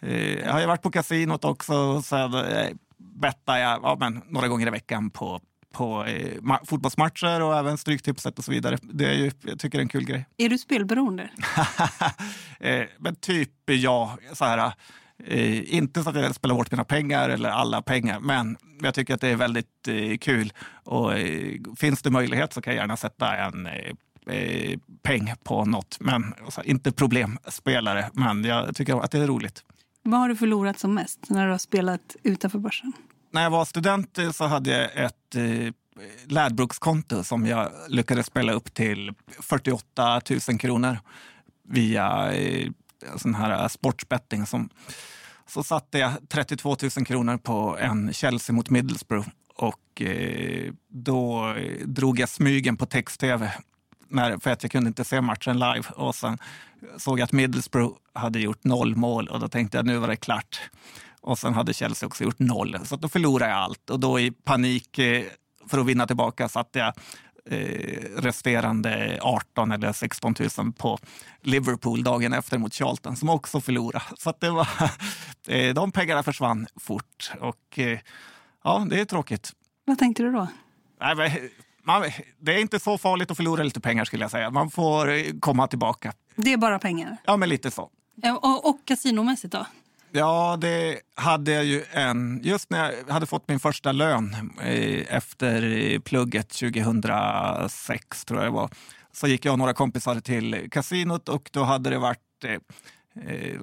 jag 0.00 0.52
har 0.52 0.66
varit 0.66 0.82
på 0.82 0.90
kasinot 0.90 1.44
också. 1.44 2.02
Så 2.02 2.44
eh, 2.44 2.70
bettar 2.98 3.58
jag 3.58 3.80
ja, 3.82 3.96
men, 4.00 4.22
några 4.28 4.48
gånger 4.48 4.66
i 4.66 4.70
veckan 4.70 5.10
på, 5.10 5.40
på 5.72 6.04
eh, 6.04 6.58
fotbollsmatcher 6.64 7.42
och 7.42 7.56
även 7.56 7.78
Stryktipset 7.78 8.38
och 8.38 8.44
så 8.44 8.50
vidare. 8.50 8.78
Det 8.82 9.06
är 9.06 9.14
ju, 9.14 9.30
jag 9.42 9.58
tycker 9.58 9.78
det 9.78 9.80
är 9.80 9.84
en 9.84 9.88
kul 9.88 10.04
grej. 10.04 10.26
Är 10.36 10.48
du 10.48 10.58
spelberoende? 10.58 11.30
eh, 12.60 12.82
men 12.98 13.16
typ 13.16 13.50
ja. 13.66 14.18
Så 14.32 14.44
här, 14.44 14.72
eh, 15.24 15.74
inte 15.74 16.02
så 16.02 16.10
att 16.10 16.16
jag 16.16 16.34
spelar 16.34 16.54
bort 16.54 16.70
mina 16.70 16.84
pengar 16.84 17.28
eller 17.28 17.48
alla 17.48 17.82
pengar, 17.82 18.20
men 18.20 18.56
jag 18.80 18.94
tycker 18.94 19.14
att 19.14 19.20
det 19.20 19.28
är 19.28 19.36
väldigt 19.36 19.88
eh, 19.88 20.18
kul. 20.18 20.52
Och 20.84 21.12
finns 21.76 22.02
det 22.02 22.10
möjlighet 22.10 22.52
så 22.52 22.62
kan 22.62 22.74
jag 22.74 22.80
gärna 22.80 22.96
sätta 22.96 23.36
en 23.36 23.68
peng 25.02 25.32
på 25.44 25.64
något. 25.64 25.96
Men 26.00 26.34
alltså, 26.44 26.62
inte 26.62 26.92
problemspelare, 26.92 28.10
men 28.12 28.44
jag 28.44 28.76
tycker 28.76 29.04
att 29.04 29.10
det 29.10 29.18
är 29.18 29.26
roligt. 29.26 29.64
Vad 30.02 30.20
har 30.20 30.28
du 30.28 30.36
förlorat 30.36 30.78
som 30.78 30.94
mest 30.94 31.30
när 31.30 31.46
du 31.46 31.50
har 31.50 31.58
spelat 31.58 32.16
utanför 32.22 32.58
börsen? 32.58 32.92
När 33.30 33.42
jag 33.42 33.50
var 33.50 33.64
student 33.64 34.18
eh, 34.18 34.30
så 34.30 34.44
hade 34.44 34.70
jag 34.70 35.04
ett 35.04 35.34
eh, 35.34 35.72
Ladbrokskonto 36.26 37.24
som 37.24 37.46
jag 37.46 37.70
lyckades 37.88 38.26
spela 38.26 38.52
upp 38.52 38.74
till 38.74 39.12
48 39.40 40.20
000 40.48 40.58
kronor 40.58 40.98
via 41.68 42.32
eh, 42.32 42.70
sån 43.16 43.34
här 43.34 43.62
eh, 43.62 43.68
sportsbetting. 43.68 44.46
Som, 44.46 44.68
så 45.46 45.62
satte 45.62 45.98
jag 45.98 46.12
32 46.28 46.76
000 46.96 47.06
kronor 47.06 47.36
på 47.36 47.76
en 47.80 48.12
Chelsea 48.12 48.54
mot 48.56 48.70
Middlesbrough 48.70 49.28
och 49.54 50.02
eh, 50.02 50.72
då 50.88 51.52
eh, 51.54 51.86
drog 51.86 52.18
jag 52.18 52.28
smygen 52.28 52.76
på 52.76 52.86
text-tv 52.86 53.52
när, 54.08 54.38
för 54.38 54.50
att 54.50 54.62
jag 54.62 54.72
kunde 54.72 54.88
inte 54.88 55.04
se 55.04 55.20
matchen 55.20 55.58
live. 55.58 55.84
Och 55.94 56.14
sen 56.14 56.38
såg 56.96 57.18
jag 57.18 57.24
att 57.24 57.32
Middlesbrough 57.32 57.96
hade 58.12 58.40
gjort 58.40 58.64
noll 58.64 58.96
mål 58.96 59.28
och 59.28 59.40
då 59.40 59.48
tänkte 59.48 59.78
jag 59.78 59.86
nu 59.86 59.98
var 59.98 60.08
det 60.08 60.16
klart. 60.16 60.60
Och 61.20 61.38
sen 61.38 61.54
hade 61.54 61.74
Chelsea 61.74 62.06
också 62.06 62.24
gjort 62.24 62.38
noll, 62.38 62.78
så 62.84 62.96
då 62.96 63.08
förlorade 63.08 63.50
jag 63.50 63.58
allt. 63.58 63.90
Och 63.90 64.00
då 64.00 64.20
i 64.20 64.30
panik 64.30 64.98
eh, 64.98 65.24
för 65.66 65.78
att 65.78 65.86
vinna 65.86 66.06
tillbaka 66.06 66.48
satte 66.48 66.78
jag 66.78 66.92
eh, 67.50 68.20
resterande 68.20 69.18
18 69.22 69.72
eller 69.72 69.92
16 69.92 70.34
000 70.58 70.72
på 70.72 70.98
Liverpool 71.42 72.02
dagen 72.02 72.32
efter 72.32 72.58
mot 72.58 72.74
Charlton 72.74 73.16
som 73.16 73.28
också 73.28 73.60
förlorade. 73.60 74.04
Så 74.18 74.34
det 74.38 74.50
var, 74.50 74.68
eh, 75.48 75.74
de 75.74 75.92
pengarna 75.92 76.22
försvann 76.22 76.66
fort 76.76 77.32
och 77.40 77.78
ja, 78.64 78.86
det 78.90 79.00
är 79.00 79.04
tråkigt. 79.04 79.52
Vad 79.84 79.98
tänkte 79.98 80.22
du 80.22 80.32
då? 80.32 80.46
Nej, 81.00 81.50
man, 81.88 82.10
det 82.38 82.54
är 82.54 82.58
inte 82.58 82.80
så 82.80 82.98
farligt 82.98 83.30
att 83.30 83.36
förlora 83.36 83.62
lite 83.62 83.80
pengar 83.80 84.04
skulle 84.04 84.24
jag 84.24 84.30
säga. 84.30 84.50
Man 84.50 84.70
får 84.70 85.10
eh, 85.10 85.24
komma 85.40 85.66
tillbaka. 85.66 86.12
Det 86.36 86.52
är 86.52 86.56
bara 86.56 86.78
pengar? 86.78 87.16
Ja, 87.24 87.36
men 87.36 87.48
lite 87.48 87.70
så. 87.70 87.90
Och, 88.42 88.68
och 88.68 88.78
kasinomässigt 88.84 89.52
då? 89.52 89.66
Ja, 90.10 90.58
det 90.60 91.00
hade 91.14 91.52
jag 91.52 91.64
ju 91.64 91.84
en... 91.92 92.40
Just 92.44 92.70
när 92.70 92.92
jag 92.92 93.12
hade 93.12 93.26
fått 93.26 93.48
min 93.48 93.60
första 93.60 93.92
lön 93.92 94.36
eh, 94.62 95.16
efter 95.16 95.98
plugget 95.98 96.48
2006, 96.48 98.24
tror 98.24 98.40
jag 98.40 98.48
det 98.48 98.54
var, 98.54 98.70
så 99.12 99.26
gick 99.26 99.44
jag 99.44 99.52
och 99.52 99.58
några 99.58 99.74
kompisar 99.74 100.20
till 100.20 100.68
kasinot 100.70 101.28
och 101.28 101.50
då 101.52 101.62
hade 101.62 101.90
det 101.90 101.98
varit 101.98 102.44
eh, 102.44 102.60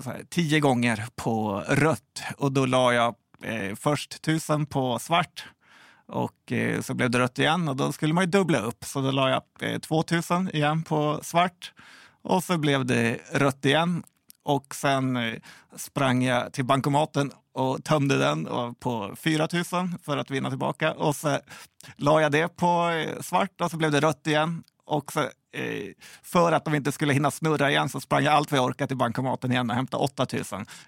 här, 0.05 0.25
tio 0.29 0.59
gånger 0.59 1.05
på 1.15 1.63
rött. 1.67 2.23
Och 2.37 2.51
då 2.51 2.65
la 2.65 2.93
jag 2.93 3.15
först 3.75 4.21
tusen 4.21 4.65
på 4.65 4.99
svart 4.99 5.45
och 6.07 6.51
eh, 6.51 6.81
så 6.81 6.93
blev 6.93 7.09
det 7.09 7.19
rött 7.19 7.39
igen 7.39 7.67
och 7.67 7.75
då 7.75 7.91
skulle 7.91 8.13
man 8.13 8.23
ju 8.23 8.29
dubbla 8.29 8.59
upp. 8.59 8.85
Så 8.85 9.01
då 9.01 9.11
la 9.11 9.29
jag 9.29 9.71
eh, 9.73 9.79
2000 9.79 10.49
igen 10.53 10.83
på 10.83 11.19
svart 11.23 11.73
och 12.21 12.43
så 12.43 12.57
blev 12.57 12.85
det 12.85 13.19
rött 13.31 13.65
igen. 13.65 14.03
Och 14.43 14.75
sen 14.75 15.15
eh, 15.17 15.33
sprang 15.75 16.23
jag 16.23 16.53
till 16.53 16.65
bankomaten 16.65 17.31
och 17.53 17.83
tömde 17.83 18.17
den 18.17 18.47
på 18.79 19.15
4 19.15 19.47
000 19.53 19.63
för 20.03 20.17
att 20.17 20.31
vinna 20.31 20.49
tillbaka. 20.49 20.93
Och 20.93 21.15
så 21.15 21.39
la 21.95 22.21
jag 22.21 22.31
det 22.31 22.47
på 22.47 22.89
eh, 22.89 23.21
svart 23.21 23.61
och 23.61 23.71
så 23.71 23.77
blev 23.77 23.91
det 23.91 23.99
rött 23.99 24.27
igen. 24.27 24.63
Och 24.85 25.11
så, 25.11 25.19
eh, 25.19 25.93
för 26.23 26.51
att 26.51 26.65
de 26.65 26.75
inte 26.75 26.91
skulle 26.91 27.13
hinna 27.13 27.31
snurra 27.31 27.69
igen 27.69 27.89
så 27.89 27.99
sprang 27.99 28.23
jag 28.23 28.33
allt 28.33 28.51
vad 28.51 28.57
jag 28.57 28.65
orkade 28.65 28.87
till 28.87 28.97
bankomaten 28.97 29.51
igen 29.51 29.69
och 29.69 29.75
hämtade 29.75 30.03
8 30.03 30.27
000 30.33 30.43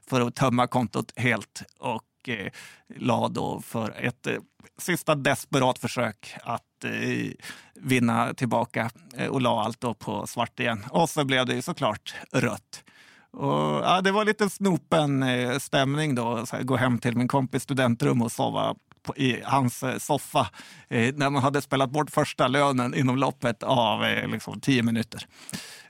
för 0.10 0.22
att 0.22 0.36
tömma 0.36 0.68
kontot 0.68 1.14
helt. 1.16 1.64
Och 1.80 2.04
eh, 2.30 2.52
la 2.96 3.28
då 3.28 3.62
för 3.62 3.96
ett 3.98 4.28
eh, 4.28 4.38
sista 4.78 5.16
desperat 5.16 5.80
försök 5.80 6.36
att 6.44 6.84
eh, 6.84 7.32
vinna 7.76 8.34
tillbaka 8.34 8.90
eh, 9.18 9.28
och 9.28 9.42
la 9.42 9.64
allt 9.64 9.82
då 9.82 9.94
på 9.94 10.28
svart 10.28 10.60
igen. 10.60 10.86
Och 10.90 11.10
så 11.10 11.26
blev 11.26 11.46
det 11.46 11.56
ju 11.56 11.62
såklart 11.62 12.16
rött. 12.32 12.84
Och, 13.32 13.84
ja, 13.84 14.02
det 14.02 14.12
var 14.12 14.26
lite 14.26 14.50
snopen 14.50 15.24
eh, 15.24 15.58
stämning 15.58 16.16
då. 16.16 16.46
Så 16.46 16.56
här, 16.56 16.64
gå 16.64 16.76
hem 16.76 17.00
till 17.00 17.18
min 17.18 17.28
kompis 17.28 17.64
studentrum 17.64 18.22
och 18.22 18.32
sova 18.32 18.76
i 19.16 19.42
hans 19.46 19.84
eh, 19.84 19.98
soffa 19.98 20.48
eh, 20.90 21.16
när 21.16 21.30
man 21.30 21.44
hade 21.44 21.62
spelat 21.62 21.90
bort 21.92 22.12
första 22.12 22.48
lönen 22.48 22.94
inom 22.96 23.18
loppet 23.18 23.64
av 23.64 24.04
eh, 24.06 24.28
liksom, 24.28 24.60
tio 24.60 24.84
minuter. 24.84 25.26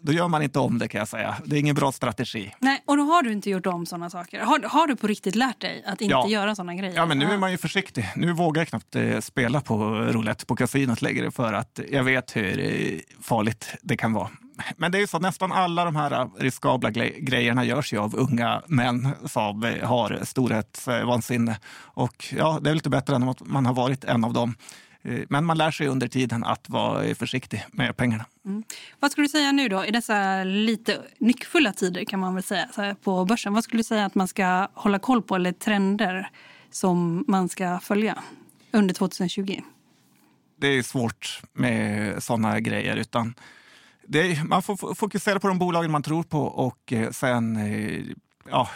Då 0.01 0.11
gör 0.13 0.27
man 0.27 0.41
inte 0.43 0.59
om 0.59 0.79
det 0.79 0.87
kan 0.87 0.99
jag 0.99 1.07
säga. 1.07 1.35
Det 1.45 1.55
är 1.55 1.59
ingen 1.59 1.75
bra 1.75 1.91
strategi. 1.91 2.53
Nej, 2.59 2.83
och 2.87 2.97
då 2.97 3.03
har 3.03 3.23
du 3.23 3.31
inte 3.31 3.49
gjort 3.49 3.65
om 3.65 3.85
sådana 3.85 4.09
saker. 4.09 4.39
Har, 4.39 4.59
har 4.69 4.87
du 4.87 4.95
på 4.95 5.07
riktigt 5.07 5.35
lärt 5.35 5.61
dig 5.61 5.83
att 5.87 6.01
inte 6.01 6.11
Ja. 6.11 6.27
göra 6.27 6.55
sådana 6.55 6.75
grejer? 6.75 6.95
Ja, 6.95 7.05
men 7.05 7.19
nu 7.19 7.25
är 7.25 7.37
man 7.37 7.51
ju 7.51 7.57
försiktig. 7.57 8.09
Nu 8.15 8.33
vågar 8.33 8.61
jag 8.61 8.67
knappt 8.67 8.95
spela 9.25 9.61
på 9.61 9.77
roulette 9.95 10.45
på 10.45 10.55
kasinot 10.55 11.01
längre 11.01 11.31
för 11.31 11.53
att 11.53 11.79
jag 11.91 12.03
vet 12.03 12.35
hur 12.35 13.01
farligt 13.21 13.75
det 13.81 13.97
kan 13.97 14.13
vara. 14.13 14.29
Men 14.77 14.91
det 14.91 14.97
är 14.97 14.99
ju 14.99 15.07
så 15.07 15.17
att 15.17 15.23
nästan 15.23 15.51
alla 15.51 15.85
de 15.85 15.95
här 15.95 16.29
riskabla 16.39 16.89
grejerna 17.19 17.65
görs 17.65 17.93
ju 17.93 17.97
av 17.97 18.15
unga 18.15 18.61
män 18.67 19.09
som 19.25 19.63
har 19.83 20.25
storhetsvansinne. 20.25 21.59
Och 21.79 22.33
ja, 22.37 22.59
det 22.61 22.69
är 22.69 22.73
lite 22.73 22.89
bättre 22.89 23.15
än 23.15 23.29
att 23.29 23.41
man 23.41 23.65
har 23.65 23.73
varit 23.73 24.03
en 24.03 24.23
av 24.23 24.33
dem. 24.33 24.55
Eh, 25.01 25.19
Men 25.29 25.45
man 25.45 25.57
lär 25.57 25.71
sig 25.71 25.87
under 25.87 26.07
tiden 26.07 26.43
att 26.43 26.69
vara 26.69 27.15
försiktig 27.15 27.65
med 27.71 27.97
pengarna. 27.97 28.25
Vad 28.99 29.11
skulle 29.11 29.25
du 29.25 29.29
säga 29.29 29.51
nu 29.51 29.69
då, 29.69 29.85
i 29.85 29.91
dessa 29.91 30.43
lite 30.43 31.01
nyckfulla 31.19 31.73
tider 31.73 32.03
kan 32.05 32.19
man 32.19 32.35
väl 32.35 32.43
säga 32.43 32.95
på 33.03 33.25
börsen? 33.25 33.53
Vad 33.53 33.63
skulle 33.63 33.79
du 33.79 33.83
säga 33.83 34.05
att 34.05 34.15
man 34.15 34.27
ska 34.27 34.67
hålla 34.73 34.99
koll 34.99 35.21
på 35.21 35.35
eller 35.35 35.51
trender 35.51 36.29
som 36.71 37.25
man 37.27 37.49
ska 37.49 37.79
följa 37.79 38.23
under 38.71 38.93
2020? 38.93 39.61
det 40.59 40.67
är 40.67 40.83
svårt 40.83 41.41
med 41.53 42.23
sådana 42.23 42.59
grejer. 42.59 42.95
Utan 42.95 43.35
det 44.07 44.43
man 44.43 44.61
får 44.61 44.95
fokusera 44.95 45.39
på 45.39 45.47
de 45.47 45.59
bolagen 45.59 45.91
man 45.91 46.03
tror 46.03 46.23
på 46.23 46.41
och 46.41 46.93
eh, 46.93 47.11
sen 47.11 47.55
eh, 47.55 48.05
ja, 48.49 48.69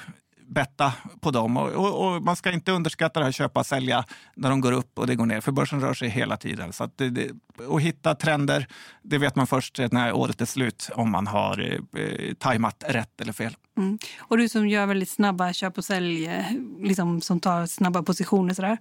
betta 0.54 0.94
på 1.22 1.32
dem. 1.32 1.58
Och, 1.58 1.70
och, 1.70 2.06
och 2.06 2.24
man 2.24 2.36
ska 2.36 2.52
inte 2.52 2.72
underskatta 2.72 3.20
det 3.20 3.26
här 3.26 3.32
köpa 3.32 3.60
och 3.60 3.66
sälja 3.66 4.06
när 4.36 4.50
de 4.50 4.62
går 4.62 4.72
upp 4.72 5.00
och 5.00 5.08
det 5.08 5.16
går 5.16 5.26
ner. 5.26 5.42
För 5.42 5.52
börsen 5.52 5.82
rör 5.82 5.94
sig 5.94 6.10
hela 6.10 6.38
tiden. 6.38 6.74
Så 6.74 6.84
att 6.84 6.98
det, 6.98 7.10
det, 7.10 7.32
och 7.68 7.82
hitta 7.82 8.16
trender, 8.16 8.68
det 9.02 9.18
vet 9.18 9.36
man 9.36 9.48
först 9.48 9.80
när 9.92 10.14
året 10.14 10.42
är 10.42 10.46
slut 10.46 10.90
om 10.94 11.12
man 11.12 11.28
har 11.28 11.80
eh, 11.98 12.34
tajmat 12.34 12.84
rätt 12.88 13.22
eller 13.22 13.34
fel. 13.34 13.56
Mm. 13.78 14.00
Och 14.20 14.38
du 14.38 14.50
som 14.50 14.68
gör 14.68 14.86
väldigt 14.86 15.10
snabba 15.10 15.54
köp 15.54 15.78
och 15.78 15.86
sälj, 15.86 16.26
eh, 16.26 16.46
liksom 16.80 17.22
som 17.22 17.40
tar 17.40 17.66
snabba 17.66 18.04
positioner 18.04 18.54
sådär. 18.54 18.78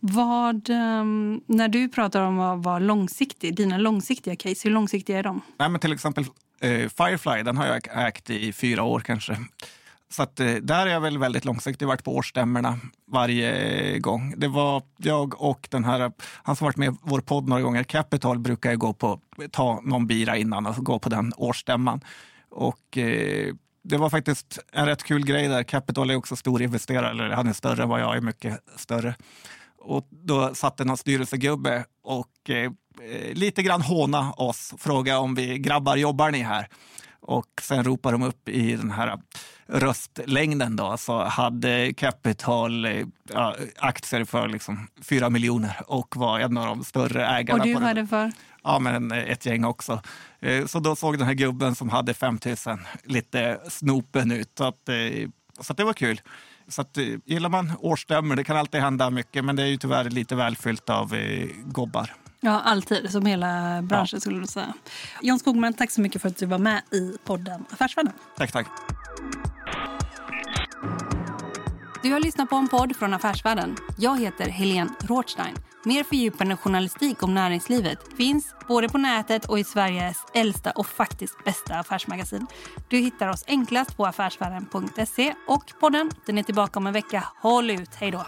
Vad, 0.00 0.70
ehm, 0.70 1.40
när 1.46 1.68
du 1.68 1.88
pratar 1.88 2.20
om 2.20 2.40
att 2.40 2.64
vara 2.64 2.78
långsiktig, 2.78 3.56
dina 3.56 3.78
långsiktiga 3.78 4.36
case, 4.36 4.60
hur 4.64 4.70
långsiktiga 4.70 5.18
är 5.18 5.22
de? 5.22 5.40
Nej, 5.58 5.68
men 5.68 5.80
till 5.80 5.92
exempel 5.92 6.24
eh, 6.60 6.88
Firefly, 6.88 7.42
den 7.42 7.56
har 7.56 7.66
jag 7.66 8.06
ägt 8.08 8.30
i 8.30 8.52
fyra 8.52 8.82
år 8.82 9.00
kanske. 9.00 9.36
Så 10.12 10.22
att, 10.22 10.40
eh, 10.40 10.54
där 10.54 10.86
är 10.86 10.90
jag 10.90 11.00
väl 11.00 11.18
väldigt 11.18 11.44
långsiktig, 11.44 11.86
varit 11.86 12.04
på 12.04 12.16
årsstämmorna 12.16 12.78
varje 13.06 13.98
gång. 13.98 14.34
Det 14.36 14.48
var 14.48 14.82
jag 14.96 15.42
och 15.42 15.68
den 15.70 15.84
här, 15.84 16.12
han 16.42 16.56
som 16.56 16.64
varit 16.64 16.76
med 16.76 16.94
i 16.94 16.96
vår 17.02 17.20
podd 17.20 17.48
några 17.48 17.62
gånger, 17.62 17.84
Capital, 17.84 18.38
brukar 18.38 18.70
jag 18.70 18.78
gå 18.78 18.92
på, 18.92 19.20
ta 19.50 19.80
någon 19.84 20.06
bira 20.06 20.36
innan 20.36 20.66
och 20.66 20.76
gå 20.76 20.98
på 20.98 21.08
den 21.08 21.32
årsstämman. 21.36 22.00
Och 22.50 22.98
eh, 22.98 23.54
det 23.84 23.96
var 23.96 24.10
faktiskt 24.10 24.58
en 24.72 24.86
rätt 24.86 25.02
kul 25.02 25.24
grej 25.24 25.48
där. 25.48 25.62
Capital 25.62 26.10
är 26.10 26.16
också 26.16 26.36
stor 26.36 26.62
investerare, 26.62 27.10
eller 27.10 27.30
han 27.30 27.48
är 27.48 27.52
större 27.52 27.82
än 27.82 27.88
vad 27.88 28.00
jag 28.00 28.16
är, 28.16 28.20
mycket 28.20 28.58
större. 28.76 29.14
Och 29.78 30.08
då 30.10 30.54
satt 30.54 30.76
det 30.76 30.84
någon 30.84 30.96
styrelsegubbe 30.96 31.84
och 32.02 32.50
eh, 32.50 32.56
eh 32.56 33.34
lite 33.34 33.62
grann 33.62 33.82
håna 33.82 34.32
oss, 34.32 34.74
fråga 34.78 35.18
om 35.18 35.34
vi 35.34 35.58
grabbar 35.58 35.96
jobbar 35.96 36.30
ni 36.30 36.42
här? 36.42 36.68
Och 37.20 37.46
sen 37.62 37.84
ropar 37.84 38.12
de 38.12 38.22
upp 38.22 38.48
i 38.48 38.76
den 38.76 38.90
här 38.90 39.18
röstlängden 39.72 40.76
då, 40.76 40.96
så 40.96 41.24
hade 41.24 41.92
Capital 41.92 42.84
eh, 42.84 43.06
ja, 43.32 43.56
aktier 43.78 44.24
för 44.24 44.48
liksom 44.48 44.88
4 45.02 45.30
miljoner 45.30 45.76
och 45.86 46.16
var 46.16 46.38
en 46.40 46.56
av 46.58 46.66
de 46.66 46.84
större 46.84 47.26
ägarna. 47.26 47.60
Och 47.60 47.66
du 47.66 47.74
den. 47.74 47.82
hade 47.82 48.06
för? 48.06 48.32
Ja, 48.64 48.78
men 48.78 49.12
ett 49.12 49.46
gäng 49.46 49.64
också. 49.64 50.02
Eh, 50.40 50.66
Så 50.66 50.80
då 50.80 50.96
såg 50.96 51.18
den 51.18 51.26
här 51.26 51.34
gubben 51.34 51.74
som 51.74 51.88
hade 51.88 52.14
5 52.14 52.38
000 52.66 52.78
lite 53.04 53.60
snopen 53.68 54.32
ut. 54.32 54.50
Så, 54.58 54.64
att, 54.64 54.88
eh, 54.88 55.28
så 55.60 55.72
att 55.72 55.76
det 55.76 55.84
var 55.84 55.92
kul. 55.92 56.20
Så 56.68 56.80
att, 56.82 56.96
gillar 57.24 57.48
man 57.48 57.72
årsstämmor, 57.78 58.36
det 58.36 58.44
kan 58.44 58.56
alltid 58.56 58.80
hända 58.80 59.10
mycket, 59.10 59.44
men 59.44 59.56
det 59.56 59.62
är 59.62 59.66
ju 59.66 59.76
tyvärr 59.76 60.04
lite 60.04 60.34
välfyllt 60.36 60.90
av 60.90 61.14
gobbar. 61.64 62.14
Ja, 62.40 62.60
alltid. 62.60 63.10
Som 63.10 63.26
hela 63.26 63.82
branschen 63.82 64.20
skulle 64.20 64.40
du 64.40 64.46
säga. 64.46 64.72
John 65.22 65.38
Skogman, 65.38 65.74
tack 65.74 65.90
så 65.90 66.00
mycket 66.00 66.22
för 66.22 66.28
att 66.28 66.36
du 66.36 66.46
var 66.46 66.58
med 66.58 66.82
i 66.90 67.12
podden 67.24 67.64
Affärsvärlden. 67.70 68.12
Tack, 68.36 68.52
tack. 68.52 68.66
Du 72.02 72.12
har 72.12 72.20
lyssnat 72.20 72.50
på 72.50 72.56
en 72.56 72.68
podd 72.68 72.96
från 72.96 73.14
Affärsvärlden. 73.14 73.76
Jag 73.98 74.20
heter 74.20 74.48
Helene 74.48 74.90
Rothstein. 75.00 75.54
Mer 75.84 76.04
fördjupande 76.04 76.56
journalistik 76.56 77.22
om 77.22 77.34
näringslivet 77.34 77.98
finns 78.16 78.54
både 78.68 78.88
på 78.88 78.98
nätet 78.98 79.44
och 79.44 79.58
i 79.58 79.64
Sveriges 79.64 80.16
äldsta 80.34 80.70
och 80.70 80.86
faktiskt 80.86 81.44
bästa 81.44 81.74
affärsmagasin. 81.74 82.46
Du 82.88 82.98
hittar 82.98 83.28
oss 83.28 83.44
enklast 83.46 83.96
på 83.96 84.06
affärsvärlden.se 84.06 85.34
och 85.46 85.72
podden 85.80 86.10
den 86.26 86.38
är 86.38 86.42
tillbaka 86.42 86.78
om 86.78 86.86
en 86.86 86.92
vecka. 86.92 87.24
Håll 87.40 87.70
ut, 87.70 87.94
hej 87.94 88.10
då! 88.10 88.26